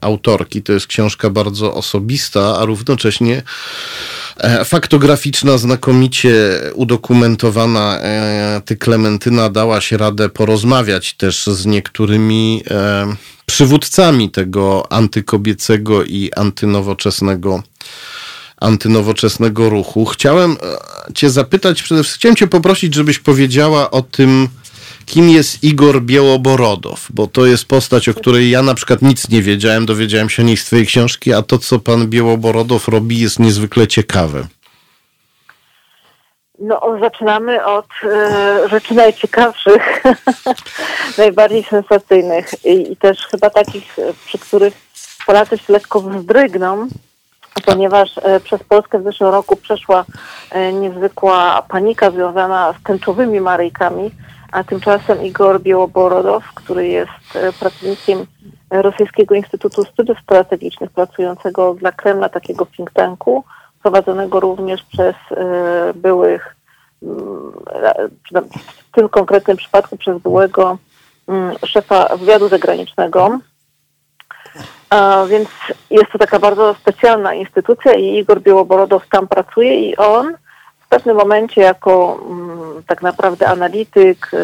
autorki. 0.00 0.62
To 0.62 0.72
jest 0.72 0.86
książka 0.86 1.30
bardzo 1.30 1.74
osobista, 1.74 2.58
a 2.58 2.64
równocześnie 2.64 3.42
faktograficzna, 4.64 5.58
znakomicie 5.58 6.60
udokumentowana. 6.74 7.98
Ty, 8.64 8.76
Klementyna, 8.76 9.50
dałaś 9.50 9.92
radę 9.92 10.28
porozmawiać 10.28 11.14
też 11.14 11.46
z 11.46 11.66
niektórymi 11.66 12.62
przywódcami 13.46 14.30
tego 14.30 14.92
antykobiecego 14.92 16.04
i 16.04 16.30
antynowoczesnego 16.36 17.62
antynowoczesnego 18.60 19.70
ruchu. 19.70 20.04
Chciałem 20.04 20.52
e, 20.52 21.12
Cię 21.12 21.30
zapytać, 21.30 21.82
przede 21.82 22.02
wszystkim 22.02 22.20
chciałem 22.20 22.36
Cię 22.36 22.46
poprosić, 22.46 22.94
żebyś 22.94 23.18
powiedziała 23.18 23.90
o 23.90 24.02
tym, 24.02 24.48
kim 25.06 25.30
jest 25.30 25.64
Igor 25.64 26.02
Białoborodow, 26.02 27.06
bo 27.10 27.26
to 27.26 27.46
jest 27.46 27.64
postać, 27.64 28.08
o 28.08 28.14
której 28.14 28.50
ja 28.50 28.62
na 28.62 28.74
przykład 28.74 29.02
nic 29.02 29.28
nie 29.28 29.42
wiedziałem, 29.42 29.86
dowiedziałem 29.86 30.30
się 30.30 30.42
o 30.42 30.46
niej 30.46 30.56
z 30.56 30.64
Twojej 30.64 30.86
książki, 30.86 31.32
a 31.32 31.42
to, 31.42 31.58
co 31.58 31.78
pan 31.78 32.06
Białoborodow 32.06 32.88
robi, 32.88 33.20
jest 33.20 33.38
niezwykle 33.38 33.86
ciekawe. 33.86 34.46
No, 36.58 36.80
zaczynamy 37.00 37.64
od 37.64 37.86
e, 38.02 38.68
rzeczy 38.68 38.94
najciekawszych, 38.94 40.02
najbardziej 41.18 41.64
sensacyjnych 41.64 42.64
i, 42.64 42.92
i, 42.92 42.96
też 42.96 43.26
chyba 43.26 43.50
takich, 43.50 43.96
przy 44.26 44.38
których 44.38 44.74
Polacy 45.26 45.58
się 45.58 45.72
lekko 45.72 46.00
wzdrygną, 46.00 46.88
ponieważ 47.62 48.18
e, 48.18 48.40
przez 48.40 48.62
Polskę 48.62 48.98
w 48.98 49.04
zeszłym 49.04 49.30
roku 49.30 49.56
przeszła 49.56 50.04
e, 50.50 50.72
niezwykła 50.72 51.62
panika 51.68 52.10
związana 52.10 52.74
z 52.80 52.82
tęczowymi 52.82 53.40
maryjkami, 53.40 54.10
a 54.52 54.64
tymczasem 54.64 55.22
Igor 55.22 55.60
Białoborodow, 55.60 56.44
który 56.54 56.86
jest 56.86 57.36
e, 57.36 57.52
pracownikiem 57.52 58.26
Rosyjskiego 58.70 59.34
Instytutu 59.34 59.84
Studiów 59.84 60.18
Strategicznych, 60.22 60.90
pracującego 60.90 61.74
dla 61.74 61.92
Kremla, 61.92 62.28
takiego 62.28 62.66
think 62.66 62.90
tanku, 62.90 63.44
prowadzonego 63.82 64.40
również 64.40 64.82
przez 64.82 65.14
byłych, 65.94 66.56
mm, 67.02 67.52
w 68.88 68.94
tym 68.94 69.08
konkretnym 69.08 69.56
przypadku 69.56 69.96
przez 69.96 70.18
byłego 70.18 70.78
mm, 71.28 71.56
szefa 71.66 72.16
wywiadu 72.16 72.48
zagranicznego, 72.48 73.38
więc 75.28 75.48
jest 75.90 76.12
to 76.12 76.18
taka 76.18 76.38
bardzo 76.38 76.74
specjalna 76.74 77.34
instytucja 77.34 77.92
i 77.92 78.18
Igor 78.18 78.40
Białoborodow 78.40 79.08
tam 79.08 79.28
pracuje 79.28 79.90
i 79.90 79.96
on 79.96 80.34
w 80.80 80.88
pewnym 80.88 81.16
momencie 81.16 81.60
jako 81.60 82.20
mm, 82.30 82.82
tak 82.86 83.02
naprawdę 83.02 83.48
analityk, 83.48 84.30
y, 84.34 84.38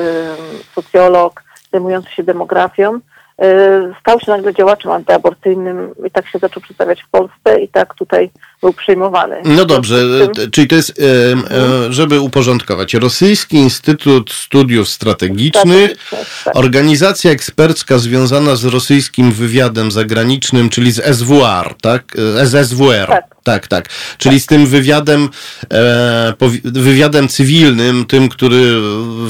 socjolog 0.75 1.43
zajmujący 1.73 2.11
się 2.11 2.23
demografią, 2.23 3.01
Y, 3.45 3.95
stał 4.01 4.21
się 4.21 4.33
nagle 4.33 4.55
działaczem 4.55 4.93
antyaborcyjnym 4.93 5.95
i 6.07 6.11
tak 6.11 6.29
się 6.29 6.39
zaczął 6.39 6.63
przedstawiać 6.63 7.03
w 7.03 7.09
Polsce 7.09 7.61
i 7.61 7.69
tak 7.69 7.95
tutaj 7.95 8.31
był 8.61 8.73
przyjmowany. 8.73 9.37
No 9.45 9.65
dobrze, 9.65 10.29
tym... 10.35 10.51
czyli 10.51 10.69
to 10.69 10.75
jest, 10.75 10.91
e, 10.91 11.93
żeby 11.93 12.21
uporządkować, 12.21 12.95
Rosyjski 12.95 13.57
Instytut 13.57 14.33
Studiów 14.33 14.89
Strategicznych, 14.89 15.91
tak. 16.45 16.57
organizacja 16.57 17.31
ekspercka 17.31 17.99
związana 17.99 18.57
z 18.57 18.65
rosyjskim 18.65 19.33
wywiadem 19.33 19.91
zagranicznym, 19.91 20.69
czyli 20.69 20.93
z 20.93 21.17
SWR, 21.17 21.75
tak? 21.83 22.17
Z 22.43 22.69
SWR. 22.69 23.07
Tak. 23.07 23.41
Tak, 23.43 23.67
tak. 23.67 23.89
Czyli 24.19 24.41
z 24.41 24.47
tym 24.47 24.67
wywiadem, 24.67 25.29
e, 25.73 26.35
wywiadem 26.65 27.29
cywilnym, 27.29 28.07
tym, 28.07 28.29
który 28.29 28.81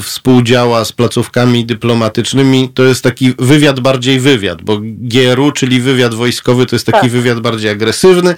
współdziała 0.01 0.85
z 0.85 0.91
placówkami 0.91 1.65
dyplomatycznymi, 1.65 2.69
to 2.73 2.83
jest 2.83 3.03
taki 3.03 3.33
wywiad 3.39 3.79
bardziej 3.79 4.19
wywiad, 4.19 4.61
bo 4.61 4.77
GRU, 4.81 5.51
czyli 5.51 5.81
wywiad 5.81 6.13
wojskowy, 6.13 6.65
to 6.65 6.75
jest 6.75 6.85
taki 6.85 7.01
tak. 7.01 7.11
wywiad 7.11 7.39
bardziej 7.39 7.71
agresywny, 7.71 8.35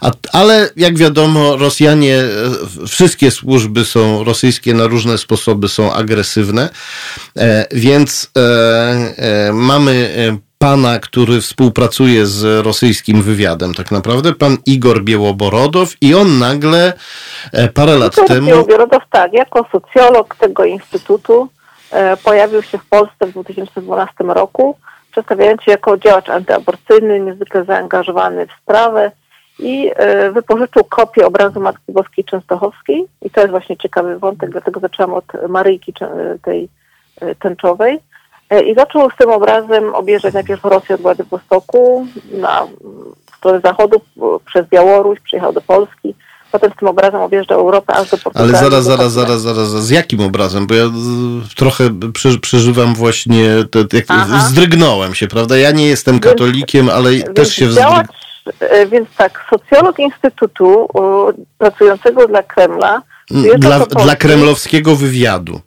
a, 0.00 0.10
ale 0.32 0.70
jak 0.76 0.98
wiadomo, 0.98 1.56
Rosjanie, 1.56 2.18
e, 2.82 2.86
wszystkie 2.86 3.30
służby 3.30 3.84
są 3.84 4.24
rosyjskie 4.24 4.74
na 4.74 4.86
różne 4.86 5.18
sposoby 5.18 5.68
są 5.68 5.92
agresywne, 5.92 6.68
e, 7.38 7.66
więc 7.72 8.30
e, 8.38 9.52
mamy 9.52 10.10
pana, 10.58 10.98
który 10.98 11.40
współpracuje 11.40 12.26
z 12.26 12.66
rosyjskim 12.66 13.22
wywiadem, 13.22 13.74
tak 13.74 13.90
naprawdę, 13.90 14.32
pan 14.32 14.56
Igor 14.66 15.02
Białoborodow 15.02 15.94
i 16.00 16.14
on 16.14 16.38
nagle 16.38 16.92
parę 17.74 17.96
lat 17.96 18.12
Igor 18.12 18.28
temu... 18.28 18.46
Białoborodow, 18.46 19.02
tak, 19.10 19.32
jako 19.32 19.66
socjolog 19.72 20.36
tego 20.36 20.64
instytutu 20.64 21.48
e, 21.90 22.16
pojawił 22.16 22.62
się 22.62 22.78
w 22.78 22.84
Polsce 22.84 23.26
w 23.26 23.32
2012 23.32 24.14
roku, 24.18 24.76
przedstawiając 25.12 25.62
się 25.62 25.70
jako 25.70 25.98
działacz 25.98 26.28
antyaborcyjny, 26.28 27.20
niezwykle 27.20 27.64
zaangażowany 27.64 28.46
w 28.46 28.62
sprawę 28.62 29.10
i 29.58 29.90
e, 29.96 30.32
wypożyczył 30.32 30.84
kopię 30.84 31.26
obrazu 31.26 31.60
Matki 31.60 31.92
Boskiej 31.92 32.24
Częstochowskiej 32.24 33.06
i 33.22 33.30
to 33.30 33.40
jest 33.40 33.50
właśnie 33.50 33.76
ciekawy 33.76 34.18
wątek, 34.18 34.50
dlatego 34.50 34.80
zaczęłam 34.80 35.14
od 35.14 35.24
Maryjki 35.48 35.94
tej 36.42 36.68
tęczowej 37.38 38.00
E, 38.52 38.62
I 38.62 38.74
zaczął 38.74 39.10
z 39.10 39.16
tym 39.16 39.30
obrazem 39.30 39.94
objeżdżać 39.94 40.34
najpierw 40.34 40.64
Rosję 40.64 40.94
od 40.94 41.00
Władywostoku 41.00 42.06
na 42.32 42.66
stronę 43.36 43.60
zachodu, 43.64 44.00
przez 44.46 44.66
Białoruś, 44.68 45.20
przyjechał 45.20 45.52
do 45.52 45.60
Polski. 45.60 46.14
Potem 46.52 46.72
z 46.72 46.76
tym 46.76 46.88
obrazem 46.88 47.20
objeżdżał 47.20 47.60
Europę 47.60 47.94
aż 47.94 48.10
do 48.10 48.18
Portugalii. 48.18 48.54
Ale 48.54 48.64
zaraz, 48.64 48.84
zaraz, 48.84 49.12
zaraz, 49.12 49.40
zaraz, 49.40 49.68
z 49.68 49.90
jakim 49.90 50.20
obrazem? 50.20 50.66
Bo 50.66 50.74
ja 50.74 50.84
trochę 51.56 51.84
przeżywam 52.40 52.94
właśnie, 52.94 53.44
te, 53.70 53.96
jak, 53.96 54.06
wzdrygnąłem 54.28 55.14
się, 55.14 55.28
prawda? 55.28 55.56
Ja 55.56 55.70
nie 55.70 55.86
jestem 55.86 56.20
katolikiem, 56.20 56.88
ale 56.88 57.20
też 57.20 57.54
się 57.54 57.66
wzdrygnąłem. 57.66 58.06
E, 58.60 58.86
więc 58.86 59.08
tak, 59.16 59.46
socjolog 59.50 59.98
Instytutu 59.98 60.88
pracującego 61.58 62.28
dla 62.28 62.42
Kremla. 62.42 63.02
Dla, 63.58 63.78
dla 63.78 64.16
kremlowskiego 64.16 64.96
wywiadu. 64.96 65.60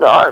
No, 0.00 0.22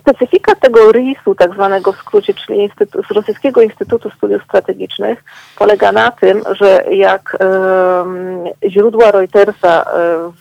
specyfika 0.00 0.54
tego 0.54 0.92
RIS-u, 0.92 1.34
tak 1.34 1.54
zwanego 1.54 1.92
w 1.92 1.96
skrócie, 1.96 2.34
czyli 2.34 2.58
Instytu, 2.58 3.02
Rosyjskiego 3.10 3.62
Instytutu 3.62 4.10
Studiów 4.10 4.42
Strategicznych, 4.44 5.24
polega 5.58 5.92
na 5.92 6.10
tym, 6.10 6.42
że 6.50 6.84
jak 6.90 7.36
um, 7.40 8.44
źródła 8.68 9.10
Reutersa 9.10 9.82
e, 9.82 9.84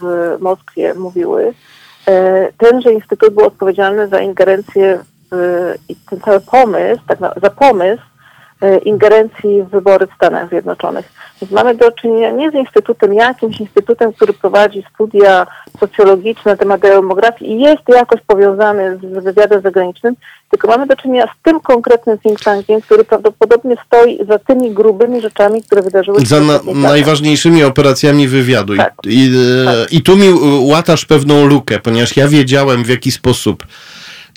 w 0.02 0.36
Moskwie 0.40 0.94
mówiły, 0.94 1.54
e, 2.08 2.48
tenże 2.58 2.94
instytut 2.94 3.34
był 3.34 3.46
odpowiedzialny 3.46 4.08
za 4.08 4.20
ingerencję 4.20 5.00
w, 5.32 5.74
i 5.90 5.96
ten 6.10 6.20
cały 6.20 6.40
pomysł, 6.40 7.02
tak 7.08 7.20
na, 7.20 7.34
za 7.42 7.50
pomysł 7.50 8.04
E, 8.04 8.15
ingerencji 8.84 9.64
w 9.64 9.70
wybory 9.70 10.08
w 10.08 10.14
Stanach 10.16 10.50
Zjednoczonych. 10.50 11.12
Więc 11.42 11.52
mamy 11.52 11.76
do 11.76 11.92
czynienia 11.92 12.32
nie 12.32 12.52
z 12.52 12.54
instytutem, 12.54 13.14
jakimś 13.14 13.60
instytutem, 13.60 14.14
który 14.14 14.34
prowadzi 14.34 14.84
studia 14.94 15.48
socjologiczne 15.80 16.52
na 16.52 16.58
temat 16.58 16.82
demografii 16.82 17.52
i 17.52 17.62
jest 17.62 17.82
jakoś 17.88 18.22
powiązany 18.28 18.98
z 18.98 19.24
wywiadem 19.24 19.62
zagranicznym, 19.62 20.16
tylko 20.50 20.68
mamy 20.68 20.88
do 20.88 20.96
czynienia 20.96 21.26
z 21.26 21.44
tym 21.44 21.60
konkretnym 21.60 22.18
think 22.18 22.40
tankiem, 22.40 22.82
który 22.82 23.04
prawdopodobnie 23.04 23.76
stoi 23.88 24.26
za 24.28 24.40
tymi 24.40 24.72
grubymi 24.72 25.22
rzeczami, 25.22 25.64
które 25.64 25.82
wydarzyły 25.82 26.20
się. 26.20 26.26
Za 26.26 26.40
na, 26.40 26.60
najważniejszymi 26.74 27.64
operacjami 27.64 28.28
wywiadu. 28.28 28.78
Tak. 28.78 28.94
I, 29.06 29.26
i, 29.26 29.32
tak. 29.66 29.94
I 29.94 30.02
tu 30.02 30.18
mi 30.18 30.28
łatasz 30.60 31.06
pewną 31.06 31.46
lukę, 31.46 31.80
ponieważ 31.80 32.18
ja 32.18 32.28
wiedziałem 32.28 32.84
w 32.84 32.90
jaki 32.90 33.12
sposób 33.12 33.66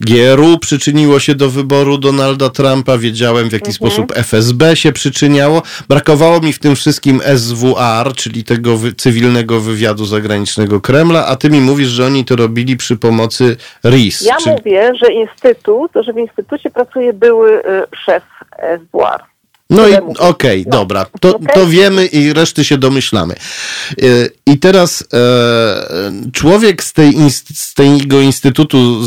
GRU 0.00 0.58
przyczyniło 0.58 1.20
się 1.20 1.34
do 1.34 1.50
wyboru 1.50 1.98
Donalda 1.98 2.50
Trumpa, 2.50 2.98
wiedziałem 2.98 3.48
w 3.48 3.52
jaki 3.52 3.70
mhm. 3.70 3.74
sposób 3.74 4.12
FSB 4.16 4.76
się 4.76 4.92
przyczyniało. 4.92 5.62
Brakowało 5.88 6.40
mi 6.40 6.52
w 6.52 6.58
tym 6.58 6.76
wszystkim 6.76 7.20
SWR, 7.36 8.14
czyli 8.16 8.44
tego 8.44 8.76
wy 8.76 8.92
cywilnego 8.92 9.60
wywiadu 9.60 10.04
zagranicznego 10.04 10.80
Kremla, 10.80 11.26
a 11.26 11.36
ty 11.36 11.50
mi 11.50 11.60
mówisz, 11.60 11.88
że 11.88 12.06
oni 12.06 12.24
to 12.24 12.36
robili 12.36 12.76
przy 12.76 12.96
pomocy 12.96 13.56
RIS. 13.84 14.20
Ja 14.20 14.36
mówię, 14.46 14.92
że 15.02 15.12
instytut, 15.12 15.92
że 15.94 16.12
w 16.12 16.18
instytucie 16.18 16.70
pracuje 16.70 17.12
były 17.12 17.58
y, 17.58 17.62
szef 18.04 18.22
SWR. 18.60 19.37
No 19.70 19.88
i 19.88 19.94
okej, 19.94 20.18
okay, 20.18 20.64
no. 20.66 20.70
dobra, 20.70 21.06
to, 21.20 21.36
okay. 21.36 21.54
to 21.54 21.66
wiemy 21.66 22.06
i 22.06 22.32
reszty 22.32 22.64
się 22.64 22.78
domyślamy. 22.78 23.34
E, 23.34 24.04
I 24.46 24.58
teraz 24.58 25.04
e, 25.12 26.12
człowiek 26.32 26.84
z, 26.84 26.92
tej, 26.92 27.14
z 27.54 27.74
tego 27.74 28.20
instytutu 28.20 29.02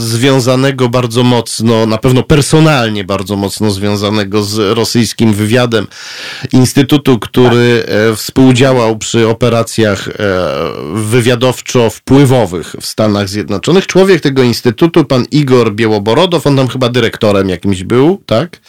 związanego 0.00 0.88
bardzo 0.88 1.22
mocno, 1.22 1.86
na 1.86 1.98
pewno 1.98 2.22
personalnie 2.22 3.04
bardzo 3.04 3.36
mocno 3.36 3.70
związanego 3.70 4.42
z 4.42 4.76
rosyjskim 4.76 5.32
wywiadem, 5.32 5.86
instytutu, 6.52 7.18
który 7.18 7.84
tak. 7.86 8.16
Współdziałał 8.16 8.98
przy 8.98 9.28
operacjach 9.28 10.08
wywiadowczo-wpływowych 10.94 12.76
w 12.80 12.86
Stanach 12.86 13.28
Zjednoczonych. 13.28 13.86
Człowiek 13.86 14.20
tego 14.20 14.42
instytutu, 14.42 15.04
pan 15.04 15.24
Igor 15.30 15.74
Białoborodow, 15.74 16.46
on 16.46 16.56
tam 16.56 16.68
chyba 16.68 16.88
dyrektorem 16.88 17.48
jakimś 17.48 17.82
był, 17.82 18.22
tak? 18.26 18.60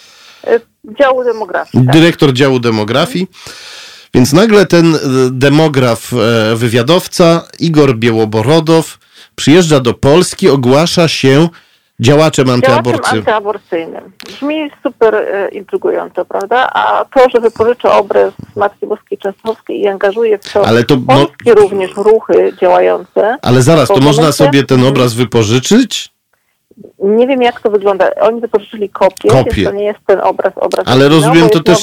Działu 1.00 1.24
demografii. 1.24 1.86
Tak? 1.86 1.96
Dyrektor 1.96 2.34
działu 2.34 2.60
demografii. 2.60 3.28
Więc 4.14 4.34
nagle 4.34 4.66
ten 4.66 4.96
e, 4.96 5.00
demograf, 5.32 6.14
e, 6.14 6.56
wywiadowca 6.56 7.44
Igor 7.60 7.96
Białoborodow 7.96 8.98
przyjeżdża 9.36 9.80
do 9.80 9.94
Polski, 9.94 10.50
ogłasza 10.50 11.08
się 11.08 11.50
działaczem 12.00 12.50
antyaborcyjnym. 12.50 13.04
Działaczem 13.04 13.20
antyaborcyjnym. 13.20 14.12
Brzmi 14.28 14.72
super 14.84 15.16
e, 15.16 15.50
intrygująco, 15.50 16.26
prawda? 16.26 16.70
A 16.74 17.06
to, 17.06 17.30
że 17.30 17.40
wypożycza 17.40 17.98
obraz 17.98 18.34
Matki 18.56 18.88
Boskiej 18.88 19.18
Częstochowskiej 19.18 19.82
i 19.82 19.88
angażuje 19.88 20.38
w 20.38 20.54
to, 20.54 20.68
ale 20.68 20.84
to 20.84 20.98
polskie 20.98 21.54
no, 21.54 21.54
również 21.54 21.92
ruchy 21.96 22.54
działające. 22.62 23.38
Ale 23.42 23.62
zaraz, 23.62 23.88
to 23.88 24.00
można 24.00 24.32
sobie 24.32 24.64
ten 24.64 24.84
obraz 24.84 25.14
wypożyczyć? 25.14 26.10
Nie 27.00 27.28
wiem, 27.28 27.42
jak 27.42 27.62
to 27.62 27.70
wygląda. 27.70 28.10
Oni 28.22 28.42
wypożyczyli 28.42 28.90
kopię, 28.90 29.30
kopię. 29.30 29.64
to 29.64 29.72
nie 29.72 29.84
jest 29.84 30.00
ten 30.06 30.22
obraz, 30.22 30.54
obraz. 30.56 30.88
Ale 30.88 31.10
rozumiem, 31.10 31.50
to 31.50 31.64
też. 31.64 31.80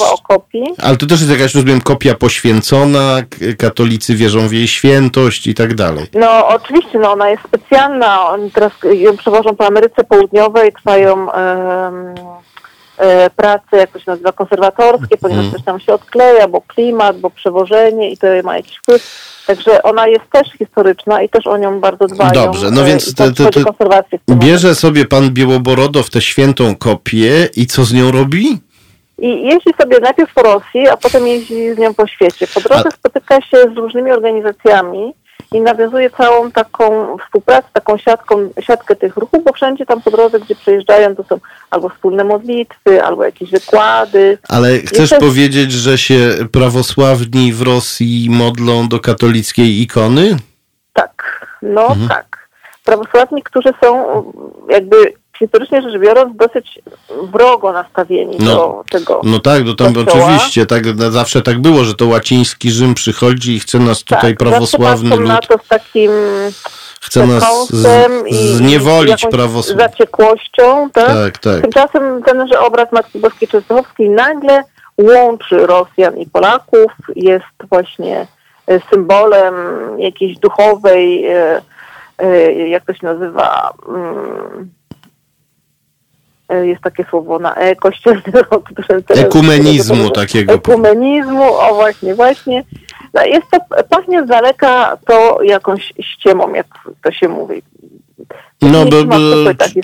Ale 0.83 0.97
to 0.97 1.07
też 1.07 1.21
jest 1.21 1.33
jakaś, 1.33 1.55
rozumiem, 1.55 1.81
kopia 1.81 2.15
poświęcona, 2.15 3.23
katolicy 3.59 4.15
wierzą 4.15 4.49
w 4.49 4.53
jej 4.53 4.69
świętość 4.69 5.47
i 5.47 5.55
tak 5.55 5.75
dalej. 5.75 6.07
No, 6.15 6.49
oczywiście, 6.49 6.99
no, 6.99 7.13
ona 7.13 7.31
jest 7.31 7.43
specjalna. 7.43 8.29
Oni 8.31 8.51
teraz 8.51 8.73
ją 8.93 9.17
przewożą 9.17 9.57
po 9.57 9.67
Ameryce 9.67 10.05
Południowej, 10.05 10.73
trwają. 10.73 11.27
Um, 11.27 12.15
prace, 13.37 13.77
jak 13.77 13.91
to 13.91 13.99
się 13.99 14.05
nazywa, 14.07 14.33
konserwatorskie, 14.33 15.17
ponieważ 15.17 15.45
mm. 15.45 15.53
coś 15.53 15.65
tam 15.65 15.81
się 15.81 15.95
odkleja, 15.95 16.49
bo 16.49 16.61
klimat, 16.61 17.19
bo 17.19 17.31
przewożenie 17.31 18.11
i 18.11 18.19
to 18.19 18.27
ma 18.45 18.57
jakiś 18.57 18.77
wpływ. 18.77 19.35
Także 19.47 19.83
ona 19.83 20.07
jest 20.07 20.25
też 20.33 20.49
historyczna 20.59 21.23
i 21.23 21.29
też 21.29 21.47
o 21.47 21.57
nią 21.57 21.81
bardzo 21.81 22.07
dbają. 22.07 22.33
Dobrze, 22.33 22.71
no 22.71 22.85
więc 22.85 23.15
te, 23.15 23.33
te, 23.33 23.51
te, 23.51 24.35
bierze 24.35 24.75
sobie 24.75 25.05
pan 25.05 25.31
Białoborodow 25.31 26.11
tę 26.11 26.21
świętą 26.21 26.77
kopię 26.77 27.49
i 27.57 27.67
co 27.67 27.85
z 27.85 27.93
nią 27.93 28.11
robi? 28.11 28.59
I 29.19 29.43
jeździ 29.43 29.71
sobie 29.81 30.01
najpierw 30.01 30.35
po 30.35 30.43
Rosji, 30.43 30.89
a 30.89 30.97
potem 30.97 31.27
jeździ 31.27 31.75
z 31.75 31.79
nią 31.79 31.95
po 31.95 32.07
świecie. 32.07 32.47
Po 32.55 32.61
drodze 32.61 32.89
a... 32.89 32.91
spotyka 32.91 33.41
się 33.41 33.57
z 33.75 33.77
różnymi 33.77 34.11
organizacjami, 34.11 35.15
i 35.55 35.61
nawiązuje 35.61 36.11
całą 36.11 36.51
taką 36.51 37.17
współpracę, 37.19 37.69
taką 37.73 37.99
siatką, 37.99 38.51
siatkę 38.61 38.97
tych 38.97 39.17
ruchów, 39.17 39.45
bo 39.45 39.53
wszędzie 39.53 39.87
tam 39.87 40.03
po 40.03 40.11
drodze, 40.11 40.41
gdzie 40.41 40.55
przejeżdżają, 40.55 41.17
to 41.17 41.25
są 41.25 41.39
albo 41.75 41.89
wspólne 41.89 42.25
modlitwy, 42.25 43.05
albo 43.05 43.25
jakieś 43.25 43.51
wykłady. 43.51 44.39
Ale 44.49 44.79
chcesz 44.79 45.11
powiedzieć, 45.11 45.73
że 45.73 45.99
się 45.99 46.31
prawosławni 46.53 47.53
w 47.53 47.63
Rosji 47.63 48.27
modlą 48.31 48.89
do 48.89 49.01
katolickiej 49.01 49.81
ikony? 49.83 50.37
Tak, 50.93 51.47
no 51.63 51.87
mhm. 51.87 52.09
tak. 52.09 52.49
Prawosławni, 52.85 53.43
którzy 53.43 53.69
są 53.83 54.23
jakby 54.71 54.97
historycznie 55.39 55.83
rzecz 55.83 56.01
biorąc, 56.01 56.37
dosyć 56.37 56.81
wrogo 57.33 57.73
nastawieni 57.73 58.37
no, 58.41 58.55
do 58.55 58.85
tego. 58.91 59.21
No 59.25 59.39
tak, 59.39 59.65
no 59.65 59.75
tam 59.75 59.95
kościoła. 59.95 60.25
oczywiście, 60.25 60.67
tak, 60.67 60.85
zawsze 61.13 61.43
tak 61.43 61.61
było, 61.61 61.85
że 61.85 61.95
to 61.95 62.07
łaciński 62.07 62.71
Rzym 62.71 62.95
przychodzi 62.95 63.55
i 63.55 63.61
chce 63.61 63.79
nas 63.79 64.05
tutaj 64.05 64.31
tak, 64.31 64.39
prawosławny 64.39 65.17
lud... 65.17 65.29
na 65.29 65.39
to 65.39 65.59
z 65.65 65.69
takim 65.69 66.11
chce 67.05 67.27
nas 67.27 67.69
zniewolić 68.31 69.27
prawosławnie. 69.31 69.85
zaciekłością, 69.85 70.91
tak? 70.93 71.07
tak? 71.07 71.39
Tak, 71.39 71.63
Tymczasem 71.63 72.23
tenże 72.23 72.61
obraz 72.61 72.93
Matki 72.93 73.19
Boskiej 73.19 73.49
Częstochowskiej 73.49 74.11
nagle 74.11 74.65
łączy 74.99 75.67
Rosjan 75.67 76.17
i 76.17 76.27
Polaków, 76.27 76.93
jest 77.17 77.45
właśnie 77.69 78.27
e, 78.67 78.81
symbolem 78.91 79.55
jakiejś 79.99 80.39
duchowej, 80.39 81.27
e, 81.27 81.63
e, 82.19 82.53
jak 82.69 82.85
to 82.85 82.95
się 82.95 83.07
nazywa, 83.07 83.73
mm, 83.89 84.71
jest 86.65 86.83
takie 86.83 87.05
słowo 87.11 87.39
na 87.39 87.55
e, 87.55 87.77
kościelny 87.77 88.23
rok. 88.51 88.71
Ekumenizmu 89.09 90.11
takiego. 90.11 90.53
Ekumenizmu, 90.53 91.55
o 91.55 91.75
właśnie, 91.75 92.15
właśnie. 92.15 92.65
No, 93.15 93.25
jest 93.25 93.47
to, 93.51 93.59
pachnie 93.91 94.25
z 94.25 94.27
daleka 94.27 94.97
to 95.07 95.43
jakąś 95.43 95.93
ściemą, 96.01 96.55
jak 96.55 96.67
to 97.05 97.13
się 97.13 97.29
mówi. 97.29 97.63
No, 98.63 98.85
bo, 98.85 99.05
bo 99.05 99.17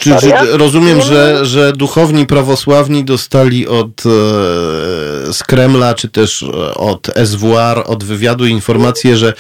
czy, 0.01 0.17
czy, 0.17 0.33
rozumiem, 0.53 1.01
że, 1.01 1.47
że 1.47 1.73
duchowni 1.73 2.27
prawosławni 2.27 3.05
dostali 3.05 3.69
od 3.69 3.89
e, 3.89 4.11
z 5.33 5.43
Kremla, 5.47 5.95
czy 5.95 6.09
też 6.09 6.43
e, 6.43 6.75
od 6.75 7.07
SWR, 7.25 7.83
od 7.87 8.05
wywiadu 8.05 8.47
informację, 8.47 9.17
że 9.17 9.33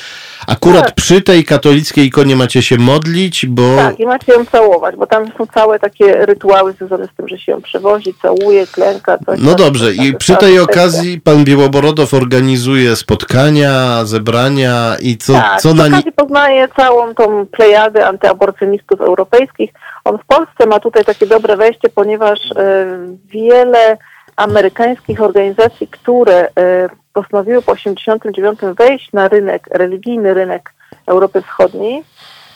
akurat 0.46 0.84
tak. 0.84 0.94
przy 0.94 1.22
tej 1.22 1.44
katolickiej 1.44 2.06
ikonie 2.06 2.36
macie 2.36 2.62
się 2.62 2.76
modlić, 2.78 3.46
bo... 3.46 3.76
Tak, 3.76 4.00
i 4.00 4.06
macie 4.06 4.32
ją 4.32 4.46
całować, 4.46 4.96
bo 4.96 5.06
tam 5.06 5.24
są 5.38 5.46
całe 5.46 5.78
takie 5.78 6.26
rytuały 6.26 6.72
związane 6.72 7.06
z 7.06 7.10
tym, 7.16 7.28
że 7.28 7.38
się 7.38 7.52
ją 7.52 7.62
przewozi, 7.62 8.14
całuje, 8.22 8.66
klęka. 8.66 9.18
Coś 9.26 9.40
no 9.42 9.54
dobrze, 9.54 9.92
i 9.92 10.16
przy 10.16 10.36
tej 10.36 10.58
okazji 10.58 11.20
pan 11.20 11.44
Białoborodow 11.44 12.14
organizuje 12.14 12.96
spotkania, 12.96 14.04
zebrania 14.04 14.96
i 15.02 15.16
co, 15.16 15.32
tak, 15.32 15.60
co 15.60 15.74
na... 15.74 15.90
Tak, 15.90 16.14
poznaje 16.16 16.68
całą 16.76 17.14
tą 17.14 17.46
plejadę 17.46 18.06
antyaborcjonistów 18.06 19.00
europejskich. 19.00 19.70
On 20.04 20.18
w 20.18 20.26
Polsce 20.26 20.66
ma 20.66 20.80
tutaj 20.80 21.04
takie 21.04 21.26
dobre 21.26 21.56
wejście, 21.56 21.88
ponieważ 21.94 22.38
e, 22.56 22.86
wiele 23.24 23.96
amerykańskich 24.36 25.22
organizacji, 25.22 25.88
które 25.88 26.48
e, 26.58 26.88
postanowiły 27.12 27.62
po 27.62 27.74
1989 27.74 28.76
wejść 28.76 29.12
na 29.12 29.28
rynek, 29.28 29.66
religijny 29.70 30.34
rynek 30.34 30.72
Europy 31.06 31.42
Wschodniej, 31.42 32.04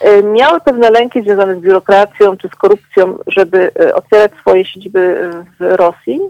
e, 0.01 0.23
miały 0.23 0.61
pewne 0.61 0.91
lęki 0.91 1.23
związane 1.23 1.57
z 1.57 1.61
biurokracją 1.61 2.37
czy 2.37 2.49
z 2.49 2.55
korupcją, 2.55 3.19
żeby 3.27 3.71
otwierać 3.95 4.33
swoje 4.41 4.65
siedziby 4.65 5.31
w 5.61 5.77
Rosji, 5.77 6.21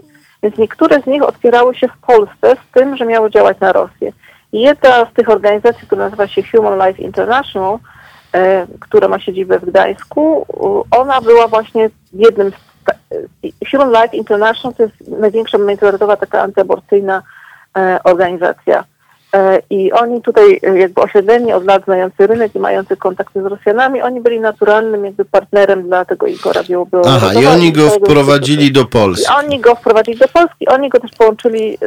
więc 0.43 0.57
niektóre 0.57 1.01
z 1.01 1.05
nich 1.05 1.23
otwierały 1.23 1.75
się 1.75 1.87
w 1.87 1.97
Polsce 1.97 2.55
z 2.55 2.73
tym, 2.73 2.97
że 2.97 3.05
miały 3.05 3.31
działać 3.31 3.59
na 3.59 3.71
Rosję. 3.71 4.11
Jedna 4.53 5.05
z 5.05 5.13
tych 5.13 5.29
organizacji, 5.29 5.87
która 5.87 6.03
nazywa 6.03 6.27
się 6.27 6.43
Human 6.43 6.87
Life 6.87 7.01
International, 7.01 7.79
E, 8.35 8.67
która 8.79 9.07
ma 9.07 9.19
siedzibę 9.19 9.59
w 9.59 9.65
Gdańsku, 9.65 10.45
ona 10.91 11.21
była 11.21 11.47
właśnie 11.47 11.89
jednym 12.13 12.51
z... 12.51 12.64
Human 13.71 13.89
Life 13.91 14.17
International 14.17 14.73
to 14.73 14.83
jest 14.83 14.95
największa 15.19 15.57
międzynarodowa 15.57 16.17
taka 16.17 16.41
antyaborcyjna 16.41 17.23
e, 17.77 17.99
organizacja. 18.03 18.83
E, 19.33 19.61
I 19.69 19.91
oni 19.91 20.21
tutaj 20.21 20.59
jakby 20.75 21.01
osiedleni 21.01 21.53
od 21.53 21.65
lat 21.65 21.83
znający 21.85 22.27
rynek 22.27 22.55
i 22.55 22.59
mający 22.59 22.97
kontakty 22.97 23.41
z 23.41 23.45
Rosjanami, 23.45 24.01
oni 24.01 24.21
byli 24.21 24.39
naturalnym 24.39 25.05
jakby 25.05 25.25
partnerem 25.25 25.83
dla 25.83 26.05
tego 26.05 26.27
Igora 26.27 26.63
Białobiałego. 26.63 27.09
Aha, 27.15 27.33
i 27.33 27.45
oni 27.45 27.71
go 27.71 27.89
wprowadzili 27.89 28.71
do 28.71 28.85
Polski. 28.85 29.25
I 29.33 29.45
oni 29.45 29.59
go 29.59 29.75
wprowadzili 29.75 30.17
do 30.17 30.27
Polski, 30.27 30.67
oni 30.67 30.89
go 30.89 30.99
też 30.99 31.11
połączyli 31.17 31.77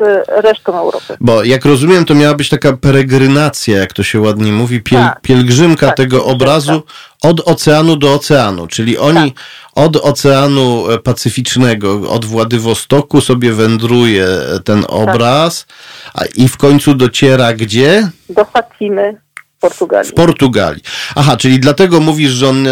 z 0.00 0.28
resztą 0.28 0.78
Europy. 0.78 1.16
Bo 1.20 1.44
jak 1.44 1.64
rozumiem, 1.64 2.04
to 2.04 2.14
miała 2.14 2.34
być 2.34 2.48
taka 2.48 2.72
peregrinacja, 2.76 3.78
jak 3.78 3.92
to 3.92 4.02
się 4.02 4.20
ładnie 4.20 4.52
mówi, 4.52 4.82
piel, 4.82 5.00
tak, 5.00 5.20
pielgrzymka 5.20 5.86
tak, 5.86 5.96
tego 5.96 6.24
obrazu 6.24 6.82
od 7.22 7.48
oceanu 7.48 7.96
do 7.96 8.14
oceanu, 8.14 8.66
czyli 8.66 8.98
oni 8.98 9.32
tak. 9.32 9.42
od 9.74 9.96
Oceanu 9.96 10.84
Pacyficznego, 11.04 12.10
od 12.10 12.24
Władywostoku 12.24 13.20
sobie 13.20 13.52
wędruje 13.52 14.26
ten 14.64 14.82
tak. 14.82 14.92
obraz 14.92 15.66
i 16.34 16.48
w 16.48 16.56
końcu 16.56 16.94
dociera 16.94 17.52
gdzie? 17.52 18.10
Do 18.28 18.44
Fatimy. 18.44 19.16
W 19.58 19.60
Portugalii. 19.60 20.10
W 20.10 20.14
Portugalii. 20.14 20.82
Aha, 21.16 21.36
czyli 21.36 21.60
dlatego 21.60 22.00
mówisz, 22.00 22.30
że 22.30 22.48
on 22.48 22.66
e, 22.66 22.70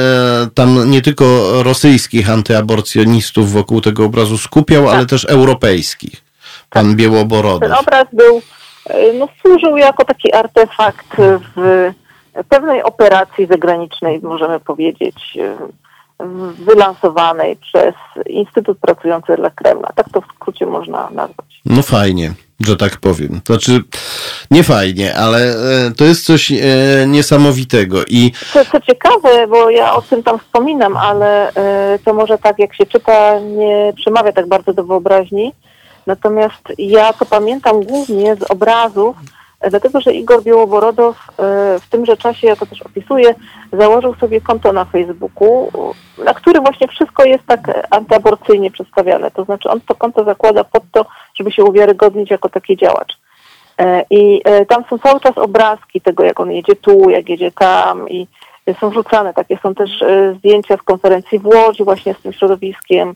tam 0.55 0.91
nie 0.91 1.03
tylko 1.03 1.25
rosyjskich 1.63 2.31
antyaborcjonistów 2.31 3.53
wokół 3.53 3.81
tego 3.81 4.05
obrazu 4.05 4.39
skupiał, 4.39 4.85
tak. 4.85 4.95
ale 4.95 5.07
też 5.07 5.25
europejskich. 5.25 6.25
Pan 6.71 6.87
tak. 6.87 6.97
Białoborodow. 6.97 7.61
Ten 7.61 7.73
obraz 7.73 8.05
był, 8.13 8.43
e, 8.91 9.13
no, 9.13 9.29
służył 9.41 9.77
jako 9.77 10.05
taki 10.05 10.35
artefakt 10.35 11.17
w 11.57 11.91
pewnej 12.45 12.83
operacji 12.83 13.47
zagranicznej, 13.47 14.21
możemy 14.23 14.61
powiedzieć. 14.61 15.39
wylansowanej 16.59 17.57
przez 17.57 17.95
Instytut 18.27 18.79
Pracujący 18.79 19.37
dla 19.37 19.51
Kremla. 19.51 19.89
Tak 19.95 20.07
to 20.13 20.21
w 20.21 20.25
skrócie 20.35 20.67
można 20.67 21.11
nazwać. 21.11 21.61
No 21.67 21.83
fajnie, 21.83 22.33
że 22.61 22.77
tak 22.77 22.97
powiem. 22.97 23.41
To 23.45 23.53
znaczy, 23.53 23.83
nie 24.51 24.63
fajnie, 24.63 25.17
ale 25.17 25.39
e, 25.39 25.91
to 25.97 26.05
jest 26.05 26.25
coś 26.25 26.53
e, 26.53 26.57
niesamowitego. 27.07 27.99
I... 28.09 28.33
Co, 28.53 28.65
co 28.65 28.81
ciekawe, 28.81 29.47
bo 29.47 29.71
ja 29.71 29.95
o 29.95 30.03
tym 30.03 30.23
tam 30.23 30.39
wspominam, 30.39 30.97
ale 30.97 31.53
e, 31.55 31.99
to 32.05 32.15
może 32.15 32.39
tak 32.39 32.59
jak 32.59 32.75
się 32.75 32.87
czyta, 32.87 33.41
nie 33.41 33.93
przemawia 33.97 34.33
tak 34.33 34.49
bardzo 34.49 34.73
do 34.73 34.85
wyobraźni. 34.85 35.53
Natomiast 36.07 36.73
ja 36.79 37.13
to 37.13 37.27
pamiętam 37.27 37.83
głównie 37.83 38.37
z 38.37 38.43
obrazów, 38.43 39.17
dlatego 39.71 40.01
że 40.01 40.13
Igor 40.13 40.43
Białoborodow 40.43 41.17
w 41.81 41.89
tymże 41.91 42.17
czasie, 42.17 42.47
ja 42.47 42.57
to 42.57 42.67
też 42.67 42.83
opisuję, 42.83 43.35
założył 43.73 44.15
sobie 44.15 44.41
konto 44.41 44.73
na 44.73 44.85
Facebooku, 44.85 45.71
na 46.25 46.35
którym 46.35 46.63
właśnie 46.63 46.89
wszystko 46.89 47.25
jest 47.25 47.47
tak 47.47 47.87
antyaborcyjnie 47.91 48.71
przedstawiane. 48.71 49.31
To 49.31 49.45
znaczy 49.45 49.71
on 49.71 49.81
to 49.81 49.95
konto 49.95 50.25
zakłada 50.25 50.65
pod 50.65 50.83
to, 50.93 51.07
żeby 51.35 51.53
się 51.53 51.65
uwiarygodnić 51.65 52.31
jako 52.31 52.49
taki 52.49 52.77
działacz. 52.77 53.19
E, 53.79 54.05
I 54.11 54.43
e, 54.45 54.67
tam 54.67 54.85
są 54.91 54.99
cały 54.99 55.21
czas 55.21 55.39
obrazki 55.39 56.01
tego, 56.01 56.25
jak 56.25 56.41
on 56.41 56.53
jedzie 56.53 56.77
tu, 56.77 57.11
jak 57.11 57.29
jedzie 57.29 57.53
tam 57.53 58.09
i 58.09 58.27
są 58.81 58.91
wrzucane. 58.91 59.35
Takie 59.35 59.59
są 59.63 59.75
też 59.75 60.03
e, 60.03 60.35
zdjęcia 60.39 60.77
z 60.77 60.83
konferencji 60.83 61.39
w 61.39 61.47
Łodzi 61.47 61.85
właśnie 61.85 62.15
z 62.15 62.19
tym 62.19 62.33
środowiskiem, 62.33 63.15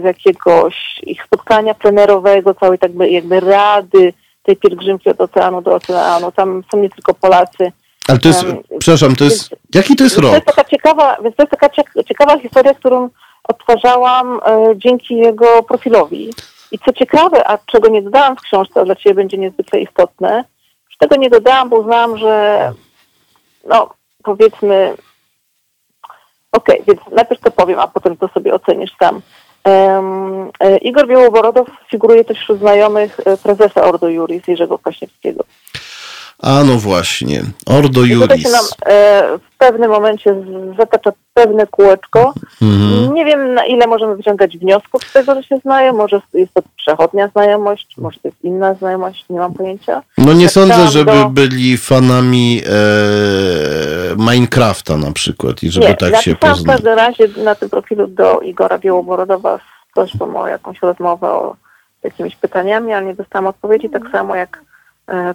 z 0.00 0.04
jakiegoś 0.04 1.00
ich 1.02 1.24
spotkania 1.24 1.74
plenerowego, 1.74 2.54
całej 2.54 2.78
tak 2.78 2.90
jakby 3.10 3.40
rady 3.40 4.12
tej 4.42 4.56
pielgrzymki 4.56 5.10
od 5.10 5.20
oceanu 5.20 5.62
do 5.62 5.74
oceanu. 5.74 6.32
Tam 6.32 6.62
są 6.72 6.78
nie 6.78 6.90
tylko 6.90 7.14
Polacy. 7.14 7.72
Ale 8.08 8.18
to 8.18 8.28
jest, 8.28 8.42
um, 8.44 8.62
przepraszam, 8.78 9.16
to 9.16 9.24
jest, 9.24 9.50
więc, 9.50 9.60
jaki 9.74 9.96
to 9.96 10.04
jest 10.04 10.18
rok? 10.18 10.30
To 10.30 10.34
jest 10.34 10.46
taka 10.46 10.64
ciekawa, 10.64 11.16
więc 11.22 11.36
to 11.36 11.42
jest 11.42 11.50
taka 11.50 11.68
ciekawa 12.08 12.38
historia, 12.38 12.74
którą 12.74 13.08
odtwarzałam 13.44 14.40
e, 14.46 14.72
dzięki 14.76 15.16
jego 15.16 15.62
profilowi. 15.62 16.30
I 16.72 16.78
co 16.78 16.92
ciekawe, 16.92 17.48
a 17.48 17.58
czego 17.66 17.88
nie 17.88 18.02
dodałam 18.02 18.36
w 18.36 18.40
książce, 18.40 18.80
a 18.80 18.84
dla 18.84 18.96
Ciebie 18.96 19.14
będzie 19.14 19.38
niezwykle 19.38 19.80
istotne, 19.80 20.44
że 20.90 20.96
tego 20.98 21.16
nie 21.16 21.30
dodałam, 21.30 21.68
bo 21.68 21.76
uznałam, 21.76 22.18
że 22.18 22.72
no 23.68 23.94
powiedzmy, 24.22 24.94
okej, 26.52 26.80
okay, 26.80 26.94
więc 26.94 27.00
najpierw 27.16 27.40
to 27.40 27.50
powiem, 27.50 27.78
a 27.78 27.88
potem 27.88 28.16
to 28.16 28.28
sobie 28.28 28.54
ocenisz 28.54 28.92
sam. 28.98 29.20
Um, 29.64 30.50
Igor 30.80 31.08
Białoborodow 31.08 31.68
figuruje 31.90 32.24
też 32.24 32.38
wśród 32.38 32.58
znajomych 32.58 33.20
e, 33.24 33.36
prezesa 33.36 33.84
Ordo 33.84 34.08
Juris 34.08 34.48
Jerzego 34.48 34.78
Kwaśniewskiego. 34.78 35.44
A 36.42 36.64
no 36.64 36.76
właśnie, 36.76 37.42
Ordo 37.66 38.00
Juris. 38.00 38.16
I 38.16 38.20
tutaj 38.20 38.40
się 38.40 38.48
nam 38.48 38.64
e, 38.86 39.22
w 39.38 39.58
pewnym 39.58 39.90
momencie 39.90 40.34
zatacza 40.78 41.12
pewne 41.34 41.66
kółeczko. 41.66 42.34
Mhm. 42.62 43.14
Nie 43.14 43.24
wiem 43.24 43.54
na 43.54 43.66
ile 43.66 43.86
możemy 43.86 44.16
wyciągać 44.16 44.58
wniosków 44.58 45.04
z 45.04 45.12
tego, 45.12 45.34
że 45.34 45.42
się 45.42 45.56
znają. 45.56 45.92
Może 45.92 46.20
jest 46.34 46.54
to 46.54 46.62
przechodnia 46.76 47.28
znajomość, 47.28 47.96
może 47.98 48.20
to 48.20 48.28
jest 48.28 48.44
inna 48.44 48.74
znajomość, 48.74 49.24
nie 49.30 49.38
mam 49.38 49.54
pojęcia. 49.54 50.02
No 50.18 50.32
nie 50.32 50.44
tak 50.44 50.52
sądzę, 50.52 50.88
żeby 50.88 51.12
do... 51.12 51.28
byli 51.28 51.76
fanami 51.76 52.62
e, 52.66 52.72
Minecrafta 54.16 54.96
na 54.96 55.12
przykład 55.12 55.62
i 55.62 55.70
żeby 55.70 55.86
nie, 55.86 55.94
tak 55.94 56.16
się 56.16 56.36
poznać. 56.36 56.60
w 56.60 56.66
każdym 56.66 56.94
razie 56.94 57.28
na 57.44 57.54
tym 57.54 57.70
profilu 57.70 58.06
do 58.06 58.40
Igora 58.40 58.78
Białoborodowa 58.78 59.58
z 59.58 59.94
prośbą 59.94 60.36
o 60.36 60.48
jakąś 60.48 60.82
rozmowę 60.82 61.30
o 61.30 61.56
jakimiś 62.02 62.36
pytaniami, 62.36 62.92
ale 62.92 63.06
nie 63.06 63.14
dostałam 63.14 63.46
odpowiedzi, 63.46 63.90
tak 63.90 64.02
samo 64.12 64.36
jak 64.36 64.71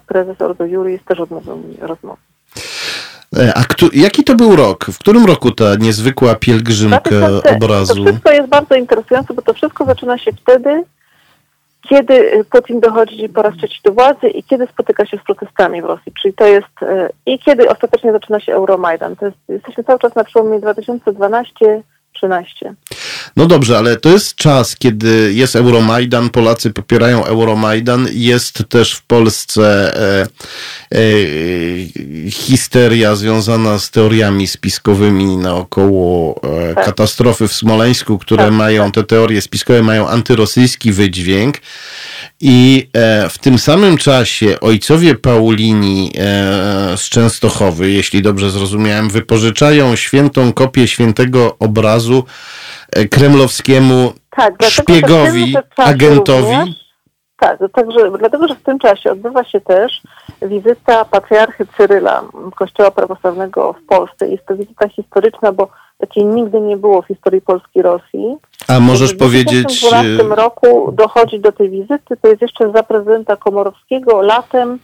prezes 0.07 0.41
Ordo 0.41 0.65
Juris 0.65 1.01
też 1.05 1.19
odmówił 1.19 1.57
mi 1.57 1.77
rozmowy. 1.81 2.21
E, 3.37 3.53
a 3.55 3.63
kto, 3.63 3.85
jaki 3.93 4.23
to 4.23 4.35
był 4.35 4.55
rok? 4.55 4.85
W 4.85 4.99
którym 4.99 5.25
roku 5.25 5.51
ta 5.51 5.75
niezwykła 5.75 6.35
pielgrzymka 6.35 7.15
obrazu? 7.55 7.95
To 7.95 8.03
wszystko 8.03 8.31
jest 8.31 8.49
bardzo 8.49 8.75
interesujące, 8.75 9.33
bo 9.33 9.41
to 9.41 9.53
wszystko 9.53 9.85
zaczyna 9.85 10.17
się 10.17 10.31
wtedy, 10.31 10.83
kiedy 11.89 12.45
Putin 12.49 12.79
dochodzi 12.79 13.29
po 13.29 13.41
raz 13.41 13.55
trzeci 13.55 13.79
do 13.83 13.91
władzy 13.91 14.27
i 14.27 14.43
kiedy 14.43 14.67
spotyka 14.67 15.05
się 15.05 15.17
z 15.17 15.23
protestami 15.23 15.81
w 15.81 15.85
Rosji. 15.85 16.11
Czyli 16.21 16.33
to 16.33 16.45
jest 16.45 16.81
e, 16.81 17.09
i 17.25 17.39
kiedy 17.39 17.69
ostatecznie 17.69 18.11
zaczyna 18.11 18.39
się 18.39 18.53
Euromajdan. 18.53 19.15
To 19.15 19.25
jest, 19.25 19.37
jesteśmy 19.49 19.83
cały 19.83 19.99
czas 19.99 20.15
na 20.15 20.23
przełomie 20.23 20.59
2012 20.59 21.83
13. 22.17 22.73
No 23.35 23.45
dobrze, 23.45 23.77
ale 23.77 23.97
to 23.97 24.09
jest 24.09 24.35
czas, 24.35 24.75
kiedy 24.75 25.33
jest 25.33 25.55
Euromajdan, 25.55 26.29
Polacy 26.29 26.73
popierają 26.73 27.25
Euromajdan, 27.25 28.07
jest 28.11 28.63
też 28.69 28.93
w 28.93 29.03
Polsce 29.03 29.95
e, 29.95 30.27
e, 30.91 31.01
histeria 32.31 33.15
związana 33.15 33.79
z 33.79 33.91
teoriami 33.91 34.47
spiskowymi 34.47 35.37
naokoło 35.37 36.41
e, 36.43 36.75
tak. 36.75 36.85
katastrofy 36.85 37.47
w 37.47 37.53
Smoleńsku, 37.53 38.17
które 38.17 38.43
tak, 38.43 38.53
mają, 38.53 38.85
tak. 38.85 38.93
te 38.93 39.03
teorie 39.03 39.41
spiskowe 39.41 39.83
mają 39.83 40.09
antyrosyjski 40.09 40.91
wydźwięk. 40.91 41.57
I 42.41 42.89
e, 42.93 43.29
w 43.29 43.37
tym 43.37 43.59
samym 43.59 43.97
czasie 43.97 44.59
ojcowie 44.59 45.15
Paulini 45.15 46.11
e, 46.15 46.97
z 46.97 47.09
Częstochowy, 47.09 47.91
jeśli 47.91 48.21
dobrze 48.21 48.51
zrozumiałem, 48.51 49.09
wypożyczają 49.09 49.95
świętą 49.95 50.53
kopię 50.53 50.87
świętego 50.87 51.57
obrazu 51.59 52.25
kremlowskiemu 53.11 54.13
tak, 54.29 54.53
szpiegowi, 54.63 55.55
agentowi. 55.77 56.55
Również, 56.57 56.87
tak, 57.39 57.59
także, 57.73 58.11
dlatego, 58.19 58.47
że 58.47 58.55
w 58.55 58.63
tym 58.63 58.79
czasie 58.79 59.11
odbywa 59.11 59.43
się 59.43 59.61
też 59.61 60.01
wizyta 60.41 61.05
patriarchy 61.05 61.67
Cyryla 61.77 62.23
Kościoła 62.55 62.91
Prawosławnego 62.91 63.73
w 63.73 63.85
Polsce. 63.85 64.27
Jest 64.27 64.45
to 64.45 64.55
wizyta 64.55 64.89
historyczna, 64.89 65.51
bo 65.51 65.69
takiej 65.97 66.25
nigdy 66.25 66.61
nie 66.61 66.77
było 66.77 67.01
w 67.01 67.07
historii 67.07 67.41
Polski 67.41 67.81
Rosji. 67.81 68.37
A 68.67 68.79
możesz 68.79 69.13
w 69.13 69.17
powiedzieć... 69.17 69.77
W 69.77 69.89
2012 69.89 70.33
e, 70.33 70.35
roku 70.35 70.91
dochodzi 70.91 71.39
do 71.39 71.51
tej 71.51 71.69
wizyty, 71.69 72.17
to 72.21 72.27
jest 72.27 72.41
jeszcze 72.41 72.71
za 72.71 72.83
prezydenta 72.83 73.35
Komorowskiego 73.35 74.21
latem. 74.21 74.79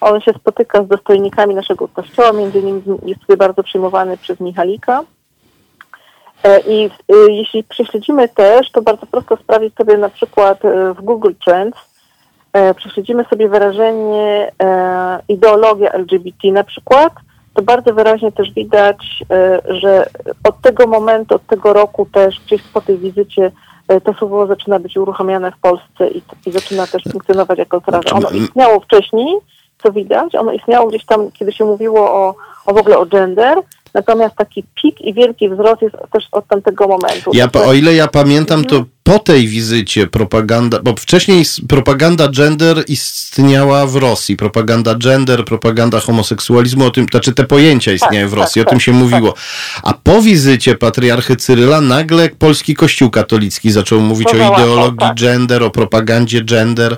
On 0.00 0.20
się 0.20 0.32
spotyka 0.32 0.84
z 0.84 0.88
dostojnikami 0.88 1.54
naszego 1.54 1.88
kościoła, 1.88 2.32
między 2.32 2.58
innymi 2.58 2.82
jest 3.06 3.20
tutaj 3.20 3.36
bardzo 3.36 3.62
przyjmowany 3.62 4.16
przez 4.16 4.40
Michalika. 4.40 5.00
E, 6.44 6.60
I 6.60 6.84
e, 6.86 7.32
jeśli 7.32 7.64
prześledzimy 7.64 8.28
też, 8.28 8.70
to 8.70 8.82
bardzo 8.82 9.06
prosto 9.06 9.36
sprawdzić 9.36 9.74
sobie 9.74 9.96
na 9.96 10.08
przykład 10.08 10.58
w 10.98 11.02
Google 11.02 11.32
Trends, 11.44 11.78
prześledzimy 12.76 13.24
sobie 13.24 13.48
wyrażenie 13.48 14.52
ideologia 15.28 15.92
LGBT 15.92 16.48
na 16.52 16.64
przykład, 16.64 17.12
to 17.54 17.62
bardzo 17.62 17.94
wyraźnie 17.94 18.32
też 18.32 18.52
widać, 18.52 19.24
e, 19.30 19.60
że 19.68 20.06
od 20.44 20.60
tego 20.60 20.86
momentu, 20.86 21.34
od 21.34 21.46
tego 21.46 21.72
roku 21.72 22.06
też 22.12 22.40
gdzieś 22.46 22.62
po 22.62 22.80
tej 22.80 22.98
wizycie 22.98 23.52
e, 23.88 24.00
to 24.00 24.14
słowo 24.14 24.46
zaczyna 24.46 24.78
być 24.78 24.96
uruchamiane 24.96 25.52
w 25.52 25.58
Polsce 25.58 26.08
i, 26.08 26.22
i 26.46 26.52
zaczyna 26.52 26.86
też 26.86 27.02
funkcjonować 27.12 27.58
jako 27.58 27.80
coraz. 27.80 28.12
Ono 28.12 28.30
istniało 28.30 28.80
wcześniej, 28.80 29.36
co 29.82 29.92
widać, 29.92 30.34
ono 30.34 30.52
istniało 30.52 30.88
gdzieś 30.88 31.04
tam, 31.04 31.30
kiedy 31.32 31.52
się 31.52 31.64
mówiło 31.64 32.12
o, 32.12 32.34
o 32.66 32.74
w 32.74 32.76
ogóle 32.76 32.98
o 32.98 33.06
gender, 33.06 33.58
Natomiast 33.94 34.36
taki 34.36 34.64
pik 34.82 35.00
i 35.00 35.14
wielki 35.14 35.50
wzrost 35.50 35.82
jest 35.82 35.96
też 36.12 36.24
od 36.32 36.46
tamtego 36.46 36.88
momentu. 36.88 37.30
Ja, 37.34 37.48
o 37.66 37.72
ile 37.72 37.94
ja 37.94 38.08
pamiętam, 38.08 38.64
to 38.64 38.84
po 39.02 39.18
tej 39.18 39.48
wizycie 39.48 40.06
propaganda, 40.06 40.78
bo 40.82 40.94
wcześniej 40.98 41.44
propaganda 41.68 42.28
gender 42.28 42.84
istniała 42.88 43.86
w 43.86 43.96
Rosji. 43.96 44.36
Propaganda 44.36 44.94
gender, 44.94 45.44
propaganda 45.44 46.00
homoseksualizmu, 46.00 46.84
o 46.84 46.90
tym, 46.90 47.06
znaczy 47.10 47.34
te 47.34 47.44
pojęcia 47.44 47.90
tak, 47.90 47.94
istniały 47.94 48.24
tak, 48.24 48.30
w 48.30 48.32
Rosji, 48.34 48.62
tak, 48.62 48.68
o 48.68 48.70
tym 48.70 48.80
się 48.80 48.92
tak, 48.92 49.00
mówiło. 49.00 49.34
A 49.82 49.92
po 49.92 50.22
wizycie 50.22 50.74
patriarchy 50.74 51.36
Cyryla 51.36 51.80
nagle 51.80 52.28
polski 52.28 52.74
kościół 52.74 53.10
katolicki 53.10 53.70
zaczął 53.70 54.00
mówić 54.00 54.28
o 54.34 54.36
ideologii 54.36 54.98
tak. 54.98 55.16
gender, 55.16 55.62
o 55.62 55.70
propagandzie 55.70 56.44
gender. 56.44 56.96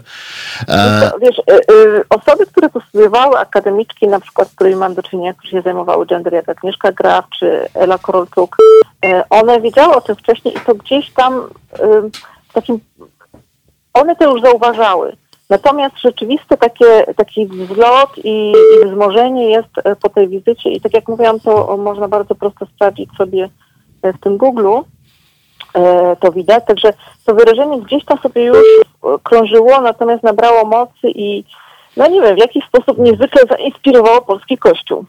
E... 0.69 1.11
Wiesz, 1.23 1.39
y, 1.39 1.73
y, 1.73 2.03
osoby, 2.09 2.47
które 2.47 2.71
tu 2.71 2.81
studiowały, 2.89 3.39
akademiczki 3.39 4.09
na 4.09 4.21
przykład, 4.21 4.49
z 4.49 4.55
którymi 4.55 4.77
mam 4.77 4.95
do 4.95 5.03
czynienia, 5.03 5.35
które 5.35 5.56
się 5.57 5.63
zajmowały 5.63 6.07
gender, 6.07 6.33
jak 6.33 6.49
Agnieszka 6.49 6.93
Graf 6.93 7.25
czy 7.39 7.69
Ela 7.75 7.99
Korolczuk, 7.99 8.57
y, 9.05 9.23
one 9.31 9.61
wiedziały 9.61 9.95
o 9.95 10.01
tym 10.01 10.17
wcześniej 10.17 10.57
i 10.57 10.61
to 10.61 10.75
gdzieś 10.75 11.11
tam 11.11 11.49
takim, 12.53 12.81
one 13.93 14.17
to 14.17 14.33
już 14.33 14.43
zauważały. 14.43 15.17
Natomiast 15.51 15.99
rzeczywiste 15.99 16.57
takie, 16.57 17.05
taki 17.17 17.47
wzlot 17.47 18.11
i, 18.25 18.53
i 18.53 18.87
wzmożenie 18.87 19.51
jest 19.51 19.69
e, 19.85 19.97
po 19.97 20.09
tej 20.09 20.29
wizycie 20.29 20.71
i 20.71 20.81
tak 20.81 20.95
jak 20.95 21.09
mówiłam, 21.09 21.41
to 21.41 21.77
można 21.77 22.09
bardzo 22.09 22.35
prosto 22.35 22.67
sprawdzić 22.67 23.11
sobie 23.19 23.49
e, 24.03 24.13
w 24.13 24.21
tym 24.21 24.39
Google'u, 24.39 24.83
e, 25.75 26.17
to 26.17 26.33
widać. 26.33 26.65
Także 26.67 26.93
to 27.25 27.35
wyrażenie 27.35 27.81
gdzieś 27.81 28.05
tam 28.05 28.19
sobie 28.19 28.45
już 28.45 28.59
krążyło, 29.23 29.81
natomiast 29.81 30.23
nabrało 30.23 30.65
mocy 30.65 31.11
i 31.15 31.45
no 31.97 32.09
nie 32.09 32.21
wiem, 32.21 32.37
w 32.37 32.39
jakiś 32.41 32.65
sposób 32.65 32.99
niezwykle 32.99 33.43
zainspirowało 33.51 34.21
polski 34.21 34.59
kościół. 34.59 35.05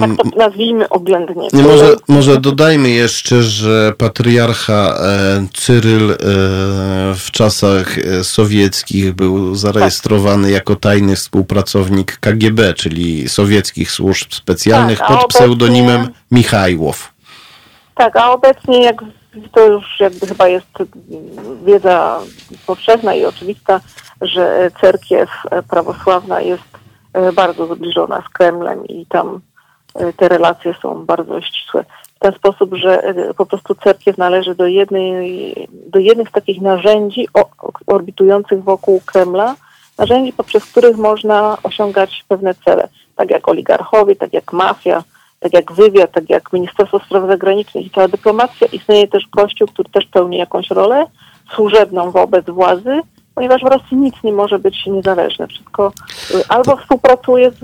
Tak 0.00 0.10
to 0.16 0.38
nazwijmy 0.38 0.88
oględnie. 0.88 1.48
Może, 1.52 1.96
może 2.08 2.40
dodajmy 2.40 2.90
jeszcze, 2.90 3.42
że 3.42 3.92
patriarcha 3.98 4.94
e, 5.00 5.46
Cyryl 5.54 6.10
e, 6.10 6.16
w 7.14 7.30
czasach 7.30 7.98
e, 7.98 8.24
sowieckich 8.24 9.12
był 9.12 9.54
zarejestrowany 9.54 10.42
tak. 10.42 10.52
jako 10.52 10.76
tajny 10.76 11.16
współpracownik 11.16 12.18
KGB, 12.20 12.74
czyli 12.74 13.28
sowieckich 13.28 13.90
służb 13.90 14.32
specjalnych 14.32 14.98
tak, 14.98 15.08
pod 15.08 15.26
pseudonimem 15.26 16.08
Michajłow. 16.30 17.12
Tak, 17.94 18.16
a 18.16 18.32
obecnie 18.32 18.82
jak 18.82 19.04
to 19.52 19.66
już 19.66 20.00
jakby 20.00 20.26
chyba 20.26 20.48
jest 20.48 20.66
wiedza 21.64 22.20
powszechna 22.66 23.14
i 23.14 23.24
oczywista, 23.24 23.80
że 24.20 24.70
cerkiew 24.80 25.30
prawosławna 25.70 26.40
jest 26.40 26.78
bardzo 27.32 27.74
zbliżona 27.74 28.22
z 28.28 28.28
Kremlem 28.28 28.86
i 28.86 29.06
tam 29.06 29.40
te 30.16 30.28
relacje 30.28 30.74
są 30.82 31.06
bardzo 31.06 31.40
ścisłe. 31.40 31.84
W 32.14 32.18
ten 32.18 32.32
sposób, 32.32 32.74
że 32.74 33.14
po 33.36 33.46
prostu 33.46 33.74
cerkiew 33.74 34.18
należy 34.18 34.54
do 34.54 34.66
jednej, 34.66 35.54
do 35.72 35.98
jednych 35.98 36.28
z 36.28 36.32
takich 36.32 36.60
narzędzi 36.60 37.28
orbitujących 37.86 38.64
wokół 38.64 39.00
Kremla, 39.06 39.54
narzędzi, 39.98 40.32
poprzez 40.32 40.64
których 40.64 40.96
można 40.96 41.58
osiągać 41.62 42.24
pewne 42.28 42.54
cele, 42.54 42.88
tak 43.16 43.30
jak 43.30 43.48
oligarchowie, 43.48 44.16
tak 44.16 44.32
jak 44.32 44.52
mafia, 44.52 45.02
tak 45.40 45.52
jak 45.52 45.72
wywiad, 45.72 46.12
tak 46.12 46.30
jak 46.30 46.52
Ministerstwo 46.52 46.98
Spraw 46.98 47.26
Zagranicznych 47.26 47.86
i 47.86 47.90
cała 47.90 48.08
dyplomacja. 48.08 48.66
Istnieje 48.72 49.08
też 49.08 49.26
Kościół, 49.26 49.68
który 49.68 49.88
też 49.88 50.06
pełni 50.06 50.38
jakąś 50.38 50.70
rolę 50.70 51.06
służebną 51.54 52.10
wobec 52.10 52.46
władzy, 52.46 53.00
ponieważ 53.38 53.62
w 53.62 53.66
Rosji 53.66 53.96
nic 53.96 54.14
nie 54.24 54.32
może 54.32 54.58
być 54.58 54.86
niezależne. 54.86 55.46
Wszystko 55.46 55.92
y, 56.30 56.48
albo 56.48 56.76
współpracuje 56.76 57.50
z, 57.50 57.58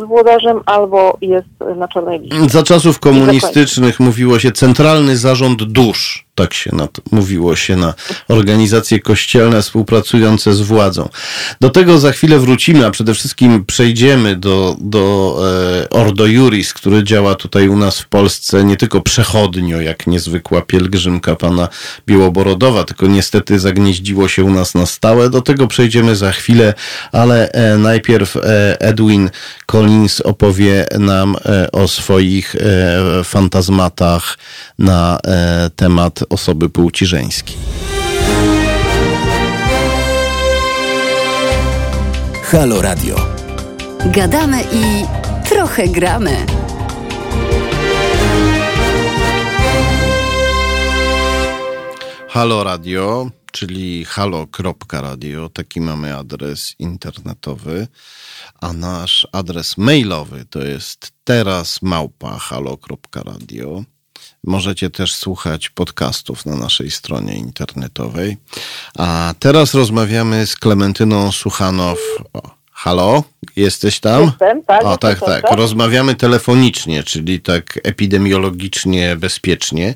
z 0.00 0.04
włodarzem, 0.04 0.60
albo 0.66 1.18
jest 1.20 1.48
na 1.76 1.88
czarnej 1.88 2.20
liście. 2.20 2.48
Za 2.48 2.62
czasów 2.62 3.00
komunistycznych 3.00 4.00
mówiło 4.00 4.38
się 4.38 4.52
Centralny 4.52 5.16
Zarząd 5.16 5.62
Dusz 5.62 6.29
tak 6.40 6.54
się 6.54 6.70
na 6.74 6.86
to, 6.86 7.02
mówiło 7.10 7.56
się 7.56 7.76
na 7.76 7.94
organizacje 8.28 9.00
kościelne 9.00 9.62
współpracujące 9.62 10.54
z 10.54 10.60
władzą. 10.60 11.08
Do 11.60 11.70
tego 11.70 11.98
za 11.98 12.12
chwilę 12.12 12.38
wrócimy, 12.38 12.86
a 12.86 12.90
przede 12.90 13.14
wszystkim 13.14 13.64
przejdziemy 13.64 14.36
do, 14.36 14.76
do 14.80 15.36
e, 15.84 15.90
Ordo 15.90 16.26
Juris, 16.26 16.74
który 16.74 17.04
działa 17.04 17.34
tutaj 17.34 17.68
u 17.68 17.76
nas 17.76 18.00
w 18.00 18.08
Polsce 18.08 18.64
nie 18.64 18.76
tylko 18.76 19.00
przechodnio, 19.00 19.80
jak 19.80 20.06
niezwykła 20.06 20.62
pielgrzymka 20.62 21.36
pana 21.36 21.68
Białoborodowa, 22.06 22.84
tylko 22.84 23.06
niestety 23.06 23.58
zagnieździło 23.58 24.28
się 24.28 24.44
u 24.44 24.50
nas 24.50 24.74
na 24.74 24.86
stałe. 24.86 25.30
Do 25.30 25.42
tego 25.42 25.66
przejdziemy 25.66 26.16
za 26.16 26.32
chwilę, 26.32 26.74
ale 27.12 27.52
e, 27.52 27.78
najpierw 27.78 28.36
e, 28.36 28.80
Edwin 28.80 29.30
Collins 29.66 30.20
opowie 30.20 30.86
nam 30.98 31.36
o 31.72 31.88
swoich 31.88 32.56
fantazmatach 33.24 34.38
na 34.78 35.18
temat 35.76 36.20
osoby 36.30 36.68
płci 36.68 37.06
żeńskiej. 37.06 37.56
Halo 42.42 42.82
Radio. 42.82 43.16
Gadamy 44.06 44.62
i 44.72 45.04
trochę 45.48 45.88
gramy. 45.88 46.46
Halo 52.28 52.64
Radio, 52.64 53.30
czyli 53.52 54.04
halo.radio, 54.04 55.48
taki 55.48 55.80
mamy 55.80 56.16
adres 56.16 56.74
internetowy, 56.78 57.86
a 58.60 58.72
nasz 58.72 59.26
adres 59.32 59.78
mailowy 59.78 60.44
to 60.50 60.62
jest 60.62 61.12
teraz 61.24 61.82
małpa 61.82 62.38
halo.radio. 62.38 63.84
Możecie 64.44 64.90
też 64.90 65.14
słuchać 65.14 65.68
podcastów 65.68 66.46
na 66.46 66.56
naszej 66.56 66.90
stronie 66.90 67.34
internetowej. 67.34 68.36
A 68.98 69.34
teraz 69.38 69.74
rozmawiamy 69.74 70.46
z 70.46 70.56
Klementyną 70.56 71.32
Suchanow. 71.32 71.98
O, 72.32 72.50
halo, 72.72 73.24
jesteś 73.56 74.00
tam? 74.00 74.22
Jestem, 74.22 74.62
tak. 74.62 74.84
O, 74.84 74.98
tak, 74.98 75.20
tak. 75.20 75.44
Rozmawiamy 75.50 76.14
telefonicznie, 76.14 77.02
czyli 77.02 77.40
tak 77.40 77.80
epidemiologicznie 77.82 79.16
bezpiecznie. 79.16 79.94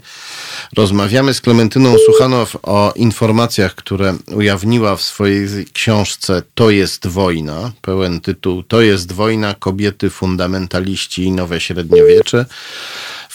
Rozmawiamy 0.77 1.35
z 1.35 1.41
Klementyną 1.41 1.95
Suchanow 2.07 2.57
o 2.63 2.93
informacjach, 2.97 3.75
które 3.75 4.15
ujawniła 4.35 4.97
w 4.97 5.03
swojej 5.03 5.67
książce 5.73 6.43
To 6.55 6.71
jest 6.71 7.07
wojna. 7.07 7.73
Pełen 7.83 8.21
tytuł 8.21 8.63
To 8.63 8.81
jest 8.81 9.13
wojna, 9.13 9.55
kobiety, 9.55 10.11
fundamentaliści 10.11 11.23
i 11.23 11.33
nowe 11.33 11.61
średniowiecze 11.61 12.47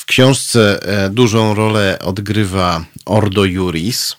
książce 0.10 0.80
e, 0.84 1.10
dużą 1.10 1.54
rolę 1.54 2.00
odgrywa 2.04 2.86
Ordo 3.06 3.46
Juris, 3.46 4.16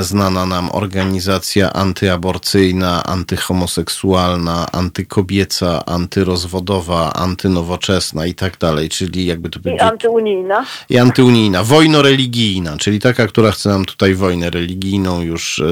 znana 0.00 0.46
nam 0.46 0.68
organizacja 0.72 1.72
antyaborcyjna, 1.72 3.02
antyhomoseksualna, 3.04 4.72
antykobieca, 4.72 5.86
antyrozwodowa, 5.86 7.12
antynowoczesna 7.12 8.26
i 8.26 8.34
tak 8.34 8.58
dalej, 8.58 8.88
czyli 8.88 9.26
jakby 9.26 9.50
to 9.50 9.60
powiedzieć... 9.60 9.80
I 9.80 9.84
antyunijna. 9.84 10.66
I 10.90 10.98
antyunijna. 10.98 11.64
Wojnoreligijna, 11.64 12.76
czyli 12.76 13.00
taka, 13.00 13.26
która 13.26 13.50
chce 13.50 13.68
nam 13.68 13.84
tutaj 13.84 14.14
wojnę 14.14 14.50
religijną 14.50 15.22
już 15.22 15.58
e, 15.58 15.64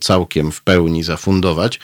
całkiem 0.00 0.52
w 0.52 0.62
pełni 0.62 1.02
zafundować. 1.02 1.80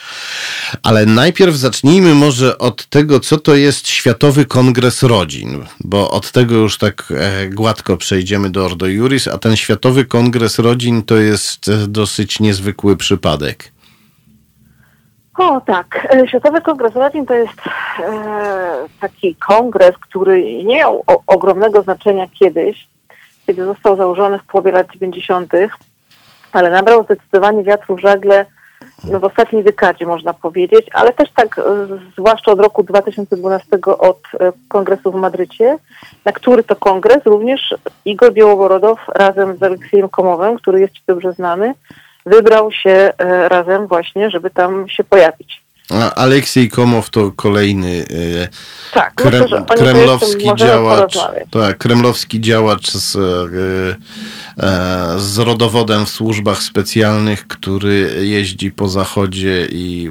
Ale 0.82 1.06
najpierw 1.06 1.56
zacznijmy 1.56 2.14
może 2.14 2.58
od 2.58 2.86
tego, 2.86 3.20
co 3.20 3.38
to 3.38 3.54
jest 3.54 3.88
Światowy 3.88 4.44
Kongres 4.44 5.02
Rodzin, 5.02 5.64
bo 5.80 6.10
od 6.10 6.32
tego 6.32 6.54
już 6.54 6.78
tak 6.78 7.12
e, 7.16 7.48
gładko 7.48 7.96
przejdziemy 7.96 8.50
do 8.50 8.64
Ordo 8.64 8.86
Juris, 8.86 9.28
a 9.28 9.38
ten 9.38 9.56
Światowy 9.56 10.04
Kongres 10.04 10.58
Rodzin 10.58 11.02
to 11.02 11.16
jest 11.16 11.31
jest 11.32 11.86
dosyć 11.86 12.40
niezwykły 12.40 12.96
przypadek. 12.96 13.72
O 15.38 15.60
tak, 15.60 16.08
e, 16.14 16.28
Światowy 16.28 16.60
Kongres 16.60 16.94
Rodzin 16.94 17.26
to 17.26 17.34
jest 17.34 17.60
e, 17.98 18.88
taki 19.00 19.34
kongres, 19.34 19.98
który 19.98 20.64
nie 20.64 20.76
miał 20.76 21.02
o, 21.06 21.22
ogromnego 21.26 21.82
znaczenia 21.82 22.26
kiedyś, 22.28 22.88
kiedy 23.46 23.64
został 23.64 23.96
założony 23.96 24.38
w 24.38 24.44
połowie 24.44 24.72
lat 24.72 24.92
90., 24.92 25.52
ale 26.52 26.70
nabrał 26.70 27.04
zdecydowanie 27.04 27.62
wiatru 27.64 27.96
w 27.96 28.00
żagle 28.00 28.46
w 29.04 29.24
ostatniej 29.24 29.64
dekadzie, 29.64 30.06
można 30.06 30.34
powiedzieć, 30.34 30.86
ale 30.92 31.12
też 31.12 31.30
tak, 31.30 31.58
e, 31.58 31.62
zwłaszcza 32.18 32.52
od 32.52 32.60
roku 32.60 32.82
2012 32.82 33.66
od 33.98 34.20
e, 34.40 34.52
kongresu 34.68 35.12
w 35.12 35.14
Madrycie, 35.14 35.78
na 36.24 36.32
który 36.32 36.62
to 36.62 36.76
kongres 36.76 37.24
również 37.24 37.74
Igor 38.04 38.32
Białogorodow 38.32 38.98
razem 39.14 39.56
z 39.56 39.62
Aleksiejem 39.62 40.08
Komowem, 40.08 40.56
który 40.56 40.80
jest 40.80 40.94
Ci 40.94 41.02
dobrze 41.06 41.32
znany, 41.32 41.74
wybrał 42.26 42.72
się 42.72 42.90
e, 42.90 43.48
razem 43.48 43.86
właśnie, 43.86 44.30
żeby 44.30 44.50
tam 44.50 44.88
się 44.88 45.04
pojawić. 45.04 45.61
A 45.92 46.14
Aleksiej 46.14 46.68
Komow 46.68 47.10
to 47.10 47.32
kolejny 47.36 48.04
tak, 48.94 49.14
krem, 49.14 49.42
myślę, 49.42 49.64
kremlowski 49.76 50.54
działacz. 50.56 51.18
Tak, 51.50 51.78
kremlowski 51.78 52.40
działacz 52.40 52.90
z 52.90 53.16
E, 54.58 55.18
z 55.18 55.38
rodowodem 55.38 56.06
w 56.06 56.08
służbach 56.08 56.58
specjalnych, 56.58 57.46
który 57.48 58.10
jeździ 58.20 58.72
po 58.72 58.88
zachodzie 58.88 59.66
i... 59.70 60.10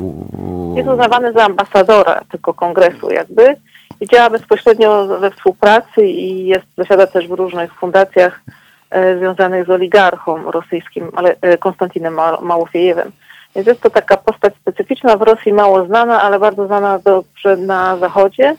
Jest 0.76 0.90
uznawany 0.90 1.34
za 1.34 1.46
ambasadora 1.46 2.22
tylko 2.32 2.54
kongresu 2.54 3.12
jakby 3.12 3.56
i 4.02 4.08
działa 4.08 4.30
bezpośrednio 4.30 5.08
we 5.08 5.32
współpracy 5.32 6.06
i 6.06 6.46
jest, 6.48 6.66
zasiada 6.78 7.08
też 7.08 7.28
w 7.28 7.32
różnych 7.32 7.74
fundacjach 7.74 8.42
e, 8.90 9.18
związanych 9.18 9.66
z 9.66 9.70
oligarchą 9.70 10.52
rosyjskim, 10.52 11.12
ale 11.16 11.36
e, 11.42 11.58
Konstantinem 11.58 12.14
Małofejewem. 12.42 13.12
Więc 13.56 13.68
jest 13.68 13.82
to 13.82 13.90
taka 13.90 14.18
postać 14.18 14.54
specyficzna, 14.56 15.18
w 15.18 15.22
Rosji 15.22 15.54
mało 15.54 15.86
znana, 15.86 16.22
ale 16.22 16.40
bardzo 16.40 16.68
znana 16.68 17.00
dobrze 17.00 17.58
na 17.58 17.98
Zachodzie. 17.98 18.56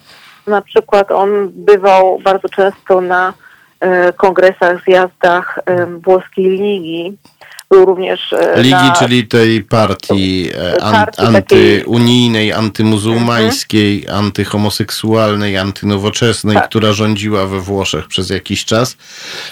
Na 0.47 0.63
przykład 0.63 1.11
on 1.11 1.51
bywał 1.53 2.19
bardzo 2.19 2.49
często 2.49 3.01
na 3.01 3.33
E, 3.83 4.13
kongresach, 4.13 4.83
zjazdach 4.85 5.59
e, 5.67 5.87
włoskiej 5.87 6.51
ligi. 6.51 7.19
Był 7.73 7.85
również 7.85 8.33
e, 8.33 8.63
Ligi, 8.63 8.71
na, 8.71 8.93
czyli 8.93 9.27
tej 9.27 9.63
partii, 9.65 10.51
an, 10.83 11.07
antyunijnej, 11.17 12.53
antymuzułmańskiej, 12.53 14.01
mhm. 14.01 14.25
antyhomoseksualnej, 14.25 15.59
antynowoczesnej, 15.59 16.57
tak. 16.57 16.69
która 16.69 16.93
rządziła 16.93 17.47
we 17.47 17.61
Włoszech 17.61 18.07
przez 18.07 18.31
jakiś 18.31 18.65
czas. 18.65 18.97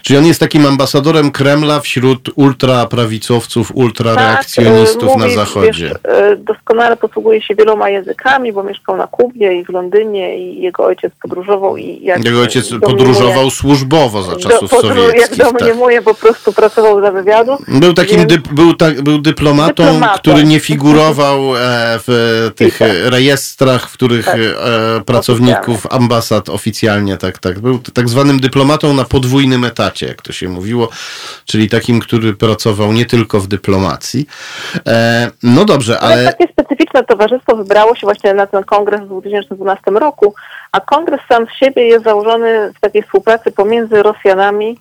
Czyli 0.03 0.19
on 0.19 0.27
jest 0.27 0.41
takim 0.41 0.67
ambasadorem 0.67 1.31
Kremla 1.31 1.81
wśród 1.81 2.31
ultraprawicowców, 2.35 3.73
ultrareakcjonistów 3.75 5.09
tak, 5.09 5.19
na 5.19 5.29
Zachodzie. 5.29 5.89
Wiesz, 5.89 6.39
doskonale 6.39 6.97
posługuje 6.97 7.43
się 7.43 7.55
wieloma 7.55 7.91
językami, 7.91 8.53
bo 8.53 8.63
mieszkał 8.63 8.97
na 8.97 9.07
Kubie 9.07 9.61
i 9.61 9.65
w 9.65 9.69
Londynie 9.69 10.39
i 10.39 10.63
jego 10.63 10.85
ojciec 10.85 11.13
podróżował. 11.23 11.77
I 11.77 12.01
jak 12.03 12.25
jego 12.25 12.41
ojciec 12.41 12.71
podróżował 12.81 13.51
służbowo 13.51 14.23
za 14.23 14.37
czasów 14.37 14.71
do, 14.71 14.81
sowieckich. 14.81 15.39
Jak 15.39 15.53
domniemuje, 15.53 15.97
tak. 15.97 16.05
po 16.05 16.15
prostu 16.15 16.53
pracował 16.53 17.01
dla 17.01 17.11
wywiadu. 17.11 17.57
Był 17.69 17.95
takim 18.11 18.29
więc... 18.29 18.49
dy, 18.49 18.55
był, 18.55 18.75
ta, 18.75 18.91
był 18.91 19.19
dyplomatą, 19.19 19.85
dyplomatą, 19.85 20.19
który 20.19 20.45
nie 20.45 20.61
figurował 20.61 21.57
e, 21.57 21.61
w 22.07 22.51
tych 22.57 22.81
rejestrach, 23.05 23.89
w 23.89 23.93
których 23.93 24.25
tak. 24.25 24.37
E, 24.37 25.01
pracowników 25.07 25.87
ambasad 25.91 26.49
oficjalnie, 26.49 27.17
tak, 27.17 27.39
tak. 27.39 27.59
Był 27.59 27.79
tak 27.79 28.09
zwanym 28.09 28.41
dyplomatą 28.41 28.95
na 28.95 29.05
podwójnym 29.05 29.65
etacie, 29.65 30.07
jak 30.07 30.23
to 30.23 30.33
się 30.33 30.49
mówiło, 30.49 30.89
czyli 31.45 31.69
takim, 31.69 32.01
który 32.01 32.35
pracował 32.35 32.93
nie 32.93 33.07
tylko 33.07 33.41
w 33.41 33.49
dyplomacji. 33.49 34.27
E, 34.87 35.31
no 35.43 35.65
dobrze, 35.65 36.01
ale... 36.01 36.15
ale... 36.15 36.25
Takie 36.25 36.53
specyficzne 36.53 37.05
towarzystwo 37.05 37.57
wybrało 37.57 37.95
się 37.95 38.07
właśnie 38.07 38.35
na 38.35 38.47
ten 38.47 38.65
kongres 38.65 39.01
w 39.01 39.09
2012 39.09 39.83
roku, 39.91 40.35
a 40.73 40.81
kongres 40.81 41.21
sam 41.29 41.47
z 41.47 41.59
siebie 41.59 41.83
jest 41.83 42.05
założony 42.05 42.73
w 42.77 42.81
takiej 42.81 43.03
współpracy 43.03 43.53
pomiędzy 43.53 44.03
Rosjanami 44.03 44.79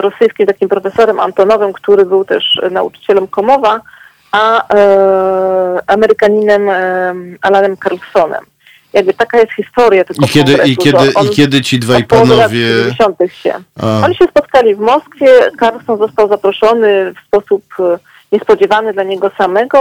rosyjskim 0.00 0.46
takim 0.46 0.68
profesorem 0.68 1.20
Antonowym, 1.20 1.72
który 1.72 2.06
był 2.06 2.24
też 2.24 2.60
nauczycielem 2.70 3.28
Komowa, 3.28 3.80
a 4.32 4.74
e, 4.74 5.78
Amerykaninem 5.86 6.68
e, 6.68 7.14
Alanem 7.42 7.76
Carlsonem. 7.76 8.44
Jakby 8.92 9.14
taka 9.14 9.38
jest 9.38 9.52
historia 9.52 10.04
tego 10.04 10.26
I 10.26 10.28
kiedy, 10.28 10.52
i 10.64 10.76
kiedy, 10.76 11.12
i 11.24 11.30
kiedy 11.30 11.60
ci 11.60 11.78
dwaj 11.78 12.04
panowie... 12.04 12.68
się. 13.28 13.54
Oni 14.04 14.14
się 14.14 14.24
spotkali 14.30 14.74
w 14.74 14.78
Moskwie, 14.78 15.28
Carlson 15.60 15.98
został 15.98 16.28
zaproszony 16.28 17.12
w 17.12 17.26
sposób 17.26 17.64
e, 17.80 17.98
niespodziewany 18.32 18.92
dla 18.92 19.02
niego 19.02 19.30
samego. 19.38 19.78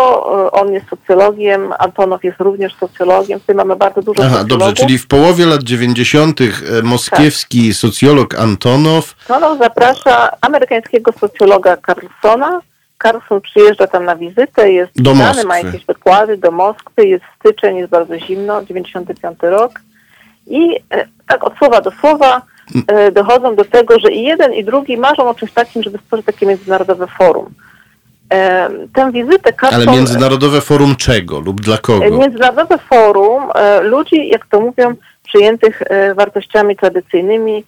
E, 0.48 0.52
on 0.52 0.74
jest 0.74 0.86
socjologiem, 0.90 1.74
Antonow 1.80 2.24
jest 2.24 2.40
również 2.40 2.76
socjologiem, 2.76 3.40
tutaj 3.40 3.56
mamy 3.56 3.76
bardzo 3.76 4.02
dużo 4.02 4.24
Aha, 4.26 4.44
dobrze, 4.44 4.74
czyli 4.74 4.98
w 4.98 5.08
połowie 5.08 5.46
lat 5.46 5.64
90. 5.64 6.42
E, 6.42 6.46
moskiewski 6.84 7.68
tak. 7.68 7.78
socjolog 7.78 8.36
Antonow... 8.36 9.16
Antonow 9.30 9.60
zaprasza 9.60 10.32
amerykańskiego 10.42 11.12
socjologa 11.12 11.78
Carlsona, 11.78 12.62
Carlson 13.04 13.42
przyjeżdża 13.42 13.88
tam 13.88 14.06
na 14.06 14.16
wizytę, 14.16 14.72
jest 14.72 15.02
do 15.02 15.16
znany, 15.16 15.44
ma 15.44 15.60
jakieś 15.60 15.86
wykłady 15.86 16.38
do 16.38 16.52
Moskwy, 16.52 17.08
jest 17.08 17.26
styczeń, 17.40 17.78
jest 17.78 17.90
bardzo 17.90 18.20
zimno, 18.20 18.64
95 18.66 19.38
rok 19.42 19.72
i 20.48 20.80
e, 20.92 21.08
tak 21.28 21.44
od 21.44 21.58
słowa 21.58 21.82
do 21.82 21.92
słowa 21.92 22.42
e, 22.88 23.12
dochodzą 23.12 23.56
do 23.56 23.66
tego, 23.66 24.00
że 24.00 24.12
i 24.12 24.24
jeden 24.24 24.54
i 24.54 24.64
drugi 24.64 24.98
marzą 24.98 25.30
o 25.30 25.34
czymś 25.34 25.52
takim, 25.52 25.84
żeby 25.84 25.98
stworzyć 25.98 26.26
takie 26.26 26.46
międzynarodowe 26.46 27.08
forum. 27.08 27.54
E, 28.34 28.70
tę 28.94 29.12
wizytę 29.12 29.54
Carlson... 29.54 29.90
Ale 29.90 29.98
międzynarodowe 29.98 30.62
forum 30.62 30.96
czego 30.96 31.40
lub 31.40 31.62
dla 31.62 31.78
kogo? 31.78 32.18
Międzynarodowe 32.18 32.78
forum 32.78 33.44
ludzi, 33.82 34.30
jak 34.30 34.46
to 34.46 34.60
mówią, 34.60 34.96
przyjętych 35.24 35.82
wartościami 36.16 36.76
tradycyjnymi, 36.76 37.64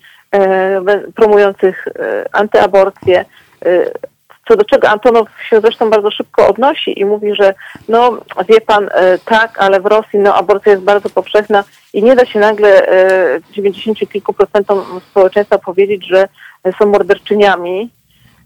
promujących 1.16 1.88
antyaborcję, 2.32 3.26
co 4.49 4.55
do 4.55 4.66
czego 4.66 4.89
Antonow 4.89 5.28
się 5.49 5.62
zresztą 5.62 5.89
bardzo 5.89 6.12
szybko 6.12 6.47
odnosi 6.47 6.99
i 6.99 7.05
mówi, 7.05 7.36
że 7.36 7.53
no 7.88 8.18
wie 8.49 8.62
pan, 8.62 8.89
e, 8.91 9.18
tak, 9.26 9.62
ale 9.62 9.80
w 9.80 9.86
Rosji 9.86 10.20
no, 10.20 10.36
aborcja 10.36 10.72
jest 10.72 10.84
bardzo 10.84 11.10
powszechna 11.10 11.64
i 11.93 12.03
nie 12.03 12.16
da 12.16 12.26
się 12.26 12.39
nagle 12.39 12.88
e, 12.88 13.39
90 13.51 13.99
kilku 14.12 14.34
procentom 14.34 14.84
społeczeństwa 15.12 15.57
powiedzieć, 15.57 16.07
że 16.07 16.28
są 16.80 16.86
morderczyniami. 16.86 17.89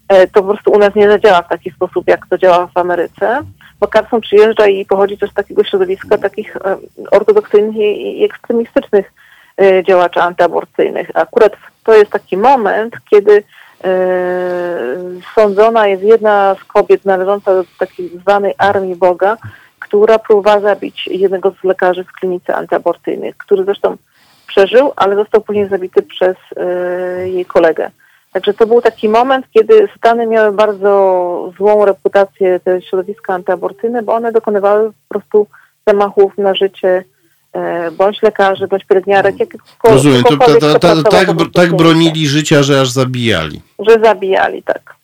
E, 0.08 0.28
to 0.28 0.42
po 0.42 0.48
prostu 0.48 0.72
u 0.72 0.80
nas 0.80 0.96
nie 0.96 1.10
zadziała 1.10 1.42
w 1.42 1.50
taki 1.50 1.72
sposób, 1.72 2.08
jak 2.08 2.28
to 2.28 2.38
działa 2.38 2.68
w 2.68 2.78
Ameryce. 2.78 3.42
Bo 3.80 3.88
Carson 3.88 4.22
przyjeżdża 4.22 4.68
i 4.68 4.86
pochodzi 4.86 5.18
też 5.18 5.32
z 5.32 5.34
takiego 5.34 5.64
środowiska 5.64 6.18
takich 6.18 6.56
e, 6.56 6.78
ortodoksyjnych 7.12 7.76
i, 7.76 8.24
ekstremistycznych 8.26 9.14
e, 9.62 9.84
działaczy 9.84 10.22
antyaborcyjnych. 10.22 11.10
Akurat 11.14 11.54
to 11.84 11.94
jest 11.94 12.12
taki 12.12 12.38
moment, 12.38 12.96
kiedy 13.10 13.44
sądzona 15.36 15.88
jest 15.88 16.04
jedna 16.04 16.56
z 16.56 16.64
kobiet 16.64 17.06
należąca 17.06 17.54
do 17.54 17.64
takiej 17.80 18.10
zwanej 18.10 18.54
Armii 18.58 18.96
Boga, 18.96 19.38
która 19.80 20.20
próbowała 20.20 20.60
zabić 20.60 21.08
jednego 21.08 21.52
z 21.52 21.64
lekarzy 21.64 22.04
w 22.04 22.12
klinice 22.12 22.56
antyaborcyjnych, 22.56 23.38
który 23.38 23.64
zresztą 23.64 23.98
przeżył, 24.48 24.92
ale 24.96 25.16
został 25.16 25.42
później 25.42 25.68
zabity 25.68 26.02
przez 26.02 26.36
jej 27.26 27.46
kolegę. 27.46 27.92
Także 28.34 28.54
to 28.54 28.68
był 28.68 28.82
taki 28.82 29.10
moment, 29.10 29.46
kiedy 29.54 29.88
Stany 29.98 30.28
miały 30.28 30.52
bardzo 30.52 31.52
złą 31.58 31.86
reputację, 31.86 32.60
te 32.60 32.82
środowiska 32.82 33.34
antyaborcyjne, 33.34 34.04
bo 34.04 34.14
one 34.14 34.32
dokonywały 34.32 34.90
po 34.90 34.96
prostu 35.10 35.48
zamachów 35.88 36.38
na 36.38 36.56
życie 36.56 37.04
E, 37.54 37.92
bądź 37.92 38.22
lekarzy, 38.22 38.68
bądź 38.68 38.86
pielęgniarek. 38.86 39.36
Rozumiem, 39.84 40.24
to, 40.24 40.38
to, 40.38 40.60
to, 40.60 40.80
to 40.80 41.04
tak, 41.04 41.28
tak 41.54 41.76
bronili 41.76 42.28
życia, 42.28 42.64
że 42.64 42.82
aż 42.82 42.90
zabijali. 42.90 43.62
Że 43.80 44.00
zabijali, 44.04 44.64
tak. 44.64 44.96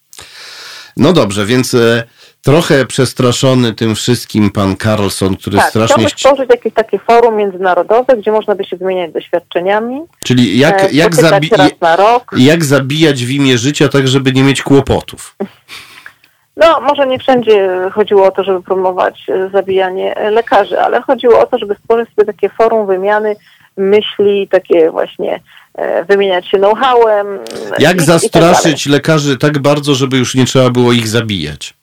No 0.97 1.13
dobrze, 1.13 1.45
więc 1.45 1.73
e, 1.73 2.03
trochę 2.43 2.85
przestraszony 2.85 3.73
tym 3.73 3.95
wszystkim 3.95 4.51
pan 4.51 4.77
Carlson, 4.77 5.37
który 5.37 5.57
tak, 5.57 5.69
strasznie... 5.69 6.03
Tak, 6.03 6.19
stworzyć 6.19 6.49
jakieś 6.49 6.73
takie 6.73 6.99
forum 6.99 7.35
międzynarodowe, 7.35 8.17
gdzie 8.17 8.31
można 8.31 8.55
by 8.55 8.63
się 8.63 8.77
wymieniać 8.77 9.11
doświadczeniami. 9.11 10.01
Czyli 10.23 10.59
jak, 10.59 10.83
e, 10.83 10.89
jak, 10.91 11.15
zabi 11.15 11.49
jak 12.37 12.65
zabijać 12.65 13.25
w 13.25 13.29
imię 13.29 13.57
życia, 13.57 13.89
tak 13.89 14.07
żeby 14.07 14.31
nie 14.31 14.43
mieć 14.43 14.61
kłopotów. 14.63 15.35
No, 16.57 16.81
może 16.81 17.07
nie 17.07 17.19
wszędzie 17.19 17.69
chodziło 17.93 18.25
o 18.25 18.31
to, 18.31 18.43
żeby 18.43 18.63
promować 18.63 19.25
e, 19.29 19.49
zabijanie 19.49 20.15
e, 20.15 20.31
lekarzy, 20.31 20.79
ale 20.79 21.01
chodziło 21.01 21.39
o 21.39 21.45
to, 21.45 21.57
żeby 21.57 21.75
stworzyć 21.75 22.09
sobie 22.15 22.25
takie 22.25 22.49
forum 22.49 22.87
wymiany 22.87 23.35
myśli, 23.77 24.47
takie 24.47 24.91
właśnie 24.91 25.39
e, 25.75 26.05
wymieniać 26.05 26.47
się 26.47 26.57
know-howem. 26.57 27.27
Jak 27.79 27.97
i, 27.97 28.03
zastraszyć 28.03 28.85
i 28.85 28.89
tak 28.89 28.93
lekarzy 28.93 29.37
tak 29.37 29.59
bardzo, 29.59 29.95
żeby 29.95 30.17
już 30.17 30.35
nie 30.35 30.45
trzeba 30.45 30.69
było 30.69 30.93
ich 30.93 31.07
zabijać? 31.07 31.78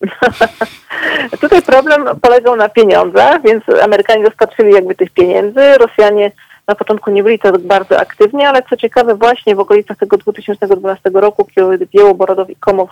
Tutaj 1.40 1.62
problem 1.62 2.04
polegał 2.20 2.56
na 2.56 2.68
pieniądzach, 2.68 3.42
więc 3.42 3.64
Amerykanie 3.82 4.24
dostarczyli 4.24 4.72
jakby 4.72 4.94
tych 4.94 5.10
pieniędzy, 5.10 5.78
Rosjanie 5.78 6.32
na 6.68 6.74
początku 6.74 7.10
nie 7.10 7.22
byli 7.22 7.38
tak 7.38 7.58
bardzo 7.58 8.00
aktywni, 8.00 8.44
ale 8.44 8.62
co 8.70 8.76
ciekawe 8.76 9.14
właśnie 9.14 9.54
w 9.54 9.60
okolicach 9.60 9.96
tego 9.96 10.16
2012 10.16 11.10
roku, 11.14 11.48
kiedy 11.54 11.86
Białoborodow 11.86 12.50
i 12.50 12.56
Komow 12.56 12.90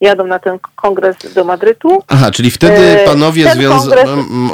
jadą 0.00 0.26
na 0.26 0.38
ten 0.38 0.58
kongres 0.76 1.16
do 1.34 1.44
Madrytu. 1.44 2.02
Aha, 2.08 2.30
czyli 2.30 2.50
wtedy 2.50 3.00
e, 3.00 3.04
panowie 3.04 3.50
związani, 3.50 4.02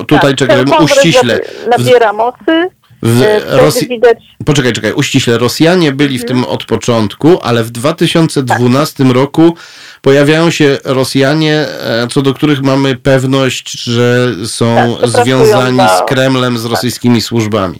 tutaj 0.09 0.31
tak, 0.31 0.37
czekaj, 0.37 0.65
uściśle. 0.85 1.41
Nabiera 1.79 2.13
mocy. 2.13 2.71
W 3.07 3.23
Rosji... 3.49 3.89
widać... 3.89 4.19
Poczekaj, 4.45 4.73
czekaj, 4.73 4.93
uściśle. 4.93 5.39
Rosjanie 5.39 5.93
byli 5.93 6.19
w 6.19 6.25
tym 6.25 6.45
od 6.45 6.65
początku, 6.65 7.39
ale 7.43 7.65
w 7.65 7.71
2012 7.71 9.05
tak. 9.05 9.13
roku 9.13 9.55
pojawiają 10.03 10.51
się 10.51 10.79
Rosjanie, 10.85 11.55
e, 11.55 12.07
co 12.11 12.23
do 12.23 12.35
których 12.35 12.63
mamy 12.63 12.97
pewność, 12.97 13.83
że 13.83 14.33
są 14.47 14.97
tak, 15.01 15.09
związani 15.09 15.79
z 15.79 16.09
Kremlem, 16.09 16.59
z 16.59 16.63
tak. 16.63 16.71
rosyjskimi 16.71 17.21
służbami. 17.21 17.79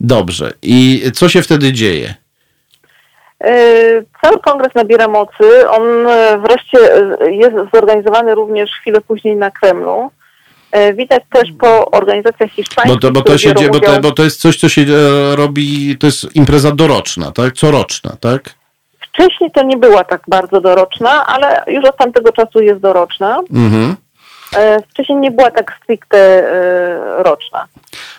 Dobrze. 0.00 0.52
I 0.62 1.02
co 1.14 1.28
się 1.28 1.42
wtedy 1.42 1.72
dzieje? 1.72 2.14
E, 3.44 3.52
cały 4.22 4.40
kongres 4.40 4.74
nabiera 4.74 5.08
mocy. 5.08 5.68
On 5.68 6.06
e, 6.06 6.38
wreszcie 6.38 6.78
jest 7.30 7.56
zorganizowany 7.74 8.34
również 8.34 8.70
chwilę 8.70 9.00
później 9.00 9.36
na 9.36 9.50
Kremlu. 9.50 10.10
Widać 10.94 11.22
też 11.32 11.48
po 11.60 11.90
organizacjach 11.90 12.50
hiszpańskich. 12.50 12.94
Bo 12.94 13.00
to, 13.00 13.12
bo 13.12 13.22
to, 13.22 13.38
się 13.38 13.54
dzieje, 13.54 13.70
bo, 13.70 13.80
to, 13.80 14.00
bo 14.00 14.12
to 14.12 14.24
jest 14.24 14.40
coś, 14.40 14.56
co 14.56 14.68
się 14.68 14.84
robi, 15.34 15.96
to 15.98 16.06
jest 16.06 16.36
impreza 16.36 16.72
doroczna, 16.72 17.32
tak? 17.32 17.54
Coroczna, 17.54 18.16
tak? 18.20 18.54
Wcześniej 19.00 19.50
to 19.50 19.62
nie 19.62 19.76
była 19.76 20.04
tak 20.04 20.22
bardzo 20.28 20.60
doroczna, 20.60 21.26
ale 21.26 21.64
już 21.66 21.84
od 21.84 21.96
tamtego 21.96 22.32
czasu 22.32 22.60
jest 22.60 22.80
doroczna. 22.80 23.40
Mhm. 23.52 23.96
Wcześniej 24.90 25.18
nie 25.18 25.30
była 25.30 25.50
tak 25.50 25.78
stricte 25.82 26.42
roczna. 27.18 27.66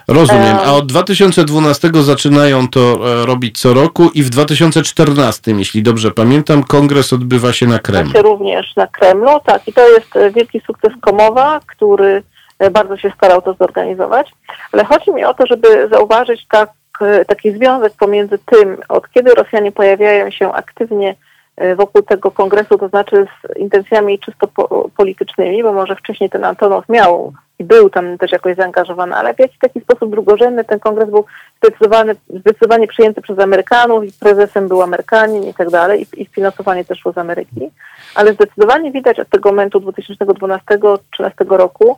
Rozumiem. 0.08 0.58
A 0.66 0.74
od 0.74 0.86
2012 0.86 1.90
zaczynają 1.94 2.68
to 2.68 2.80
e, 2.80 3.26
robić 3.26 3.60
co 3.60 3.74
roku 3.74 4.10
i 4.14 4.24
w 4.24 4.30
2014, 4.30 5.52
jeśli 5.52 5.84
dobrze 5.84 6.12
pamiętam, 6.12 6.64
kongres 6.64 7.14
odbywa 7.14 7.54
się 7.54 7.68
na 7.68 7.80
Kremlu. 7.80 8.14
Się 8.14 8.22
również 8.22 8.76
na 8.76 8.88
Kremlu, 8.88 9.40
tak. 9.46 9.68
I 9.68 9.74
to 9.74 9.90
jest 9.90 10.16
e, 10.16 10.32
wielki 10.32 10.62
sukces 10.68 10.92
Komowa, 11.02 11.60
który 11.68 12.08
e, 12.08 12.22
bardzo 12.72 12.98
się 12.98 13.12
starał 13.18 13.42
to 13.42 13.54
zorganizować. 13.54 14.32
Ale 14.72 14.86
chodzi 14.86 15.12
mi 15.12 15.26
o 15.26 15.34
to, 15.34 15.48
żeby 15.48 15.90
zauważyć 15.92 16.48
tak, 16.50 16.70
taki 17.28 17.52
związek 17.52 17.94
pomiędzy 18.00 18.40
tym, 18.46 18.78
od 18.90 19.10
kiedy 19.10 19.32
Rosjanie 19.32 19.72
pojawiają 19.72 20.32
się 20.32 20.54
aktywnie 20.54 21.16
wokół 21.76 22.02
tego 22.02 22.32
kongresu, 22.32 22.78
to 22.78 22.88
znaczy 22.88 23.26
z 23.26 23.58
intencjami 23.58 24.20
czysto 24.20 24.48
po 24.48 24.90
politycznymi, 24.98 25.64
bo 25.64 25.74
może 25.74 25.96
wcześniej 25.96 26.30
ten 26.30 26.44
Antonow 26.44 26.90
miał 26.90 27.34
i 27.60 27.64
był 27.64 27.90
tam 27.90 28.18
też 28.18 28.32
jakoś 28.32 28.56
zaangażowany, 28.56 29.16
ale 29.16 29.34
w 29.34 29.40
jakiś 29.40 29.58
taki 29.58 29.82
sposób 29.82 30.12
drugorzędny 30.12 30.64
ten 30.64 30.80
kongres 30.80 31.10
był 31.10 31.26
zdecydowany, 31.58 32.16
zdecydowanie 32.30 32.88
przyjęty 32.88 33.22
przez 33.22 33.40
Amerykanów 33.40 34.04
i 34.04 34.12
prezesem 34.20 34.68
był 34.68 34.82
Amerykanin 34.82 35.44
i 35.44 35.54
tak 35.54 35.70
dalej 35.70 36.02
i, 36.02 36.22
i 36.22 36.26
finansowanie 36.26 36.86
też 36.86 37.00
szło 37.00 37.12
z 37.12 37.18
Ameryki, 37.18 37.72
ale 38.16 38.34
zdecydowanie 38.34 38.92
widać 38.92 39.20
od 39.20 39.30
tego 39.30 39.50
momentu 39.50 39.80
2012-2013 39.80 41.00
roku, 41.50 41.98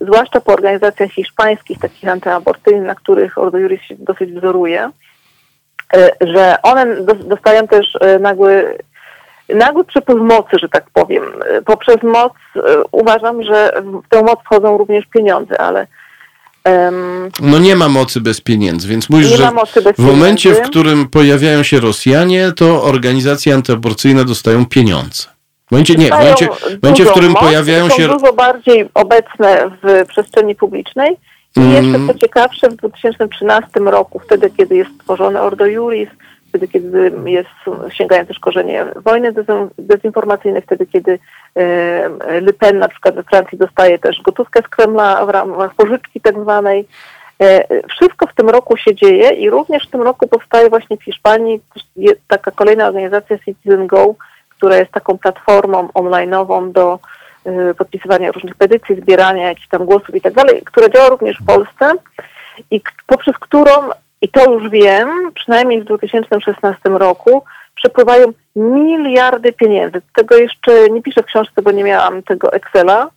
zwłaszcza 0.00 0.40
po 0.40 0.52
organizacjach 0.52 1.10
hiszpańskich, 1.10 1.78
takich 1.78 2.08
antyaborcyjnych, 2.08 2.86
na 2.86 2.94
których 2.94 3.38
Ordo 3.38 3.58
Juris 3.58 3.82
się 3.82 3.94
dosyć 3.98 4.32
wzoruje, 4.32 4.90
y, 5.96 6.10
że 6.20 6.56
one 6.62 6.96
dostają 7.24 7.68
też 7.68 7.94
y, 7.94 8.18
nagły 8.18 8.78
nagły 9.48 9.84
przepływ 9.84 10.18
mocy, 10.20 10.58
że 10.58 10.68
tak 10.68 10.84
powiem. 10.92 11.22
Poprzez 11.64 12.02
moc 12.02 12.32
uważam, 12.92 13.42
że 13.42 13.82
w 14.04 14.08
tę 14.08 14.22
moc 14.22 14.40
wchodzą 14.44 14.78
również 14.78 15.06
pieniądze, 15.06 15.60
ale 15.60 15.86
um, 16.64 17.30
no 17.40 17.58
nie 17.58 17.76
ma 17.76 17.88
mocy 17.88 18.20
bez 18.20 18.40
pieniędzy, 18.40 18.88
więc 18.88 19.10
mówisz, 19.10 19.26
że 19.26 19.50
w 19.98 19.98
momencie, 19.98 20.48
pieniędzy. 20.48 20.68
w 20.68 20.70
którym 20.70 21.08
pojawiają 21.08 21.62
się 21.62 21.80
Rosjanie, 21.80 22.52
to 22.56 22.82
organizacje 22.82 23.54
antyaborcyjne 23.54 24.24
dostają 24.24 24.66
pieniądze. 24.66 25.31
Momencie, 25.72 25.94
nie, 25.94 26.08
w 26.08 26.10
momencie, 26.10 26.46
w, 26.46 26.82
momencie, 26.82 27.04
w 27.04 27.10
którym 27.10 27.32
moc, 27.32 27.42
pojawiają 27.42 27.88
się... 27.88 28.06
Są 28.06 28.18
dużo 28.18 28.32
bardziej 28.32 28.88
obecne 28.94 29.70
w 29.82 30.06
przestrzeni 30.08 30.54
publicznej 30.54 31.16
i 31.56 31.60
mm. 31.60 31.72
jeszcze 31.72 32.06
co 32.06 32.18
ciekawsze, 32.18 32.68
w 32.68 32.76
2013 32.76 33.80
roku, 33.80 34.18
wtedy 34.18 34.50
kiedy 34.50 34.76
jest 34.76 34.90
stworzone 34.94 35.42
Ordo 35.42 35.66
Juris, 35.66 36.08
wtedy 36.48 36.68
kiedy 36.68 37.12
jest, 37.26 37.48
sięgają 37.88 38.26
też 38.26 38.38
korzenie 38.38 38.86
wojny 38.96 39.32
dezinformacyjnej, 39.78 40.62
wtedy 40.62 40.86
kiedy 40.86 41.18
e, 41.54 42.40
Le 42.40 42.52
Pen 42.52 42.78
na 42.78 42.88
przykład 42.88 43.14
we 43.14 43.22
Francji 43.22 43.58
dostaje 43.58 43.98
też 43.98 44.22
gotówkę 44.22 44.60
z 44.66 44.68
Kremla 44.68 45.26
w 45.26 45.28
ramach 45.28 45.74
pożyczki 45.74 46.20
tak 46.20 46.40
zwanej. 46.40 46.88
E, 47.42 47.64
wszystko 47.88 48.26
w 48.26 48.34
tym 48.34 48.50
roku 48.50 48.76
się 48.76 48.94
dzieje 48.94 49.30
i 49.30 49.50
również 49.50 49.86
w 49.86 49.90
tym 49.90 50.02
roku 50.02 50.28
powstaje 50.28 50.70
właśnie 50.70 50.96
w 50.96 51.04
Hiszpanii 51.04 51.60
taka 52.28 52.50
kolejna 52.50 52.86
organizacja 52.86 53.38
Citizen 53.38 53.86
Go, 53.86 54.14
która 54.62 54.76
jest 54.76 54.92
taką 54.92 55.18
platformą 55.18 55.88
online'ową 55.94 56.72
do 56.72 56.98
e, 57.44 57.74
podpisywania 57.74 58.32
różnych 58.32 58.54
petycji, 58.54 58.96
zbierania 58.96 59.48
jakichś 59.48 59.68
tam 59.68 59.84
głosów 59.84 60.14
i 60.14 60.20
tak 60.20 60.34
dalej, 60.34 60.62
która 60.64 60.88
działa 60.88 61.08
również 61.08 61.38
w 61.38 61.46
Polsce 61.46 61.92
i 62.70 62.80
poprzez 63.06 63.34
którą, 63.40 63.72
i 64.20 64.28
to 64.28 64.52
już 64.52 64.70
wiem, 64.70 65.32
przynajmniej 65.34 65.80
w 65.80 65.84
2016 65.84 66.88
roku 66.88 67.44
przepływają 67.74 68.26
miliardy 68.56 69.52
pieniędzy. 69.52 70.02
Tego 70.14 70.36
jeszcze 70.36 70.90
nie 70.90 71.02
piszę 71.02 71.22
w 71.22 71.26
książce, 71.26 71.62
bo 71.62 71.70
nie 71.70 71.84
miałam 71.84 72.22
tego 72.22 72.52
Excela. 72.52 73.10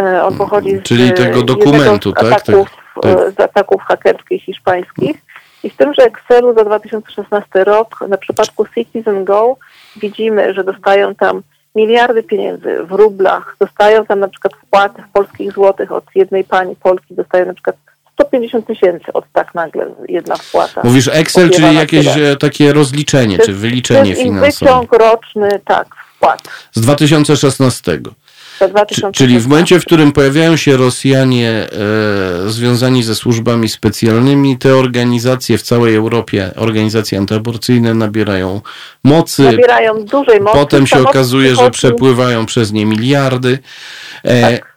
E, 0.00 0.24
on 0.24 0.38
pochodzi 0.38 0.76
z, 0.76 0.82
Czyli 0.82 1.12
tego 1.12 1.42
dokumentu, 1.42 2.10
z 2.10 2.14
tak? 2.14 2.24
Ataków, 2.24 2.68
tak? 3.02 3.12
Z 3.36 3.40
ataków 3.40 3.82
hakerskich 3.82 4.44
hiszpańskich. 4.44 5.16
I 5.62 5.70
w 5.70 5.76
tymże 5.76 6.02
Excelu 6.02 6.54
za 6.54 6.64
2016 6.64 7.64
rok, 7.64 8.00
na 8.08 8.16
przypadku 8.16 8.66
Citizen 8.74 9.24
Go, 9.24 9.56
widzimy, 9.96 10.54
że 10.54 10.64
dostają 10.64 11.14
tam 11.14 11.42
miliardy 11.74 12.22
pieniędzy 12.22 12.84
w 12.84 12.92
rublach, 12.92 13.56
dostają 13.60 14.06
tam 14.06 14.20
na 14.20 14.28
przykład 14.28 14.52
wpłaty 14.54 15.02
w 15.02 15.12
polskich 15.12 15.52
złotych 15.52 15.92
od 15.92 16.04
jednej 16.14 16.44
pani 16.44 16.76
Polki, 16.76 17.14
dostają 17.14 17.46
na 17.46 17.54
przykład 17.54 17.76
150 18.12 18.66
tysięcy 18.66 19.12
od 19.12 19.24
tak 19.32 19.54
nagle 19.54 19.86
jedna 20.08 20.36
wpłata. 20.36 20.80
Mówisz 20.84 21.08
Excel, 21.08 21.50
czyli 21.50 21.74
jakieś 21.74 22.12
tyle. 22.12 22.30
E, 22.30 22.36
takie 22.36 22.72
rozliczenie, 22.72 23.38
czy 23.38 23.52
wyliczenie 23.52 24.14
finansowe? 24.14 24.46
wyciąg 24.46 24.92
roczny, 24.92 25.60
tak, 25.64 25.86
wpłat. 26.16 26.42
Z 26.72 26.80
2016. 26.80 27.98
Czyli 29.12 29.38
w 29.38 29.46
momencie, 29.46 29.80
w 29.80 29.84
którym 29.84 30.12
pojawiają 30.12 30.56
się 30.56 30.76
Rosjanie 30.76 31.50
e, 31.50 32.50
związani 32.50 33.02
ze 33.02 33.14
służbami 33.14 33.68
specjalnymi, 33.68 34.58
te 34.58 34.76
organizacje 34.76 35.58
w 35.58 35.62
całej 35.62 35.94
Europie, 35.96 36.50
organizacje 36.56 37.18
antyaborcyjne 37.18 37.94
nabierają 37.94 38.60
mocy. 39.04 39.42
Nabierają 39.42 40.04
dużej 40.04 40.40
mocy. 40.40 40.58
Potem 40.58 40.86
się 40.86 40.98
okazuje, 40.98 41.56
że 41.56 41.70
przepływają 41.70 42.46
przez 42.46 42.72
nie 42.72 42.86
miliardy. 42.86 43.58
E, 44.22 44.40
tak. 44.40 44.74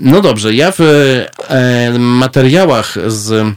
No 0.00 0.20
dobrze, 0.20 0.54
ja 0.54 0.72
w 0.78 0.80
e, 0.80 1.98
materiałach 1.98 2.94
z 3.06 3.54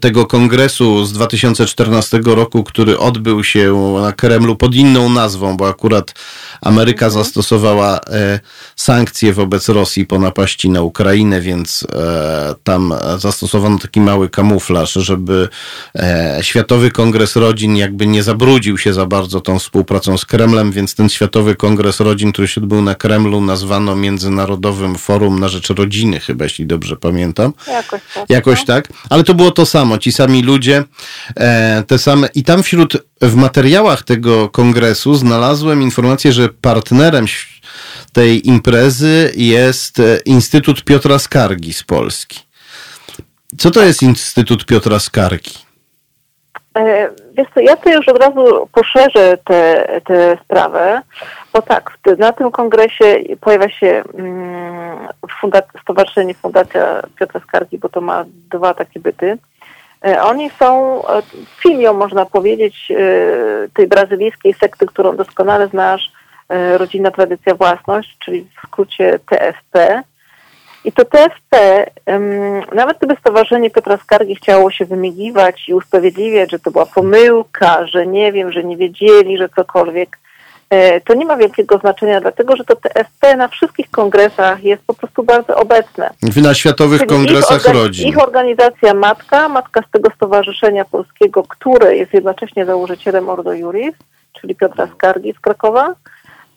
tego 0.00 0.26
kongresu 0.26 1.04
z 1.04 1.12
2014 1.12 2.20
roku, 2.24 2.64
który 2.64 2.98
odbył 2.98 3.44
się 3.44 3.94
na 4.02 4.12
Kremlu 4.12 4.56
pod 4.56 4.74
inną 4.74 5.08
nazwą, 5.08 5.56
bo 5.56 5.68
akurat 5.68 6.14
Ameryka 6.60 7.06
mhm. 7.06 7.24
zastosowała 7.24 8.00
e, 8.00 8.40
sankcje 8.76 9.32
wobec 9.32 9.68
Rosji 9.68 10.06
po 10.06 10.18
napaści 10.18 10.70
na 10.70 10.82
Ukrainę, 10.82 11.40
więc 11.40 11.86
e, 11.92 12.54
tam 12.64 12.94
zastosowano 13.18 13.78
taki 13.78 14.00
mały 14.00 14.28
kamuflaż, 14.28 14.92
żeby 14.92 15.48
e, 15.94 16.38
Światowy 16.42 16.90
Kongres 16.90 17.36
Rodzin 17.36 17.76
jakby 17.76 18.06
nie 18.06 18.22
zabrudził 18.22 18.78
się 18.78 18.92
za 18.92 19.06
bardzo 19.06 19.40
tą 19.40 19.58
współpracą 19.58 20.18
z 20.18 20.24
Kremlem, 20.24 20.72
więc 20.72 20.94
ten 20.94 21.08
Światowy 21.08 21.56
Kongres 21.56 22.00
Rodzin, 22.00 22.32
który 22.32 22.48
się 22.48 22.60
odbył 22.60 22.82
na 22.82 22.94
Kremlu, 22.94 23.40
nazwano 23.40 23.96
Międzynarodowym 23.96 24.98
Forum 24.98 25.40
na 25.40 25.48
Rzecz 25.48 25.70
Rodziny, 25.70 26.20
chyba 26.20 26.44
jeśli 26.44 26.66
dobrze 26.66 26.96
pamiętam. 26.96 27.52
Jakoś 27.66 28.00
tak. 28.14 28.30
Jakoś 28.30 28.58
no. 28.58 28.64
tak. 28.66 28.88
Ale 29.10 29.24
to 29.24 29.34
było 29.34 29.57
to 29.58 29.66
samo, 29.66 29.98
ci 29.98 30.12
sami 30.12 30.42
ludzie, 30.42 30.84
e, 31.36 31.82
te 31.86 31.98
same. 31.98 32.28
I 32.34 32.44
tam 32.44 32.62
wśród, 32.62 32.96
w 33.20 33.34
materiałach 33.34 34.02
tego 34.02 34.48
kongresu 34.48 35.14
znalazłem 35.14 35.82
informację, 35.82 36.32
że 36.32 36.48
partnerem 36.48 37.26
tej 38.12 38.48
imprezy 38.48 39.32
jest 39.36 40.00
e, 40.00 40.18
Instytut 40.24 40.84
Piotra 40.84 41.18
Skargi 41.18 41.72
z 41.72 41.82
Polski. 41.82 42.40
Co 43.58 43.70
to 43.70 43.82
jest 43.82 44.02
Instytut 44.02 44.66
Piotra 44.66 44.98
Skargi? 44.98 45.54
E, 46.76 47.10
wiesz 47.36 47.48
co, 47.54 47.60
ja 47.60 47.76
to 47.76 47.90
już 47.90 48.08
od 48.08 48.18
razu 48.18 48.68
poszerzę 48.72 49.38
tę 50.06 50.38
sprawę, 50.44 51.02
bo 51.52 51.62
tak, 51.62 51.98
na 52.18 52.32
tym 52.32 52.50
kongresie 52.50 53.18
pojawia 53.40 53.70
się 53.70 54.02
mm, 54.14 55.08
Stowarzyszenie 55.82 56.34
Fundacja 56.34 57.02
Piotra 57.18 57.40
Skargi, 57.40 57.78
bo 57.78 57.88
to 57.88 58.00
ma 58.00 58.24
dwa 58.50 58.74
takie 58.74 59.00
byty. 59.00 59.38
E, 60.04 60.22
oni 60.22 60.50
są 60.50 61.02
e, 61.08 61.22
filią, 61.60 61.94
można 61.94 62.26
powiedzieć, 62.26 62.90
e, 62.90 62.96
tej 63.74 63.86
brazylijskiej 63.86 64.54
sekty, 64.54 64.86
którą 64.86 65.16
doskonale 65.16 65.68
znasz, 65.68 66.12
Rodzina, 66.76 67.10
Tradycja, 67.10 67.54
Własność, 67.54 68.16
czyli 68.18 68.48
w 68.56 68.66
skrócie 68.66 69.18
TFP. 69.18 70.02
I 70.84 70.92
to 70.92 71.04
TFP, 71.04 71.86
nawet 72.74 72.98
gdyby 72.98 73.16
Stowarzyszenie 73.20 73.70
Piotra 73.70 73.96
Skargi 73.96 74.36
chciało 74.36 74.70
się 74.70 74.84
wymigiwać 74.84 75.68
i 75.68 75.74
usprawiedliwiać, 75.74 76.50
że 76.50 76.58
to 76.58 76.70
była 76.70 76.86
pomyłka, 76.86 77.86
że 77.86 78.06
nie 78.06 78.32
wiem, 78.32 78.52
że 78.52 78.64
nie 78.64 78.76
wiedzieli, 78.76 79.38
że 79.38 79.48
cokolwiek, 79.48 80.18
to 81.04 81.14
nie 81.14 81.26
ma 81.26 81.36
wielkiego 81.36 81.78
znaczenia, 81.78 82.20
dlatego 82.20 82.56
że 82.56 82.64
to 82.64 82.76
TSP 82.76 83.36
na 83.36 83.48
wszystkich 83.48 83.90
kongresach 83.90 84.64
jest 84.64 84.82
po 84.86 84.94
prostu 84.94 85.22
bardzo 85.22 85.56
obecne. 85.56 86.10
Na 86.36 86.54
światowych 86.54 86.98
Czyli 86.98 87.10
kongresach 87.10 87.66
ich 87.66 87.72
rodzin. 87.74 88.08
Ich 88.08 88.22
organizacja 88.22 88.94
matka, 88.94 89.48
matka 89.48 89.82
z 89.88 89.90
tego 89.90 90.10
Stowarzyszenia 90.16 90.84
Polskiego, 90.84 91.42
które 91.48 91.96
jest 91.96 92.14
jednocześnie 92.14 92.66
założycielem 92.66 93.28
Ordo 93.28 93.52
Juris, 93.52 93.94
czyli 94.40 94.54
Piotra 94.54 94.88
Skargi 94.94 95.32
z 95.32 95.40
Krakowa, 95.40 95.94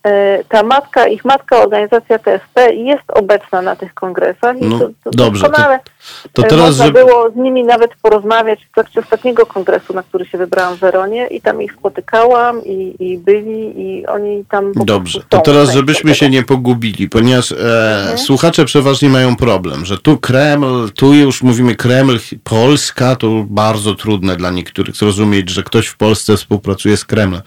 E, 0.03 0.43
ta 0.49 0.63
matka, 0.63 1.07
ich 1.07 1.25
matka, 1.25 1.57
organizacja 1.57 2.19
TSP 2.19 2.73
jest 2.73 3.03
obecna 3.13 3.61
na 3.61 3.75
tych 3.75 3.93
kongresach 3.93 4.57
i 4.61 4.65
no, 4.65 4.79
to, 4.79 4.87
to 5.03 5.09
dobrze, 5.11 5.41
doskonale 5.41 5.79
to, 5.79 5.91
to 6.33 6.43
teraz, 6.43 6.65
można 6.65 6.85
że... 6.85 6.91
było 6.91 7.31
z 7.31 7.35
nimi 7.35 7.63
nawet 7.63 7.91
porozmawiać 8.01 8.65
w 8.65 8.73
trakcie 8.73 8.99
ostatniego 8.99 9.45
kongresu, 9.45 9.93
na 9.93 10.03
który 10.03 10.25
się 10.25 10.37
wybrałam 10.37 10.75
w 10.75 10.79
Weronie 10.79 11.27
i 11.27 11.41
tam 11.41 11.61
ich 11.61 11.73
spotykałam 11.73 12.65
i, 12.65 12.95
i 12.99 13.17
byli 13.17 13.81
i 13.81 14.07
oni 14.07 14.45
tam 14.49 14.71
Dobrze, 14.75 15.23
to 15.29 15.39
teraz 15.39 15.73
żebyśmy 15.73 16.15
się 16.15 16.29
nie 16.29 16.43
pogubili, 16.43 17.09
ponieważ 17.09 17.51
e, 17.51 17.55
mhm. 17.55 18.17
słuchacze 18.17 18.65
przeważnie 18.65 19.09
mają 19.09 19.35
problem, 19.35 19.85
że 19.85 19.97
tu 19.97 20.17
Kreml, 20.17 20.91
tu 20.95 21.13
już 21.13 21.43
mówimy 21.43 21.75
Kreml, 21.75 22.19
Polska, 22.43 23.15
to 23.15 23.45
bardzo 23.49 23.95
trudne 23.95 24.35
dla 24.35 24.51
niektórych 24.51 24.95
zrozumieć, 24.95 25.49
że 25.49 25.63
ktoś 25.63 25.87
w 25.87 25.97
Polsce 25.97 26.37
współpracuje 26.37 26.97
z 26.97 27.05
Kremlem. 27.05 27.41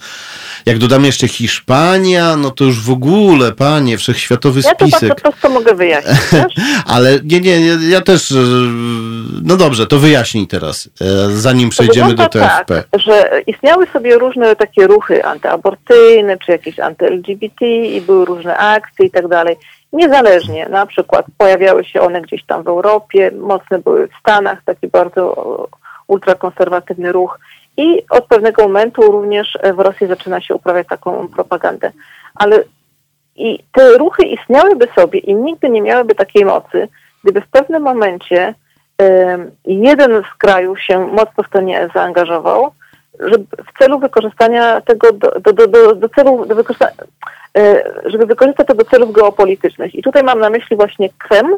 Jak 0.66 0.78
dodam 0.78 1.04
jeszcze 1.04 1.28
Hiszpania, 1.28 2.36
no 2.36 2.50
to 2.50 2.64
już 2.64 2.80
w 2.80 2.90
ogóle, 2.90 3.52
panie, 3.52 3.98
wszechświatowy 3.98 4.62
spisek. 4.62 4.82
Ja 4.82 4.88
to 4.88 4.98
bardzo 5.08 5.14
prosto 5.22 5.48
mogę 5.50 5.74
wyjaśnić, 5.74 6.14
Ale 6.86 7.20
nie, 7.24 7.40
nie, 7.40 7.60
ja 7.88 8.00
też, 8.00 8.34
no 9.42 9.56
dobrze, 9.56 9.86
to 9.86 9.98
wyjaśnij 9.98 10.46
teraz, 10.46 10.90
e, 11.00 11.30
zanim 11.30 11.70
przejdziemy 11.70 12.14
do 12.14 12.28
TFP. 12.28 12.84
Tak, 12.90 13.00
że 13.00 13.42
istniały 13.46 13.86
sobie 13.86 14.18
różne 14.18 14.56
takie 14.56 14.86
ruchy 14.86 15.24
antyaborcyjne, 15.24 16.38
czy 16.38 16.52
jakieś 16.52 16.78
anty-LGBT 16.80 17.66
i 17.66 18.00
były 18.00 18.24
różne 18.24 18.56
akcje 18.56 19.06
i 19.06 19.10
tak 19.10 19.28
dalej. 19.28 19.56
Niezależnie, 19.92 20.68
na 20.68 20.86
przykład 20.86 21.26
pojawiały 21.38 21.84
się 21.84 22.00
one 22.00 22.22
gdzieś 22.22 22.44
tam 22.44 22.62
w 22.62 22.68
Europie, 22.68 23.30
mocne 23.40 23.78
były 23.78 24.08
w 24.08 24.20
Stanach, 24.20 24.58
taki 24.64 24.88
bardzo 24.88 25.68
ultrakonserwatywny 26.06 27.12
ruch 27.12 27.38
i 27.76 28.02
od 28.10 28.26
pewnego 28.26 28.62
momentu 28.62 29.02
również 29.02 29.58
w 29.74 29.78
Rosji 29.78 30.06
zaczyna 30.06 30.40
się 30.40 30.54
uprawiać 30.54 30.86
taką 30.86 31.28
propagandę. 31.28 31.92
Ale 32.34 32.64
i 33.36 33.58
te 33.72 33.98
ruchy 33.98 34.22
istniałyby 34.22 34.88
sobie 34.94 35.18
i 35.18 35.34
nigdy 35.34 35.70
nie 35.70 35.82
miałyby 35.82 36.14
takiej 36.14 36.44
mocy, 36.44 36.88
gdyby 37.24 37.40
w 37.40 37.48
pewnym 37.48 37.82
momencie 37.82 38.54
jeden 39.64 40.22
z 40.22 40.38
krajów 40.38 40.80
się 40.80 41.06
mocno 41.06 41.44
w 41.44 41.50
to 41.50 41.60
nie 41.60 41.88
zaangażował, 41.94 42.70
żeby 43.20 43.44
w 43.44 43.78
celu 43.78 43.98
wykorzystania 43.98 44.80
tego 44.80 45.12
do, 45.12 45.30
do, 45.40 45.52
do, 45.52 45.66
do, 45.66 46.44
do 46.46 46.54
wykorzysta, 46.54 46.88
e, 47.58 47.84
żeby 48.06 48.26
wykorzystać 48.26 48.66
to 48.66 48.74
do 48.74 48.84
celów 48.84 49.12
geopolitycznych. 49.12 49.94
I 49.94 50.02
tutaj 50.02 50.22
mam 50.22 50.38
na 50.38 50.50
myśli 50.50 50.76
właśnie 50.76 51.08
Kreml, 51.18 51.56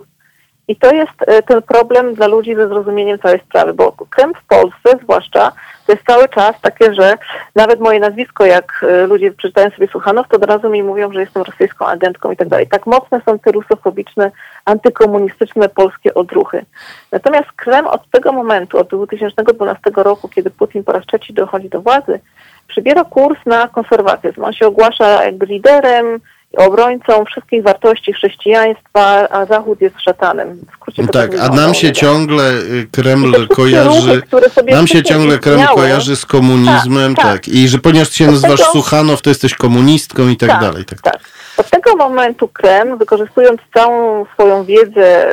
i 0.69 0.77
to 0.77 0.95
jest 0.95 1.13
e, 1.27 1.43
ten 1.43 1.63
problem 1.63 2.15
dla 2.15 2.27
ludzi 2.27 2.55
ze 2.55 2.69
zrozumieniem 2.69 3.19
całej 3.19 3.41
sprawy, 3.41 3.75
bo 3.75 3.93
Kreml 4.11 4.35
w 4.35 4.47
Polsce 4.47 4.99
zwłaszcza 5.03 5.53
to 5.87 5.93
jest 5.93 6.07
cały 6.07 6.29
czas 6.29 6.61
takie, 6.61 6.95
że 6.95 7.19
nawet 7.55 7.81
moje 7.81 8.01
nazwisko, 8.01 8.47
jak 8.47 8.85
e, 8.89 9.07
ludzie 9.07 9.33
przeczytają 9.33 9.71
sobie 9.71 9.89
Słuchanow, 9.89 10.29
to 10.29 10.37
od 10.37 10.45
razu 10.45 10.71
mi 10.71 10.83
mówią, 10.83 11.13
że 11.13 11.21
jestem 11.21 11.43
rosyjską 11.43 11.87
agentką 11.87 12.33
i 12.33 12.37
tak 12.37 12.49
dalej. 12.49 12.67
Tak 12.67 12.87
mocne 12.87 13.21
są 13.27 13.39
te 13.39 13.53
rusofobiczne, 13.53 14.31
antykomunistyczne 14.65 15.69
polskie 15.69 16.15
odruchy. 16.15 16.65
Natomiast 17.13 17.53
Kreml 17.57 17.89
od 17.89 18.11
tego 18.11 18.33
momentu, 18.33 18.79
od 18.79 18.89
2012 18.89 19.83
roku, 19.97 20.29
kiedy 20.29 20.51
Putin 20.51 20.85
po 20.85 20.93
raz 20.93 21.07
trzeci 21.07 21.33
dochodzi 21.33 21.69
do 21.69 21.83
władzy, 21.83 22.21
przybiera 22.69 23.05
kurs 23.05 23.39
na 23.47 23.69
konserwatyzm. 23.69 24.45
On 24.45 24.53
się 24.53 24.67
ogłasza 24.67 25.25
jakby 25.25 25.47
liderem 25.47 26.21
obrońcą 26.57 27.25
wszystkich 27.25 27.63
wartości 27.63 28.13
chrześcijaństwa, 28.13 29.29
a 29.29 29.47
Zachód 29.47 29.81
jest 29.81 30.01
szatanem. 30.01 30.61
Skrócie, 30.75 31.07
tak, 31.07 31.31
a 31.41 31.49
nam 31.49 31.75
się 31.75 31.93
ciągle 31.93 32.53
y, 32.53 32.87
Kreml 32.93 33.49
kojarzy. 33.49 34.23
Ruchy, 34.33 34.63
nam 34.71 34.87
się 34.87 35.03
ciągle 35.03 35.39
Kreml 35.39 35.67
kojarzy 35.75 36.17
z 36.17 36.27
komunizmem, 36.27 37.15
tak, 37.15 37.25
tak. 37.25 37.35
tak, 37.35 37.49
I 37.49 37.69
że 37.69 37.79
ponieważ 37.79 38.11
się 38.11 38.27
nazywasz 38.27 38.61
tego... 38.61 38.73
Suchanow, 38.73 39.23
to 39.23 39.31
jesteś 39.31 39.55
komunistką 39.55 40.29
i 40.29 40.37
tak, 40.37 40.51
tak 40.51 40.61
dalej. 40.61 40.85
Tak. 40.85 41.03
tak. 41.03 41.21
Od 41.57 41.71
tego 41.71 41.97
momentu 41.97 42.49
Kreml, 42.49 42.99
wykorzystując 42.99 43.61
całą 43.75 44.27
swoją 44.35 44.65
wiedzę, 44.65 45.27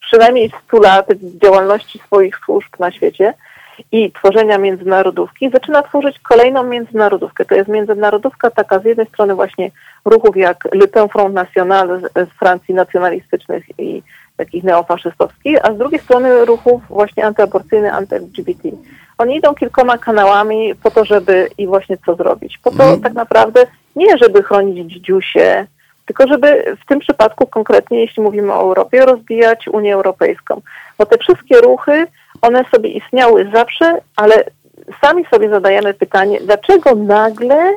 przynajmniej 0.00 0.52
100 0.68 0.78
lat 0.78 1.06
działalności 1.42 2.00
swoich 2.06 2.36
służb 2.44 2.68
na 2.78 2.92
świecie, 2.92 3.34
i 3.92 4.12
tworzenia 4.12 4.58
międzynarodówki, 4.58 5.50
zaczyna 5.50 5.82
tworzyć 5.82 6.18
kolejną 6.18 6.62
międzynarodówkę. 6.62 7.44
To 7.44 7.54
jest 7.54 7.68
międzynarodówka 7.68 8.50
taka 8.50 8.78
z 8.78 8.84
jednej 8.84 9.06
strony 9.06 9.34
właśnie 9.34 9.70
ruchów 10.04 10.36
jak 10.36 10.68
Le 10.74 10.88
Pen 10.88 11.08
Front 11.08 11.34
National 11.34 12.00
z 12.16 12.38
Francji 12.38 12.74
nacjonalistycznych 12.74 13.64
i 13.78 14.02
takich 14.36 14.64
neofaszystowskich, 14.64 15.58
a 15.62 15.74
z 15.74 15.78
drugiej 15.78 16.00
strony 16.00 16.44
ruchów 16.44 16.82
właśnie 16.88 17.26
antyaborcyjnych, 17.26 17.94
anty-LGBT. 17.94 18.68
Oni 19.18 19.36
idą 19.36 19.54
kilkoma 19.54 19.98
kanałami 19.98 20.74
po 20.82 20.90
to, 20.90 21.04
żeby 21.04 21.48
i 21.58 21.66
właśnie 21.66 21.96
co 22.06 22.14
zrobić. 22.14 22.58
Po 22.58 22.70
to 22.70 22.84
mm. 22.84 23.00
tak 23.00 23.12
naprawdę 23.12 23.66
nie, 23.96 24.18
żeby 24.18 24.42
chronić 24.42 24.92
dzidziusie, 24.92 25.66
tylko 26.06 26.26
żeby 26.26 26.76
w 26.82 26.86
tym 26.86 26.98
przypadku 26.98 27.46
konkretnie, 27.46 28.00
jeśli 28.00 28.22
mówimy 28.22 28.52
o 28.52 28.60
Europie, 28.60 29.04
rozbijać 29.04 29.68
Unię 29.68 29.94
Europejską. 29.94 30.60
Bo 30.98 31.06
te 31.06 31.18
wszystkie 31.18 31.60
ruchy 31.60 32.06
one 32.42 32.64
sobie 32.74 32.90
istniały 32.90 33.50
zawsze, 33.52 34.00
ale 34.16 34.44
sami 35.00 35.24
sobie 35.30 35.48
zadajemy 35.48 35.94
pytanie, 35.94 36.38
dlaczego 36.40 36.94
nagle 36.94 37.74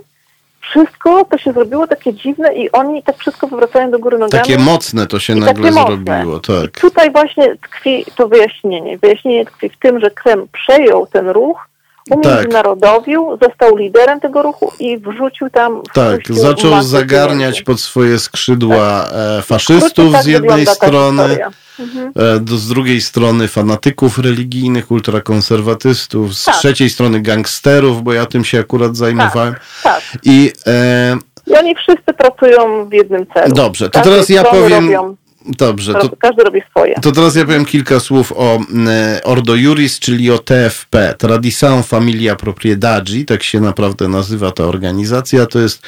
wszystko 0.62 1.26
to 1.26 1.38
się 1.38 1.54
zrobiło 1.54 1.88
takie 1.88 2.14
dziwne 2.14 2.54
i 2.54 2.72
oni 2.72 3.04
tak 3.04 3.18
wszystko 3.18 3.48
wywracają 3.48 3.91
do 3.91 3.99
góry 3.99 4.18
nogami. 4.18 4.44
Takie 4.44 4.58
mocne 4.58 5.08
to 5.08 5.20
się 5.20 5.36
nagle 5.36 5.72
zrobiło, 5.74 6.40
tak. 6.40 6.78
I 6.78 6.82
tutaj 6.82 7.12
właśnie 7.12 7.56
tkwi 7.56 8.06
to 8.16 8.28
wyjaśnienie. 8.28 8.98
Wyjaśnienie 8.98 9.45
tkwi 9.45 9.70
w 9.70 9.78
tym, 9.78 9.99
że 9.99 10.12
Krem 10.12 10.48
przejął 10.52 11.08
ten 11.08 11.30
ruch, 11.30 11.68
umiędzynarodowił, 12.10 13.38
tak. 13.38 13.50
został 13.50 13.76
liderem 13.76 14.20
tego 14.20 14.42
ruchu 14.42 14.72
i 14.80 14.98
wrzucił 14.98 15.50
tam... 15.50 15.82
Tak, 15.94 16.22
zaczął 16.30 16.82
zagarniać 16.84 17.62
pod 17.62 17.80
swoje 17.80 18.20
skrzydła 18.20 19.04
tak. 19.04 19.14
E, 19.40 19.42
faszystów 19.42 20.14
tak 20.14 20.24
z 20.24 20.26
jednej 20.26 20.66
strony, 20.66 21.38
mhm. 21.80 22.12
E, 22.54 22.58
z 22.58 22.68
drugiej 22.68 23.02
strony 23.02 23.48
fanatyków 23.48 24.20
religijnych, 24.20 24.92
ultrakonserwatystów, 24.92 26.36
z 26.36 26.46
tak. 26.46 26.56
trzeciej 26.56 26.90
strony 26.90 27.22
gangsterów, 27.22 28.04
bo 28.04 28.14
ja 28.14 28.26
tym 28.26 28.46
się 28.46 28.60
akurat 28.60 28.98
zajmowałem. 28.98 29.56
Tak, 29.84 30.02
I, 30.24 30.52
e... 30.68 31.18
I 31.48 31.56
oni 31.56 31.76
wszyscy 31.76 32.14
pracują 32.18 32.90
w 32.90 32.94
jednym 32.94 33.26
celu. 33.34 33.54
Dobrze, 33.54 33.90
to 33.90 34.02
teraz 34.02 34.30
ja 34.30 34.44
powiem... 34.44 34.86
Robią 34.86 35.16
Dobrze. 35.48 35.94
To, 35.94 36.10
każdy 36.19 36.44
robi 36.44 36.61
swoje. 36.69 36.95
To 37.02 37.11
teraz 37.11 37.36
ja 37.36 37.45
powiem 37.45 37.65
kilka 37.65 37.99
słów 37.99 38.34
o 38.36 38.60
e, 38.88 39.22
Ordo 39.24 39.56
Juris, 39.56 39.99
czyli 39.99 40.32
o 40.32 40.38
TFP. 40.38 41.15
Tradição 41.18 41.84
Familia 41.84 42.36
Propriedade, 42.36 43.26
tak 43.28 43.44
się 43.44 43.61
naprawdę 43.61 44.07
nazywa 44.07 44.52
ta 44.52 44.64
organizacja. 44.64 45.45
To 45.45 45.60
jest 45.60 45.82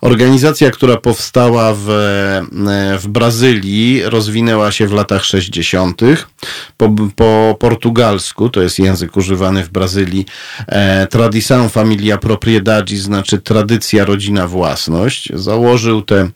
organizacja, 0.00 0.70
która 0.70 0.96
powstała 0.96 1.74
w, 1.74 1.90
e, 1.90 2.98
w 2.98 3.08
Brazylii, 3.08 4.02
rozwinęła 4.04 4.72
się 4.72 4.86
w 4.86 4.92
latach 4.92 5.24
60. 5.24 6.00
Po, 6.76 6.94
po 7.16 7.56
portugalsku, 7.58 8.48
to 8.48 8.62
jest 8.62 8.78
język 8.78 9.16
używany 9.16 9.64
w 9.64 9.68
Brazylii. 9.68 10.26
E, 10.68 11.06
Tradição 11.06 11.68
Familia 11.68 12.18
Propriedade 12.18 12.96
znaczy 12.96 13.38
tradycja, 13.38 14.04
rodzina, 14.04 14.46
własność. 14.46 15.28
Założył 15.34 16.02
tę 16.02 16.28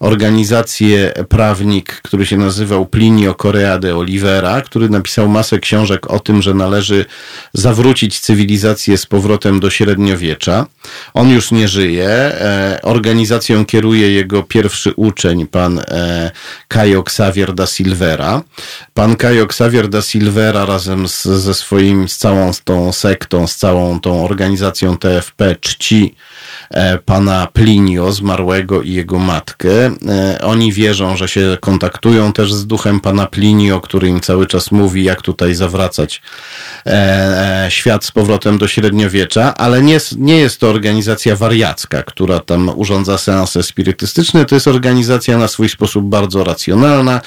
organizację 0.00 1.12
prawnik, 1.28 2.00
który 2.12 2.26
się 2.26 2.36
nazywał 2.36 2.86
Plinio 2.86 3.34
Correa 3.34 3.78
de 3.78 3.96
Olivera, 3.96 4.60
który 4.60 4.88
napisał 4.88 5.28
masę 5.28 5.58
książek 5.58 6.10
o 6.10 6.20
tym, 6.20 6.42
że 6.42 6.54
należy 6.54 7.04
zawrócić 7.54 8.20
cywilizację 8.20 8.98
z 8.98 9.06
powrotem 9.06 9.60
do 9.60 9.70
średniowiecza. 9.70 10.66
On 11.14 11.30
już 11.30 11.50
nie 11.50 11.68
żyje. 11.68 12.08
E, 12.08 12.78
organizacją 12.82 13.64
kieruje 13.64 14.12
jego 14.12 14.42
pierwszy 14.42 14.92
uczeń, 14.96 15.46
pan 15.46 15.78
e, 15.78 16.30
Caio 16.68 17.00
Xavier 17.00 17.54
da 17.54 17.66
Silveira. 17.66 18.42
Pan 18.94 19.16
Caio 19.16 19.44
Xavier 19.44 19.88
da 19.88 20.02
Silveira 20.02 20.66
razem 20.66 21.08
z, 21.08 21.22
ze 21.22 21.54
swoim, 21.54 22.08
z 22.08 22.16
całą 22.16 22.50
tą 22.64 22.92
sektą, 22.92 23.46
z 23.46 23.56
całą 23.56 24.00
tą 24.00 24.24
organizacją 24.24 24.96
TFP 24.98 25.56
czci 25.60 26.14
pana 27.04 27.48
Plinio 27.52 28.12
zmarłego 28.12 28.82
i 28.82 28.92
jego 28.92 29.18
matkę. 29.18 29.68
Oni 30.42 30.72
wierzą, 30.72 31.16
że 31.16 31.28
się 31.28 31.58
kontaktują 31.60 32.32
też 32.32 32.54
z 32.54 32.66
duchem 32.66 33.00
pana 33.00 33.26
Plinio, 33.26 33.80
który 33.80 34.08
im 34.08 34.20
cały 34.20 34.46
czas 34.46 34.70
mówi, 34.70 35.04
jak 35.04 35.22
tutaj 35.22 35.54
zawracać 35.54 36.22
e, 36.86 37.64
e, 37.66 37.70
świat 37.70 38.04
z 38.04 38.10
powrotem 38.10 38.58
do 38.58 38.68
średniowiecza, 38.68 39.54
ale 39.54 39.82
nie, 39.82 39.98
nie 40.16 40.38
jest 40.38 40.60
to 40.60 40.70
organizacja 40.70 41.36
wariacka, 41.36 42.02
która 42.02 42.40
tam 42.40 42.70
urządza 42.76 43.18
seanse 43.18 43.62
spirytystyczne. 43.62 44.44
To 44.44 44.54
jest 44.54 44.68
organizacja 44.68 45.38
na 45.38 45.48
swój 45.48 45.68
sposób 45.68 46.04
bardzo 46.04 46.44
racjonalna, 46.44 47.20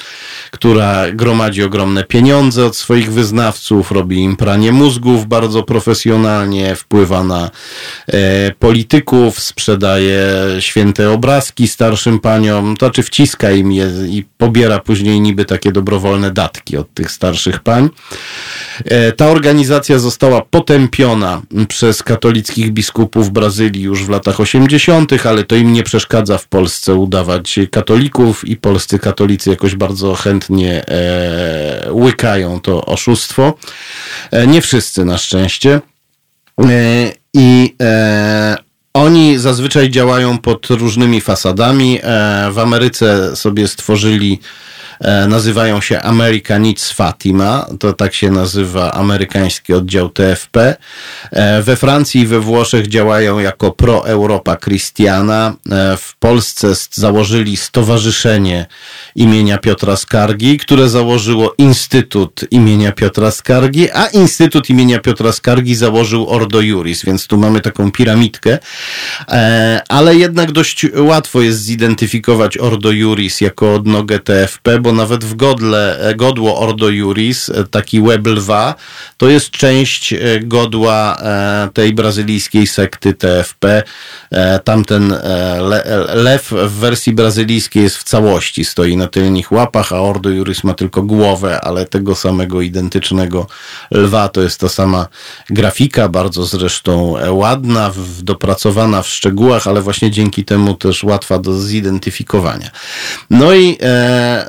która 0.50 1.12
gromadzi 1.12 1.62
ogromne 1.62 2.04
pieniądze 2.04 2.66
od 2.66 2.76
swoich 2.76 3.12
wyznawców, 3.12 3.92
robi 3.92 4.18
im 4.18 4.36
pranie 4.36 4.72
mózgów 4.72 5.26
bardzo 5.26 5.62
profesjonalnie, 5.62 6.76
wpływa 6.76 7.24
na 7.24 7.50
e, 8.08 8.50
sprzedaje 9.30 10.26
święte 10.60 11.10
obrazki 11.10 11.68
starszym 11.68 12.18
paniom, 12.18 12.76
to 12.76 12.86
znaczy 12.86 13.02
wciska 13.02 13.50
im 13.50 13.72
je 13.72 13.90
i 14.08 14.24
pobiera 14.38 14.78
później 14.78 15.20
niby 15.20 15.44
takie 15.44 15.72
dobrowolne 15.72 16.30
datki 16.30 16.76
od 16.76 16.94
tych 16.94 17.10
starszych 17.10 17.60
pań. 17.60 17.88
E, 18.84 19.12
ta 19.12 19.26
organizacja 19.26 19.98
została 19.98 20.42
potępiona 20.42 21.42
przez 21.68 22.02
katolickich 22.02 22.72
biskupów 22.72 23.30
Brazylii 23.30 23.82
już 23.82 24.04
w 24.04 24.08
latach 24.08 24.40
80., 24.40 25.26
ale 25.26 25.44
to 25.44 25.56
im 25.56 25.72
nie 25.72 25.82
przeszkadza 25.82 26.38
w 26.38 26.48
Polsce 26.48 26.94
udawać 26.94 27.58
katolików 27.70 28.48
i 28.48 28.56
polscy 28.56 28.98
katolicy 28.98 29.50
jakoś 29.50 29.74
bardzo 29.74 30.14
chętnie 30.14 30.86
e, 30.88 31.92
łykają 31.92 32.60
to 32.60 32.84
oszustwo. 32.84 33.54
E, 34.30 34.46
nie 34.46 34.62
wszyscy 34.62 35.04
na 35.04 35.18
szczęście. 35.18 35.80
I 37.34 37.74
e, 37.82 38.56
oni 38.96 39.38
zazwyczaj 39.38 39.90
działają 39.90 40.38
pod 40.38 40.66
różnymi 40.66 41.20
fasadami. 41.20 41.98
E, 42.02 42.50
w 42.52 42.58
Ameryce 42.58 43.36
sobie 43.36 43.68
stworzyli 43.68 44.40
nazywają 45.28 45.80
się 45.80 46.00
Americanic 46.02 46.90
Fatima, 46.90 47.66
to 47.80 47.92
tak 47.92 48.14
się 48.14 48.30
nazywa 48.30 48.92
amerykański 48.92 49.74
oddział 49.74 50.08
TFP. 50.08 50.76
E, 51.30 51.62
we 51.62 51.76
Francji 51.76 52.20
i 52.20 52.26
we 52.26 52.40
Włoszech 52.40 52.86
działają 52.86 53.38
jako 53.38 53.72
Pro 53.72 54.08
Europa 54.08 54.56
Christiana. 54.56 55.54
E, 55.70 55.96
w 55.96 56.16
Polsce 56.16 56.68
założyli 56.92 57.56
Stowarzyszenie 57.56 58.66
imienia 59.14 59.58
Piotra 59.58 59.96
Skargi, 59.96 60.58
które 60.58 60.88
założyło 60.88 61.54
Instytut 61.58 62.40
imienia 62.50 62.92
Piotra 62.92 63.30
Skargi, 63.30 63.90
a 63.90 64.06
Instytut 64.06 64.70
imienia 64.70 64.98
Piotra 64.98 65.32
Skargi 65.32 65.74
założył 65.74 66.30
Ordo 66.30 66.60
Juris, 66.60 67.04
więc 67.04 67.26
tu 67.26 67.36
mamy 67.36 67.60
taką 67.60 67.92
piramidkę, 67.92 68.58
ale 69.88 70.16
jednak 70.16 70.52
dość 70.52 70.86
łatwo 70.94 71.40
jest 71.40 71.58
zidentyfikować 71.58 72.58
Ordo 72.58 72.90
Juris 72.90 73.40
jako 73.40 73.74
odnogę 73.74 74.18
TFP, 74.18 74.80
bo 74.86 74.92
nawet 74.92 75.24
w 75.24 75.34
godle, 75.34 75.98
e, 76.00 76.14
godło 76.14 76.58
Ordo 76.58 76.88
Juris, 76.88 77.48
e, 77.48 77.64
taki 77.64 78.00
łeb 78.00 78.26
lwa, 78.26 78.74
to 79.16 79.28
jest 79.28 79.50
część 79.50 80.12
e, 80.12 80.18
godła 80.40 81.16
tej 81.72 81.94
brazylijskiej 81.94 82.66
sekty 82.66 83.14
TFP. 83.14 83.82
Tamten 84.64 85.14
lew 86.14 86.50
w 86.50 86.70
wersji 86.70 87.12
brazylijskiej 87.12 87.82
jest 87.82 87.96
w 87.96 88.04
całości, 88.04 88.64
stoi 88.64 88.96
na 88.96 89.06
tylnych 89.06 89.52
łapach, 89.52 89.92
a 89.92 90.00
Ordo 90.00 90.30
Juris 90.30 90.64
ma 90.64 90.74
tylko 90.74 91.02
głowę, 91.02 91.60
ale 91.60 91.86
tego 91.86 92.14
samego 92.14 92.60
identycznego 92.60 93.46
lwa 93.90 94.28
to 94.28 94.42
jest 94.42 94.60
ta 94.60 94.68
sama 94.68 95.06
grafika, 95.50 96.08
bardzo 96.08 96.44
zresztą 96.44 97.14
ładna, 97.30 97.92
dopracowana 98.22 99.02
w 99.02 99.08
szczegółach, 99.08 99.66
ale 99.66 99.80
właśnie 99.82 100.10
dzięki 100.10 100.44
temu 100.44 100.74
też 100.74 101.04
łatwa 101.04 101.38
do 101.38 101.60
zidentyfikowania. 101.60 102.70
No 103.30 103.54
i 103.54 103.78
e, 103.82 104.46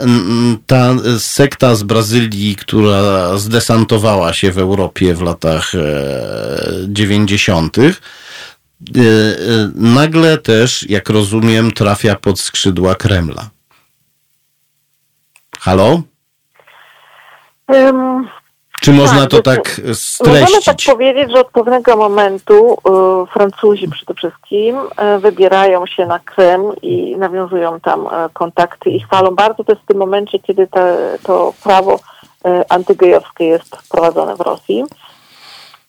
ta 0.68 0.95
sekta 1.20 1.76
z 1.76 1.84
Brazylii, 1.84 2.56
która 2.56 3.38
zdesantowała 3.38 4.34
się 4.34 4.52
w 4.52 4.58
Europie 4.58 5.14
w 5.14 5.22
latach 5.22 5.72
90., 6.88 7.78
e, 7.78 7.82
e, 7.82 7.90
e, 7.90 7.94
nagle 9.76 10.38
też, 10.38 10.90
jak 10.90 11.10
rozumiem, 11.10 11.72
trafia 11.72 12.16
pod 12.16 12.40
skrzydła 12.40 12.95
Kremla. 12.95 13.49
Halo? 15.60 16.02
Um, 17.68 18.28
Czy 18.82 18.91
można 18.91 19.22
tak, 19.22 19.30
to 19.30 19.41
tak 19.41 19.82
streścić? 19.94 20.41
Możemy 20.41 20.62
tak 20.66 20.76
powiedzieć, 20.86 21.32
że 21.32 21.40
od 21.40 21.48
pewnego 21.48 21.98
momentu 21.98 22.74
y, 22.74 23.34
Francuzi 23.34 23.88
przede 23.88 24.14
wszystkim 24.14 24.78
y, 24.78 25.20
wybierają 25.20 25.86
się 25.86 26.06
na 26.06 26.20
Krym 26.20 26.62
i 26.82 27.18
nawiązują 27.18 27.80
tam 27.80 28.08
y, 28.08 28.10
kontakty 28.34 28.90
i 28.90 28.99
chwalą 28.99 29.36
bardzo. 29.36 29.64
To 29.64 29.72
jest 29.72 29.84
w 29.84 29.88
tym 29.88 29.98
momencie, 29.98 30.40
kiedy 30.40 30.68
te, 30.68 31.18
to 31.24 31.54
prawo 31.64 31.99
antygejowskie 32.70 33.45
jest 33.45 33.76
wprowadzone 33.76 34.36
w 34.36 34.40
Rosji. 34.40 34.84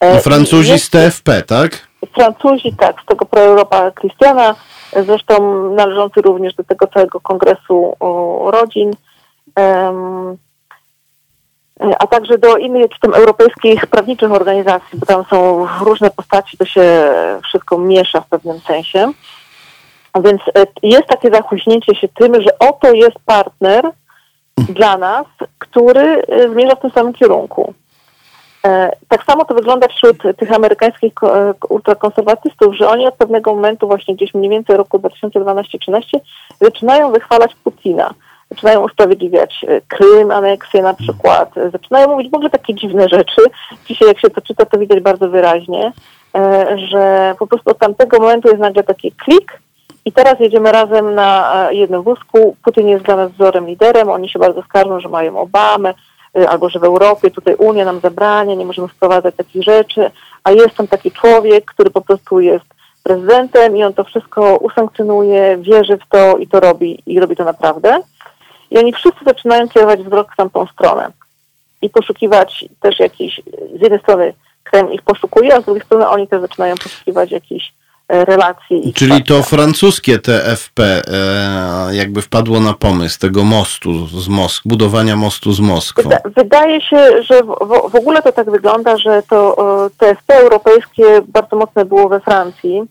Y, 0.05 0.21
Francuzi 0.21 0.71
jest, 0.71 0.85
z 0.85 0.91
TFP, 0.91 1.43
tak? 1.43 1.89
Francuzi, 2.15 2.73
tak, 2.79 3.03
z 3.03 3.07
tego 3.07 3.25
pro-Europa 3.25 3.91
Christiana, 3.91 4.55
zresztą 5.07 5.63
należący 5.71 6.21
również 6.21 6.55
do 6.55 6.65
tego 6.65 6.87
całego 6.87 7.21
kongresu 7.21 7.97
rodzin 8.51 8.91
a 11.99 12.07
także 12.07 12.39
do 12.39 12.57
innych 12.57 12.83
jakichś 12.83 13.01
tam 13.01 13.15
europejskich 13.15 13.87
prawniczych 13.87 14.33
organizacji, 14.33 14.99
bo 14.99 15.07
tam 15.07 15.25
są 15.31 15.67
różne 15.81 16.11
postaci, 16.11 16.57
to 16.57 16.65
się 16.65 17.11
wszystko 17.45 17.79
miesza 17.79 18.21
w 18.21 18.29
pewnym 18.29 18.61
sensie. 18.61 19.13
Więc 20.25 20.43
e, 20.43 20.67
jest 20.83 21.07
takie 21.07 21.31
zachuśnięcie 21.31 21.95
się 21.95 22.09
tym, 22.09 22.43
że 22.43 22.59
oto 22.59 22.93
jest 22.93 23.17
partner 23.27 23.91
dla 24.69 24.99
nas, 24.99 25.27
który 25.59 26.23
e, 26.23 26.49
zmierza 26.49 26.75
w 26.75 26.81
tym 26.81 26.91
samym 26.91 27.13
kierunku. 27.13 27.75
E, 28.67 28.91
tak 29.09 29.25
samo 29.25 29.45
to 29.45 29.55
wygląda 29.55 29.89
wśród 29.89 30.23
tych 30.37 30.53
amerykańskich 30.53 31.13
ultrakonserwatystów, 31.69 32.77
że 32.77 32.89
oni 32.89 33.07
od 33.07 33.15
pewnego 33.15 33.55
momentu, 33.55 33.87
właśnie 33.87 34.15
gdzieś 34.15 34.35
mniej 34.35 34.51
więcej 34.51 34.77
roku 34.77 34.99
2012-2013, 34.99 36.03
zaczynają 36.61 37.13
wychwalać 37.13 37.55
Putina 37.55 38.15
zaczynają 38.51 38.85
usprawiedliwiać 38.85 39.65
e, 39.69 39.81
Krym, 39.81 40.31
aneksję 40.31 40.83
na 40.83 40.95
przykład, 40.95 41.59
e, 41.59 41.71
zaczynają 41.71 42.09
mówić 42.09 42.31
w 42.31 42.35
ogóle 42.35 42.51
takie 42.51 42.75
dziwne 42.75 43.09
rzeczy. 43.09 43.43
Dzisiaj 43.87 44.09
jak 44.09 44.21
się 44.21 44.31
to 44.31 44.41
czyta, 44.41 44.67
to 44.67 44.79
widać 44.79 45.01
bardzo 45.01 45.29
wyraźnie, 45.29 45.93
e, 46.35 46.67
że 46.79 47.35
po 47.39 47.47
prostu 47.47 47.71
od 47.71 47.79
tamtego 47.79 48.19
momentu 48.19 48.49
jest 48.49 48.61
nagle 48.61 48.83
taki 48.83 49.13
klik 49.13 49.61
i 50.05 50.13
teraz 50.13 50.41
jedziemy 50.41 50.73
razem 50.73 51.15
na 51.15 51.69
jednym 51.71 52.03
wózku. 52.03 52.57
Putin 52.65 52.89
jest 52.89 53.05
dla 53.05 53.17
nas 53.17 53.33
wzorem, 53.33 53.67
liderem, 53.67 54.09
oni 54.09 54.29
się 54.29 54.39
bardzo 54.39 54.63
skarżą, 54.63 55.01
że 55.01 55.09
mają 55.09 55.39
Obamę, 55.39 55.95
albo 56.49 56.69
że 56.69 56.79
w 56.79 56.85
Europie 56.85 57.31
tutaj 57.31 57.55
Unia 57.55 57.85
nam 57.85 58.01
zabrania, 58.01 58.55
nie 58.55 58.65
możemy 58.65 58.89
wprowadzać 58.89 59.35
takich 59.35 59.63
rzeczy, 59.63 60.11
a 60.45 60.51
jest 60.51 60.77
tam 60.77 60.89
taki 60.89 61.11
człowiek, 61.11 61.65
który 61.65 61.91
po 61.91 62.01
prostu 62.01 62.41
jest 62.41 62.65
prezydentem 63.03 63.77
i 63.77 63.85
on 63.85 63.95
to 63.95 64.05
wszystko 64.05 64.57
usankcjonuje, 64.57 65.59
wierzy 65.61 65.97
w 65.97 66.09
to 66.09 66.37
i 66.37 66.47
to 66.47 66.61
robi 66.61 67.03
i 67.07 67.21
robi 67.21 67.37
to 67.37 67.45
naprawdę. 67.45 68.01
I 68.71 68.79
oni 68.79 68.93
wszyscy 68.93 69.25
zaczynają 69.25 69.69
kierować 69.69 70.03
wzrok 70.03 70.33
w 70.33 70.37
tamtą 70.37 70.67
stronę 70.67 71.11
i 71.83 71.91
poszukiwać 71.91 72.65
też 72.81 72.99
jakiś, 72.99 73.41
z 73.79 73.83
jednej 73.83 74.01
strony 74.01 74.35
Kreml 74.65 74.93
ich 74.93 75.03
poszukuje, 75.03 75.55
a 75.55 75.61
z 75.61 75.65
drugiej 75.65 75.85
strony 75.85 76.09
oni 76.09 76.29
też 76.29 76.41
zaczynają 76.41 76.75
poszukiwać 76.77 77.31
jakichś 77.31 77.73
e, 78.09 78.25
relacji. 78.25 78.93
Czyli 78.95 79.25
to 79.25 79.43
francuskie 79.43 80.19
TFP 80.19 80.83
e, 80.83 81.95
jakby 81.95 82.23
wpadło 82.23 82.61
na 82.61 82.75
pomysł 82.75 83.19
tego 83.19 83.45
mostu 83.45 84.07
z 84.07 84.29
Mosk, 84.29 84.63
budowania 84.67 85.17
mostu 85.17 85.53
z 85.53 85.61
Moskwą. 85.61 86.11
Wydaje 86.37 86.81
się, 86.81 87.23
że 87.23 87.43
w, 87.43 87.91
w 87.91 87.95
ogóle 87.95 88.23
to 88.23 88.33
tak 88.33 88.51
wygląda, 88.51 88.97
że 88.97 89.23
to 89.31 89.57
TFP 89.99 90.35
europejskie 90.35 91.05
bardzo 91.29 91.57
mocne 91.57 91.85
było 91.85 92.09
we 92.09 92.21
Francji 92.21 92.83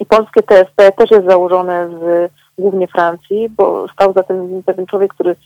i 0.00 0.06
polskie 0.06 0.42
TFP 0.42 0.92
też 0.92 1.10
jest 1.10 1.26
założone 1.26 1.88
z 1.88 2.30
głównie 2.60 2.88
Francji, 2.88 3.48
bo 3.48 3.88
stał 3.92 4.12
za 4.12 4.22
tym 4.22 4.62
pewien 4.66 4.86
człowiek, 4.86 5.14
który 5.14 5.36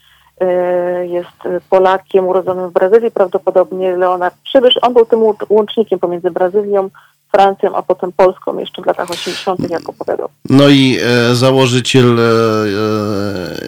e, 0.41 1.07
jest 1.07 1.65
Polakiem 1.71 2.29
urodzonym 2.29 2.71
w 2.71 2.73
Brazylii, 2.73 3.11
prawdopodobnie 3.11 3.97
Leonard 3.97 4.35
Przybysz. 4.45 4.79
On 4.83 4.95
był 4.95 5.05
tym 5.05 5.21
łącznikiem 5.49 5.99
pomiędzy 5.99 6.31
Brazylią, 6.31 6.91
Francją, 7.37 7.75
a 7.75 7.83
potem 7.83 8.13
Polską 8.13 8.59
jeszcze 8.59 8.83
w 8.83 8.87
latach 8.87 9.11
80., 9.11 9.71
jak 9.71 9.89
opowiadał. 9.89 10.29
No 10.51 10.69
i 10.69 10.99
e, 11.03 11.35
założyciel, 11.35 12.21
e, 12.21 12.23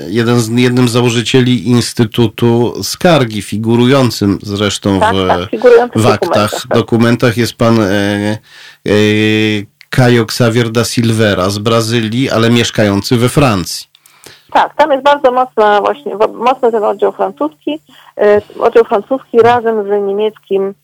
jeden 0.08 0.40
z, 0.40 0.48
jednym 0.48 0.88
z 0.88 0.92
założycieli 0.92 1.68
Instytutu 1.68 2.74
Skargi, 2.82 3.42
figurującym 3.42 4.38
zresztą 4.42 5.00
tak, 5.00 5.14
w, 5.14 5.28
tak, 5.28 5.38
w 5.94 6.06
aktach, 6.06 6.20
dokumentach, 6.20 6.50
tak. 6.50 6.78
dokumentach 6.78 7.36
jest 7.36 7.54
pan 7.54 7.80
e 7.80 8.38
Caio 9.96 10.22
Xavier 10.22 10.70
da 10.70 10.84
Silveira 10.84 11.50
z 11.50 11.58
Brazylii, 11.58 12.30
ale 12.30 12.50
mieszkający 12.50 13.16
we 13.16 13.28
Francji. 13.28 13.86
Tak, 14.52 14.74
tam 14.74 14.92
jest 14.92 15.04
bardzo 15.04 15.32
mocna 15.32 15.80
właśnie, 15.80 16.16
mocny 16.34 16.72
ten 16.72 16.84
oddział 16.84 17.12
francuski. 17.12 17.80
E, 18.18 18.40
oddział 18.60 18.84
francuski 18.84 19.38
razem 19.38 19.84
z 19.84 20.06
niemieckim 20.06 20.74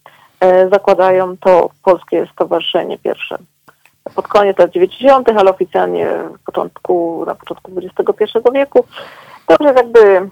e, 0.41 0.69
zakładają 0.69 1.37
to 1.37 1.71
polskie 1.85 2.27
stowarzyszenie 2.33 2.99
pierwsze. 2.99 3.39
Pod 4.15 4.29
koniec 4.29 4.59
lat 4.59 4.71
90., 4.71 5.29
ale 5.29 5.51
oficjalnie 5.51 6.09
w 6.41 6.45
początku, 6.45 7.25
na 7.27 7.35
początku 7.35 7.71
XXI 7.99 8.39
wieku. 8.55 8.85
To 9.47 9.57
już 9.61 9.77
jakby 9.77 10.01
e, 10.11 10.31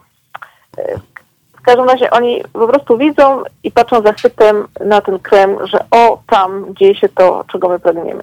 w 1.59 1.63
każdym 1.63 1.89
razie 1.89 2.11
oni 2.11 2.43
po 2.53 2.69
prostu 2.69 2.99
widzą 2.99 3.43
i 3.65 3.73
patrzą 3.73 4.03
zachwytem 4.03 4.69
na 4.85 5.01
ten 5.01 5.19
krem, 5.19 5.67
że 5.67 5.79
o, 5.91 6.23
tam 6.27 6.75
dzieje 6.75 6.95
się 6.95 7.09
to, 7.09 7.45
czego 7.53 7.69
my 7.69 7.79
pragniemy. 7.79 8.23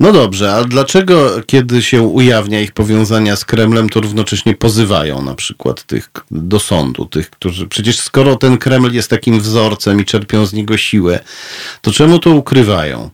No 0.00 0.12
dobrze, 0.12 0.52
a 0.52 0.64
dlaczego 0.64 1.30
kiedy 1.46 1.82
się 1.82 2.02
ujawnia 2.02 2.60
ich 2.60 2.72
powiązania 2.72 3.36
z 3.36 3.44
Kremlem, 3.44 3.88
to 3.88 4.00
równocześnie 4.00 4.54
pozywają 4.54 5.22
na 5.22 5.34
przykład 5.34 5.82
tych 5.82 6.10
do 6.30 6.60
sądu, 6.60 7.04
tych, 7.06 7.30
którzy 7.30 7.68
przecież 7.68 8.00
skoro 8.00 8.36
ten 8.36 8.58
Kreml 8.58 8.92
jest 8.92 9.10
takim 9.10 9.40
wzorcem 9.40 10.00
i 10.00 10.04
czerpią 10.04 10.46
z 10.46 10.52
niego 10.52 10.76
siłę, 10.76 11.20
to 11.82 11.90
czemu 11.90 12.18
to 12.18 12.30
ukrywają? 12.30 13.10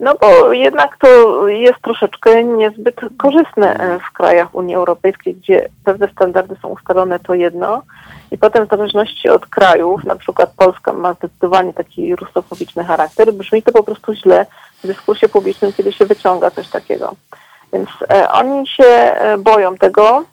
No 0.00 0.14
bo 0.20 0.52
jednak 0.52 0.96
to 0.98 1.48
jest 1.48 1.78
troszeczkę 1.82 2.44
niezbyt 2.44 3.00
korzystne 3.18 3.74
e, 3.74 3.98
w 3.98 4.12
krajach 4.12 4.54
Unii 4.54 4.74
Europejskiej, 4.74 5.34
gdzie 5.34 5.68
pewne 5.84 6.08
standardy 6.08 6.56
są 6.62 6.68
ustalone, 6.68 7.18
to 7.18 7.34
jedno. 7.34 7.82
I 8.30 8.38
potem 8.38 8.66
w 8.66 8.70
zależności 8.70 9.28
od 9.28 9.46
krajów, 9.46 10.04
na 10.04 10.16
przykład 10.16 10.52
Polska 10.56 10.92
ma 10.92 11.14
zdecydowanie 11.14 11.72
taki 11.72 12.16
rusofobiczny 12.16 12.84
charakter, 12.84 13.32
brzmi 13.32 13.62
to 13.62 13.72
po 13.72 13.82
prostu 13.82 14.14
źle 14.14 14.46
w 14.84 14.86
dyskursie 14.86 15.28
publicznym, 15.28 15.72
kiedy 15.72 15.92
się 15.92 16.06
wyciąga 16.06 16.50
coś 16.50 16.68
takiego. 16.68 17.14
Więc 17.72 17.88
e, 18.10 18.30
oni 18.30 18.66
się 18.66 18.84
e, 18.84 19.38
boją 19.38 19.76
tego, 19.76 20.24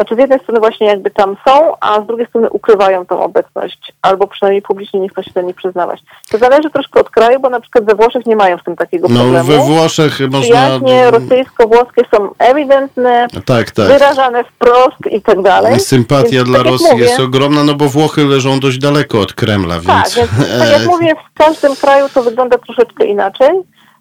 znaczy 0.00 0.14
z 0.14 0.18
jednej 0.18 0.40
strony 0.40 0.60
właśnie 0.60 0.86
jakby 0.86 1.10
tam 1.10 1.36
są, 1.48 1.72
a 1.80 2.00
z 2.00 2.06
drugiej 2.06 2.26
strony 2.26 2.50
ukrywają 2.50 3.06
tą 3.06 3.22
obecność, 3.22 3.92
albo 4.02 4.26
przynajmniej 4.26 4.62
publicznie 4.62 5.00
nie 5.00 5.08
chcą 5.08 5.22
się 5.22 5.30
do 5.34 5.42
niej 5.42 5.54
przyznawać. 5.54 6.00
To 6.30 6.38
zależy 6.38 6.70
troszkę 6.70 7.00
od 7.00 7.10
kraju, 7.10 7.40
bo 7.40 7.50
na 7.50 7.60
przykład 7.60 7.84
we 7.84 7.94
Włoszech 7.94 8.26
nie 8.26 8.36
mają 8.36 8.58
z 8.58 8.64
tym 8.64 8.76
takiego 8.76 9.08
no, 9.08 9.20
problemu. 9.20 9.48
No 9.48 9.56
we 9.56 9.66
Włoszech 9.66 10.20
można... 10.20 10.40
Przyjaźnie 10.40 11.10
rosyjsko-włoskie 11.10 12.02
są 12.14 12.28
ewidentne, 12.38 13.26
tak, 13.44 13.70
tak. 13.70 13.86
wyrażane 13.86 14.44
wprost 14.44 15.06
i 15.10 15.22
tak 15.22 15.42
dalej. 15.42 15.80
Sympatia 15.80 16.30
więc, 16.30 16.48
dla 16.48 16.58
tak 16.58 16.66
Rosji 16.66 16.86
mówię, 16.92 17.04
jest 17.04 17.20
ogromna, 17.20 17.64
no 17.64 17.74
bo 17.74 17.88
Włochy 17.88 18.24
leżą 18.24 18.60
dość 18.60 18.78
daleko 18.78 19.20
od 19.20 19.32
Kremla, 19.32 19.74
więc... 19.74 19.86
Tak, 19.86 20.10
więc 20.14 20.30
tak 20.58 20.70
jak 20.70 20.86
mówię, 20.94 21.14
w 21.14 21.38
każdym 21.38 21.76
kraju 21.76 22.06
to 22.14 22.22
wygląda 22.22 22.58
troszeczkę 22.58 23.04
inaczej. 23.04 23.50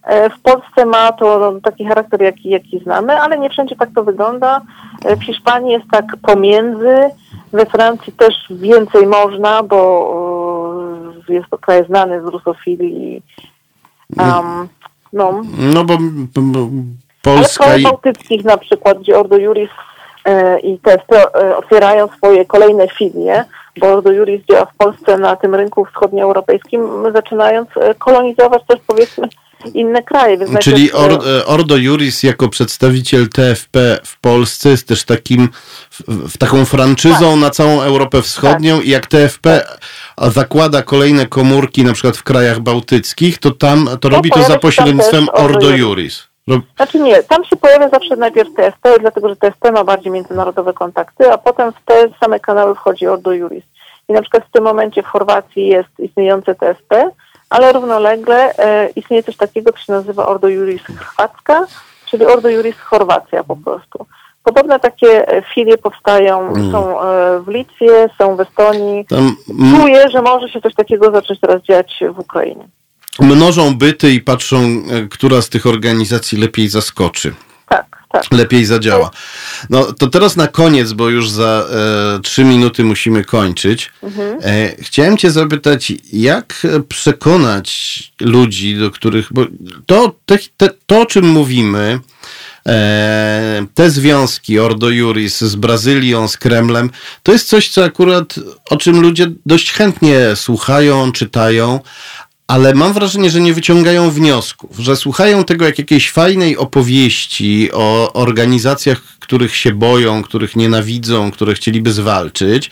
E, 0.03 0.29
w 0.29 0.39
Polsce 0.39 0.85
ma 0.85 1.11
to 1.11 1.53
taki 1.63 1.85
charakter, 1.85 2.21
jaki, 2.21 2.49
jaki 2.49 2.79
znamy, 2.79 3.21
ale 3.21 3.39
nie 3.39 3.49
wszędzie 3.49 3.75
tak 3.75 3.89
to 3.95 4.03
wygląda. 4.03 4.61
E, 5.05 5.15
w 5.15 5.23
Hiszpanii 5.23 5.71
jest 5.71 5.85
tak 5.91 6.05
pomiędzy, 6.21 6.97
we 7.53 7.65
Francji 7.65 8.13
też 8.13 8.33
więcej 8.49 9.07
można, 9.07 9.63
bo 9.63 10.81
e, 11.29 11.33
jest 11.33 11.49
to 11.49 11.57
kraj 11.57 11.85
znany 11.85 12.21
z 12.21 12.25
rusofilii. 12.25 13.23
Um, 14.17 14.67
no. 15.13 15.41
no 15.57 15.83
bo, 15.83 15.97
bo 16.35 16.67
Polska... 17.21 17.65
Ale 17.65 17.79
w 17.79 17.83
bałtyckich 17.83 18.43
na 18.43 18.57
przykład, 18.57 18.99
gdzie 18.99 19.19
Ordo 19.19 19.37
Juris 19.37 19.69
i 20.63 20.77
te 20.77 20.97
otwierają 21.57 22.07
swoje 22.07 22.45
kolejne 22.45 22.87
filie, 22.87 23.45
bo 23.79 23.87
Ordo 23.87 24.11
Juris 24.11 24.41
działa 24.49 24.65
w 24.65 24.75
Polsce 24.75 25.17
na 25.17 25.35
tym 25.35 25.55
rynku 25.55 25.85
wschodnioeuropejskim, 25.85 26.81
zaczynając 27.13 27.69
kolonizować 27.99 28.63
też 28.67 28.79
powiedzmy 28.87 29.27
inne 29.73 30.03
kraje. 30.03 30.37
Więc 30.37 30.59
Czyli 30.59 30.91
Or, 30.91 31.11
e, 31.11 31.45
Ordo 31.45 31.77
Juris 31.77 32.23
jako 32.23 32.49
przedstawiciel 32.49 33.29
TFP 33.29 33.99
w 34.03 34.19
Polsce 34.19 34.69
jest 34.69 34.87
też 34.87 35.03
takim, 35.03 35.49
w, 36.07 36.37
taką 36.37 36.65
franczyzą 36.65 37.31
tak. 37.31 37.39
na 37.39 37.49
całą 37.49 37.81
Europę 37.81 38.21
Wschodnią 38.21 38.77
tak. 38.77 38.85
i 38.85 38.89
jak 38.89 39.07
TFP 39.07 39.65
tak. 40.15 40.31
zakłada 40.31 40.81
kolejne 40.81 41.25
komórki 41.25 41.83
na 41.83 41.93
przykład 41.93 42.17
w 42.17 42.23
krajach 42.23 42.59
bałtyckich, 42.59 43.37
to 43.37 43.51
tam 43.51 43.89
to 44.01 44.09
robi 44.09 44.31
to 44.31 44.43
za 44.43 44.59
pośrednictwem 44.59 45.27
Ordo 45.33 45.69
Juris. 45.69 46.29
Znaczy 46.75 46.99
nie, 46.99 47.23
tam 47.23 47.45
się 47.45 47.55
pojawia 47.55 47.89
zawsze 47.89 48.15
najpierw 48.15 48.53
TFP, 48.53 48.99
dlatego 48.99 49.29
że 49.29 49.35
TFP 49.35 49.71
ma 49.71 49.83
bardziej 49.83 50.11
międzynarodowe 50.11 50.73
kontakty, 50.73 51.31
a 51.31 51.37
potem 51.37 51.71
w 51.71 51.85
te 51.85 52.09
same 52.19 52.39
kanały 52.39 52.75
wchodzi 52.75 53.07
Ordo 53.07 53.33
Juris. 53.33 53.63
I 54.09 54.13
na 54.13 54.21
przykład 54.21 54.43
w 54.45 54.51
tym 54.51 54.63
momencie 54.63 55.03
w 55.03 55.05
Chorwacji 55.05 55.67
jest 55.67 55.89
istniejące 55.99 56.55
TFP, 56.55 57.09
ale 57.49 57.73
równolegle 57.73 58.57
e, 58.57 58.89
istnieje 58.95 59.23
coś 59.23 59.37
takiego, 59.37 59.71
co 59.71 59.79
się 59.79 59.93
nazywa 59.93 60.27
Ordo 60.27 60.47
Juris 60.47 60.81
Chorwacka, 60.85 61.67
czyli 62.05 62.25
Ordo 62.25 62.49
Juris 62.49 62.75
Chorwacja 62.79 63.43
po 63.43 63.55
prostu. 63.55 64.05
Podobne 64.43 64.79
takie 64.79 65.25
filie 65.53 65.77
powstają, 65.77 66.47
mm. 66.47 66.71
są 66.71 66.95
w 67.43 67.47
Litwie, 67.47 68.09
są 68.17 68.35
w 68.35 68.39
Estonii. 68.39 69.05
Tam... 69.05 69.35
Czuję, 69.75 70.09
że 70.09 70.21
może 70.21 70.49
się 70.49 70.61
coś 70.61 70.75
takiego 70.75 71.11
zacząć 71.11 71.39
teraz 71.39 71.61
dziać 71.61 72.03
w 72.15 72.19
Ukrainie. 72.19 72.67
Mnożą 73.19 73.77
byty 73.77 74.11
i 74.11 74.21
patrzą, 74.21 74.57
która 75.11 75.41
z 75.41 75.49
tych 75.49 75.65
organizacji 75.65 76.37
lepiej 76.37 76.67
zaskoczy. 76.67 77.33
Tak 77.69 77.99
tak. 78.11 78.23
lepiej 78.31 78.65
zadziała. 78.65 79.11
No 79.69 79.93
to 79.93 80.07
teraz 80.07 80.35
na 80.35 80.47
koniec, 80.47 80.93
bo 80.93 81.09
już 81.09 81.29
za 81.29 81.65
e, 81.71 82.19
trzy 82.19 82.43
minuty 82.43 82.83
musimy 82.83 83.23
kończyć. 83.23 83.91
Mhm. 84.03 84.37
E, 84.43 84.75
chciałem 84.79 85.17
Cię 85.17 85.31
zapytać, 85.31 85.93
jak 86.13 86.67
przekonać 86.89 87.99
ludzi, 88.21 88.77
do 88.77 88.91
których. 88.91 89.27
Bo 89.31 89.45
to, 89.85 90.15
te, 90.25 90.37
te, 90.57 90.69
to 90.85 91.01
o 91.01 91.05
czym 91.05 91.29
mówimy, 91.29 91.99
e, 92.67 93.65
te 93.73 93.89
związki 93.89 94.59
Ordo 94.59 94.89
Juris 94.89 95.41
z 95.41 95.55
Brazylią, 95.55 96.27
z 96.27 96.37
Kremlem, 96.37 96.89
to 97.23 97.31
jest 97.31 97.47
coś, 97.47 97.69
co 97.69 97.83
akurat 97.83 98.35
o 98.69 98.77
czym 98.77 99.01
ludzie 99.01 99.27
dość 99.45 99.71
chętnie 99.71 100.35
słuchają, 100.35 101.11
czytają, 101.11 101.79
ale 102.49 102.73
mam 102.73 102.93
wrażenie, 102.93 103.29
że 103.29 103.41
nie 103.41 103.53
wyciągają 103.53 104.11
wniosków, 104.11 104.77
że 104.79 104.95
słuchają 104.95 105.43
tego 105.43 105.65
jak 105.65 105.79
jakiejś 105.79 106.11
fajnej 106.11 106.57
opowieści 106.57 107.69
o 107.73 108.13
organizacjach, 108.13 109.01
których 109.19 109.55
się 109.55 109.73
boją, 109.73 110.23
których 110.23 110.55
nienawidzą, 110.55 111.31
które 111.31 111.53
chcieliby 111.53 111.93
zwalczyć. 111.93 112.69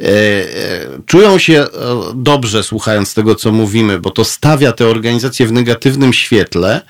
E, 0.00 0.06
e, 0.06 1.00
czują 1.06 1.38
się 1.38 1.54
e, 1.54 1.68
dobrze 2.14 2.62
słuchając 2.62 3.14
tego, 3.14 3.34
co 3.34 3.52
mówimy, 3.52 4.00
bo 4.00 4.10
to 4.10 4.24
stawia 4.24 4.72
te 4.72 4.86
organizacje 4.86 5.46
w 5.46 5.52
negatywnym 5.52 6.12
świetle, 6.12 6.82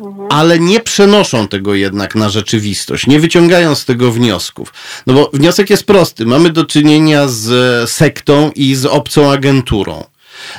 mhm. 0.00 0.28
ale 0.30 0.58
nie 0.58 0.80
przenoszą 0.80 1.48
tego 1.48 1.74
jednak 1.74 2.14
na 2.14 2.28
rzeczywistość, 2.28 3.06
nie 3.06 3.20
wyciągają 3.20 3.74
z 3.74 3.84
tego 3.84 4.12
wniosków. 4.12 4.72
No 5.06 5.14
bo 5.14 5.30
wniosek 5.32 5.70
jest 5.70 5.84
prosty. 5.84 6.26
Mamy 6.26 6.50
do 6.50 6.64
czynienia 6.64 7.28
z 7.28 7.90
sektą 7.90 8.50
i 8.54 8.74
z 8.74 8.86
obcą 8.86 9.32
agenturą. 9.32 10.04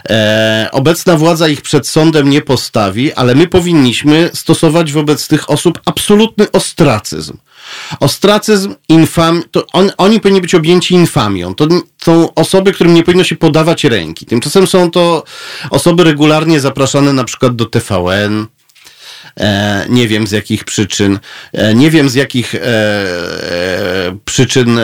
E, 0.09 0.69
obecna 0.71 1.17
władza 1.17 1.47
ich 1.47 1.61
przed 1.61 1.87
sądem 1.87 2.29
nie 2.29 2.41
postawi, 2.41 3.13
ale 3.13 3.35
my 3.35 3.47
powinniśmy 3.47 4.29
stosować 4.33 4.91
wobec 4.91 5.27
tych 5.27 5.49
osób 5.49 5.81
absolutny 5.85 6.51
ostracyzm. 6.51 7.37
Ostracyzm, 7.99 8.75
infam, 8.89 9.43
to 9.51 9.65
on, 9.73 9.91
oni 9.97 10.19
powinni 10.19 10.41
być 10.41 10.55
objęci 10.55 10.93
infamią. 10.93 11.55
To 11.55 11.67
są 12.03 12.33
osoby, 12.33 12.73
którym 12.73 12.93
nie 12.93 13.03
powinno 13.03 13.23
się 13.23 13.35
podawać 13.35 13.83
ręki. 13.83 14.25
Tymczasem 14.25 14.67
są 14.67 14.91
to 14.91 15.23
osoby 15.69 16.03
regularnie 16.03 16.59
zapraszane 16.59 17.13
na 17.13 17.23
przykład 17.23 17.55
do 17.55 17.65
TVN, 17.65 18.47
nie 19.89 20.07
wiem 20.07 20.27
z 20.27 20.31
jakich 20.31 20.63
przyczyn. 20.63 21.19
E, 21.53 21.75
nie 21.75 21.91
wiem 21.91 22.09
z 22.09 22.13
jakich 22.13 22.55
e, 22.55 22.59
przyczyn 24.25 24.79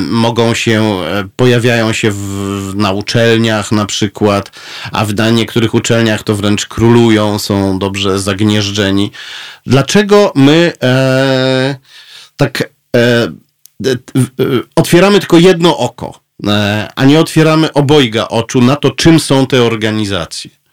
mogą 0.00 0.54
się, 0.54 1.02
pojawiają 1.36 1.92
się 1.92 2.10
w, 2.10 2.72
na 2.76 2.92
uczelniach 2.92 3.72
na 3.72 3.86
przykład, 3.86 4.50
a 4.92 5.04
w 5.04 5.32
niektórych 5.32 5.74
uczelniach 5.74 6.22
to 6.22 6.34
wręcz 6.34 6.66
królują, 6.66 7.38
są 7.38 7.78
dobrze 7.78 8.18
zagnieżdżeni. 8.18 9.10
Dlaczego 9.66 10.32
my 10.34 10.72
tak 12.36 12.70
otwieramy 14.76 15.18
tylko 15.18 15.38
jedno 15.38 15.78
oko, 15.78 16.20
a 16.96 17.04
nie 17.04 17.20
otwieramy 17.20 17.72
obojga 17.72 18.28
oczu 18.28 18.60
na 18.60 18.76
to, 18.76 18.90
czym 18.90 19.20
są 19.20 19.46
te 19.46 19.62
organizacje? 19.62 20.63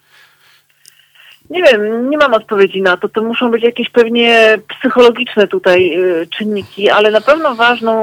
Nie 1.51 1.63
wiem, 1.63 2.09
nie 2.09 2.17
mam 2.17 2.33
odpowiedzi 2.33 2.81
na 2.81 2.97
to. 2.97 3.09
To 3.09 3.23
muszą 3.23 3.51
być 3.51 3.63
jakieś 3.63 3.89
pewnie 3.89 4.57
psychologiczne 4.67 5.47
tutaj 5.47 5.99
y, 5.99 6.27
czynniki, 6.27 6.89
ale 6.89 7.11
na 7.11 7.21
pewno 7.21 7.55
ważną 7.55 7.93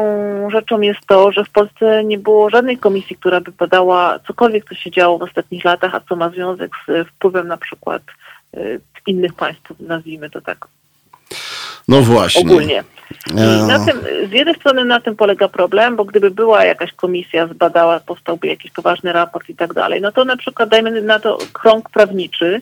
rzeczą 0.50 0.80
jest 0.80 1.00
to, 1.06 1.32
że 1.32 1.44
w 1.44 1.50
Polsce 1.50 2.04
nie 2.04 2.18
było 2.18 2.50
żadnej 2.50 2.78
komisji, 2.78 3.16
która 3.16 3.40
by 3.40 3.52
badała 3.52 4.18
cokolwiek, 4.18 4.64
co 4.68 4.74
się 4.74 4.90
działo 4.90 5.18
w 5.18 5.22
ostatnich 5.22 5.64
latach, 5.64 5.94
a 5.94 6.00
co 6.00 6.16
ma 6.16 6.30
związek 6.30 6.70
z 6.88 7.08
wpływem 7.08 7.48
na 7.48 7.56
przykład 7.56 8.02
y, 8.56 8.80
innych 9.06 9.34
państw, 9.34 9.72
nazwijmy 9.80 10.30
to 10.30 10.40
tak. 10.40 10.66
No 11.88 12.02
właśnie. 12.02 12.40
Ogólnie. 12.40 12.84
I 13.30 13.62
na 13.68 13.86
tym, 13.86 14.00
z 14.28 14.32
jednej 14.32 14.54
strony 14.54 14.84
na 14.84 15.00
tym 15.00 15.16
polega 15.16 15.48
problem, 15.48 15.96
bo 15.96 16.04
gdyby 16.04 16.30
była 16.30 16.64
jakaś 16.64 16.92
komisja 16.92 17.46
zbadała, 17.46 18.00
powstałby 18.00 18.46
jakiś 18.46 18.70
poważny 18.70 19.12
raport 19.12 19.48
i 19.48 19.54
tak 19.54 19.74
dalej, 19.74 20.00
no 20.00 20.12
to 20.12 20.24
na 20.24 20.36
przykład 20.36 20.68
dajmy 20.68 21.02
na 21.02 21.20
to 21.20 21.38
krąg 21.52 21.90
prawniczy, 21.90 22.60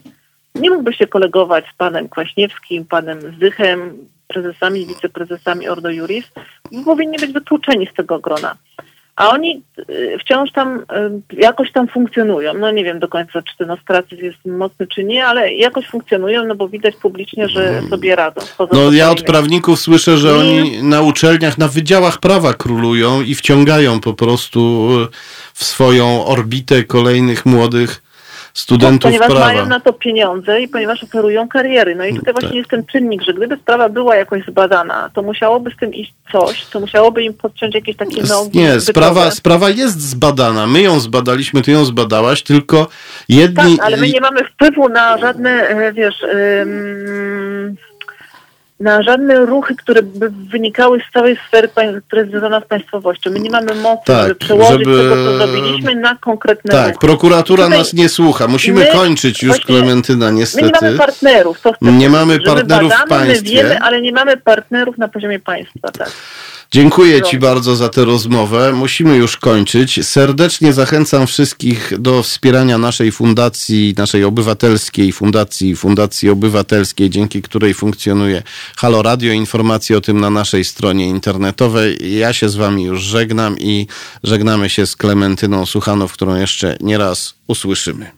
nie 0.61 0.71
mógłby 0.71 0.93
się 0.93 1.07
kolegować 1.07 1.65
z 1.75 1.77
panem 1.77 2.09
Kwaśniewskim, 2.09 2.85
panem 2.85 3.21
Zdychem, 3.37 3.93
prezesami, 4.29 4.87
wiceprezesami 4.87 5.69
Ordo 5.69 5.91
Juris, 5.91 6.25
powinni 6.85 7.19
być 7.19 7.33
wykluczeni 7.33 7.89
z 7.93 7.95
tego 7.95 8.19
grona. 8.19 8.57
A 9.17 9.29
oni 9.29 9.63
y, 9.91 10.19
wciąż 10.21 10.53
tam 10.53 10.79
y, 10.79 10.83
jakoś 11.33 11.73
tam 11.73 11.89
funkcjonują. 11.89 12.55
No 12.55 12.71
nie 12.71 12.85
wiem 12.85 12.99
do 12.99 13.09
końca, 13.09 13.43
czy 13.43 13.57
ten 13.57 13.71
ostracyzm 13.71 14.25
jest 14.25 14.45
mocny, 14.45 14.87
czy 14.87 15.05
nie, 15.05 15.27
ale 15.27 15.55
jakoś 15.55 15.87
funkcjonują, 15.87 16.47
no 16.47 16.55
bo 16.55 16.69
widać 16.69 16.97
publicznie, 16.97 17.49
że 17.49 17.69
mm. 17.69 17.91
sobie 17.91 18.17
radzą. 18.17 18.41
No 18.73 18.93
ja 18.93 19.11
od 19.11 19.23
prawników 19.23 19.81
słyszę, 19.81 20.17
że 20.19 20.37
oni 20.37 20.83
na 20.83 21.03
uczelniach, 21.03 21.59
na 21.59 21.69
wydziałach 21.69 22.19
prawa 22.19 22.55
królują 22.55 23.23
i 23.23 23.35
wciągają 23.35 24.01
po 24.01 24.15
prostu 24.15 24.89
w 25.55 25.65
swoją 25.65 26.25
orbitę 26.27 26.85
kolejnych 26.85 27.47
młodych 27.47 28.06
studentów 28.57 29.03
tak, 29.03 29.21
ponieważ 29.21 29.29
prawa. 29.29 29.47
mają 29.47 29.67
na 29.67 29.81
to 29.81 29.93
pieniądze 29.93 30.61
i 30.61 30.69
ponieważ 30.69 31.05
oferują 31.05 31.49
kariery. 31.49 31.95
No 31.95 32.05
i 32.05 32.15
tutaj 32.15 32.35
tak. 32.35 32.43
właśnie 32.43 32.59
jest 32.59 32.71
ten 32.71 32.87
czynnik, 32.87 33.23
że 33.23 33.35
gdyby 33.35 33.57
sprawa 33.57 33.89
była 33.89 34.17
jakoś 34.17 34.45
zbadana, 34.45 35.11
to 35.15 35.23
musiałoby 35.23 35.71
z 35.71 35.77
tym 35.77 35.95
iść 35.95 36.15
coś, 36.33 36.65
to 36.65 36.81
musiałoby 36.81 37.23
im 37.23 37.35
podciąć 37.35 37.75
jakieś 37.75 37.97
takie 37.97 38.23
nogi. 38.23 38.59
Nie, 38.59 38.81
sprawa, 38.81 39.31
sprawa 39.31 39.71
jest 39.71 40.01
zbadana. 40.01 40.67
My 40.67 40.83
ją 40.83 41.01
zbadaliśmy, 41.01 41.63
ty 41.63 41.73
ją 41.73 41.85
zbadałaś, 41.85 42.43
tylko 42.43 42.89
jedni... 43.29 43.77
Tak, 43.77 43.87
ale 43.87 43.97
my 43.97 44.09
nie 44.09 44.21
mamy 44.21 44.45
wpływu 44.45 44.89
na 44.89 45.19
żadne, 45.19 45.51
e, 45.51 45.93
wiesz... 45.93 46.23
Ym 46.23 47.77
na 48.81 49.03
żadne 49.03 49.47
ruchy, 49.47 49.77
które 49.77 50.03
by 50.03 50.31
wynikały 50.31 51.01
z 51.11 51.13
całej 51.13 51.39
sfery, 51.49 51.69
która 52.07 52.23
jest 52.23 52.31
związana 52.31 52.61
z 52.61 52.65
państwowością. 52.65 53.31
My 53.31 53.41
nie 53.41 53.51
mamy 53.51 53.75
mocy, 53.75 54.03
tak, 54.05 54.23
żeby 54.23 54.35
przełożyć 54.35 54.79
żeby... 54.79 54.97
tego, 54.97 55.15
co 55.15 55.37
zrobiliśmy 55.37 55.95
na 55.95 56.17
konkretne 56.17 56.73
Tak, 56.73 56.87
ruchy. 56.87 57.07
prokuratura 57.07 57.65
Tutaj 57.65 57.79
nas 57.79 57.93
nie 57.93 58.09
słucha. 58.09 58.49
Musimy 58.49 58.81
my, 58.81 58.87
kończyć 58.87 59.43
już, 59.43 59.61
Klementyna, 59.61 60.31
niestety. 60.31 60.67
My 60.67 60.73
nie 60.73 60.81
mamy 60.81 60.99
partnerów. 60.99 61.61
To 61.61 61.75
nie 61.81 62.11
mamy 62.11 62.41
partnerów 62.41 62.91
badamy, 62.91 63.07
w 63.07 63.09
państwie. 63.09 63.57
My 63.57 63.63
wiemy, 63.63 63.79
ale 63.79 64.01
nie 64.01 64.13
mamy 64.13 64.37
partnerów 64.37 64.99
na 64.99 65.09
poziomie 65.09 65.41
państwa, 65.41 65.89
tak. 65.99 66.11
Dziękuję 66.73 67.23
Ci 67.23 67.39
bardzo 67.39 67.77
za 67.77 67.89
tę 67.89 68.05
rozmowę. 68.05 68.73
Musimy 68.73 69.17
już 69.17 69.37
kończyć. 69.37 70.07
Serdecznie 70.07 70.73
zachęcam 70.73 71.27
wszystkich 71.27 71.93
do 71.99 72.23
wspierania 72.23 72.79
naszej 72.79 73.13
fundacji, 73.13 73.95
naszej 73.97 74.25
obywatelskiej 74.25 75.13
fundacji, 75.13 75.77
Fundacji 75.77 76.31
Obywatelskiej, 76.31 77.11
dzięki 77.11 77.43
której 77.43 77.75
funkcjonuje 77.75 78.43
Halo 78.77 79.03
Radio. 79.03 79.33
Informacje 79.33 79.99
o 79.99 80.01
tym 80.01 80.21
na 80.21 80.31
naszej 80.31 80.65
stronie 80.65 81.09
internetowej. 81.09 82.19
Ja 82.19 82.33
się 82.33 82.49
z 82.49 82.57
Wami 82.57 82.85
już 82.85 83.03
żegnam 83.03 83.59
i 83.59 83.87
żegnamy 84.23 84.71
się 84.71 84.87
z 84.87 84.97
Klementyną 84.97 85.67
Suchanow, 85.67 86.13
którą 86.13 86.35
jeszcze 86.35 86.77
nieraz 86.81 87.35
usłyszymy. 87.47 88.11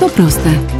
To 0.00 0.08
proste. 0.08 0.79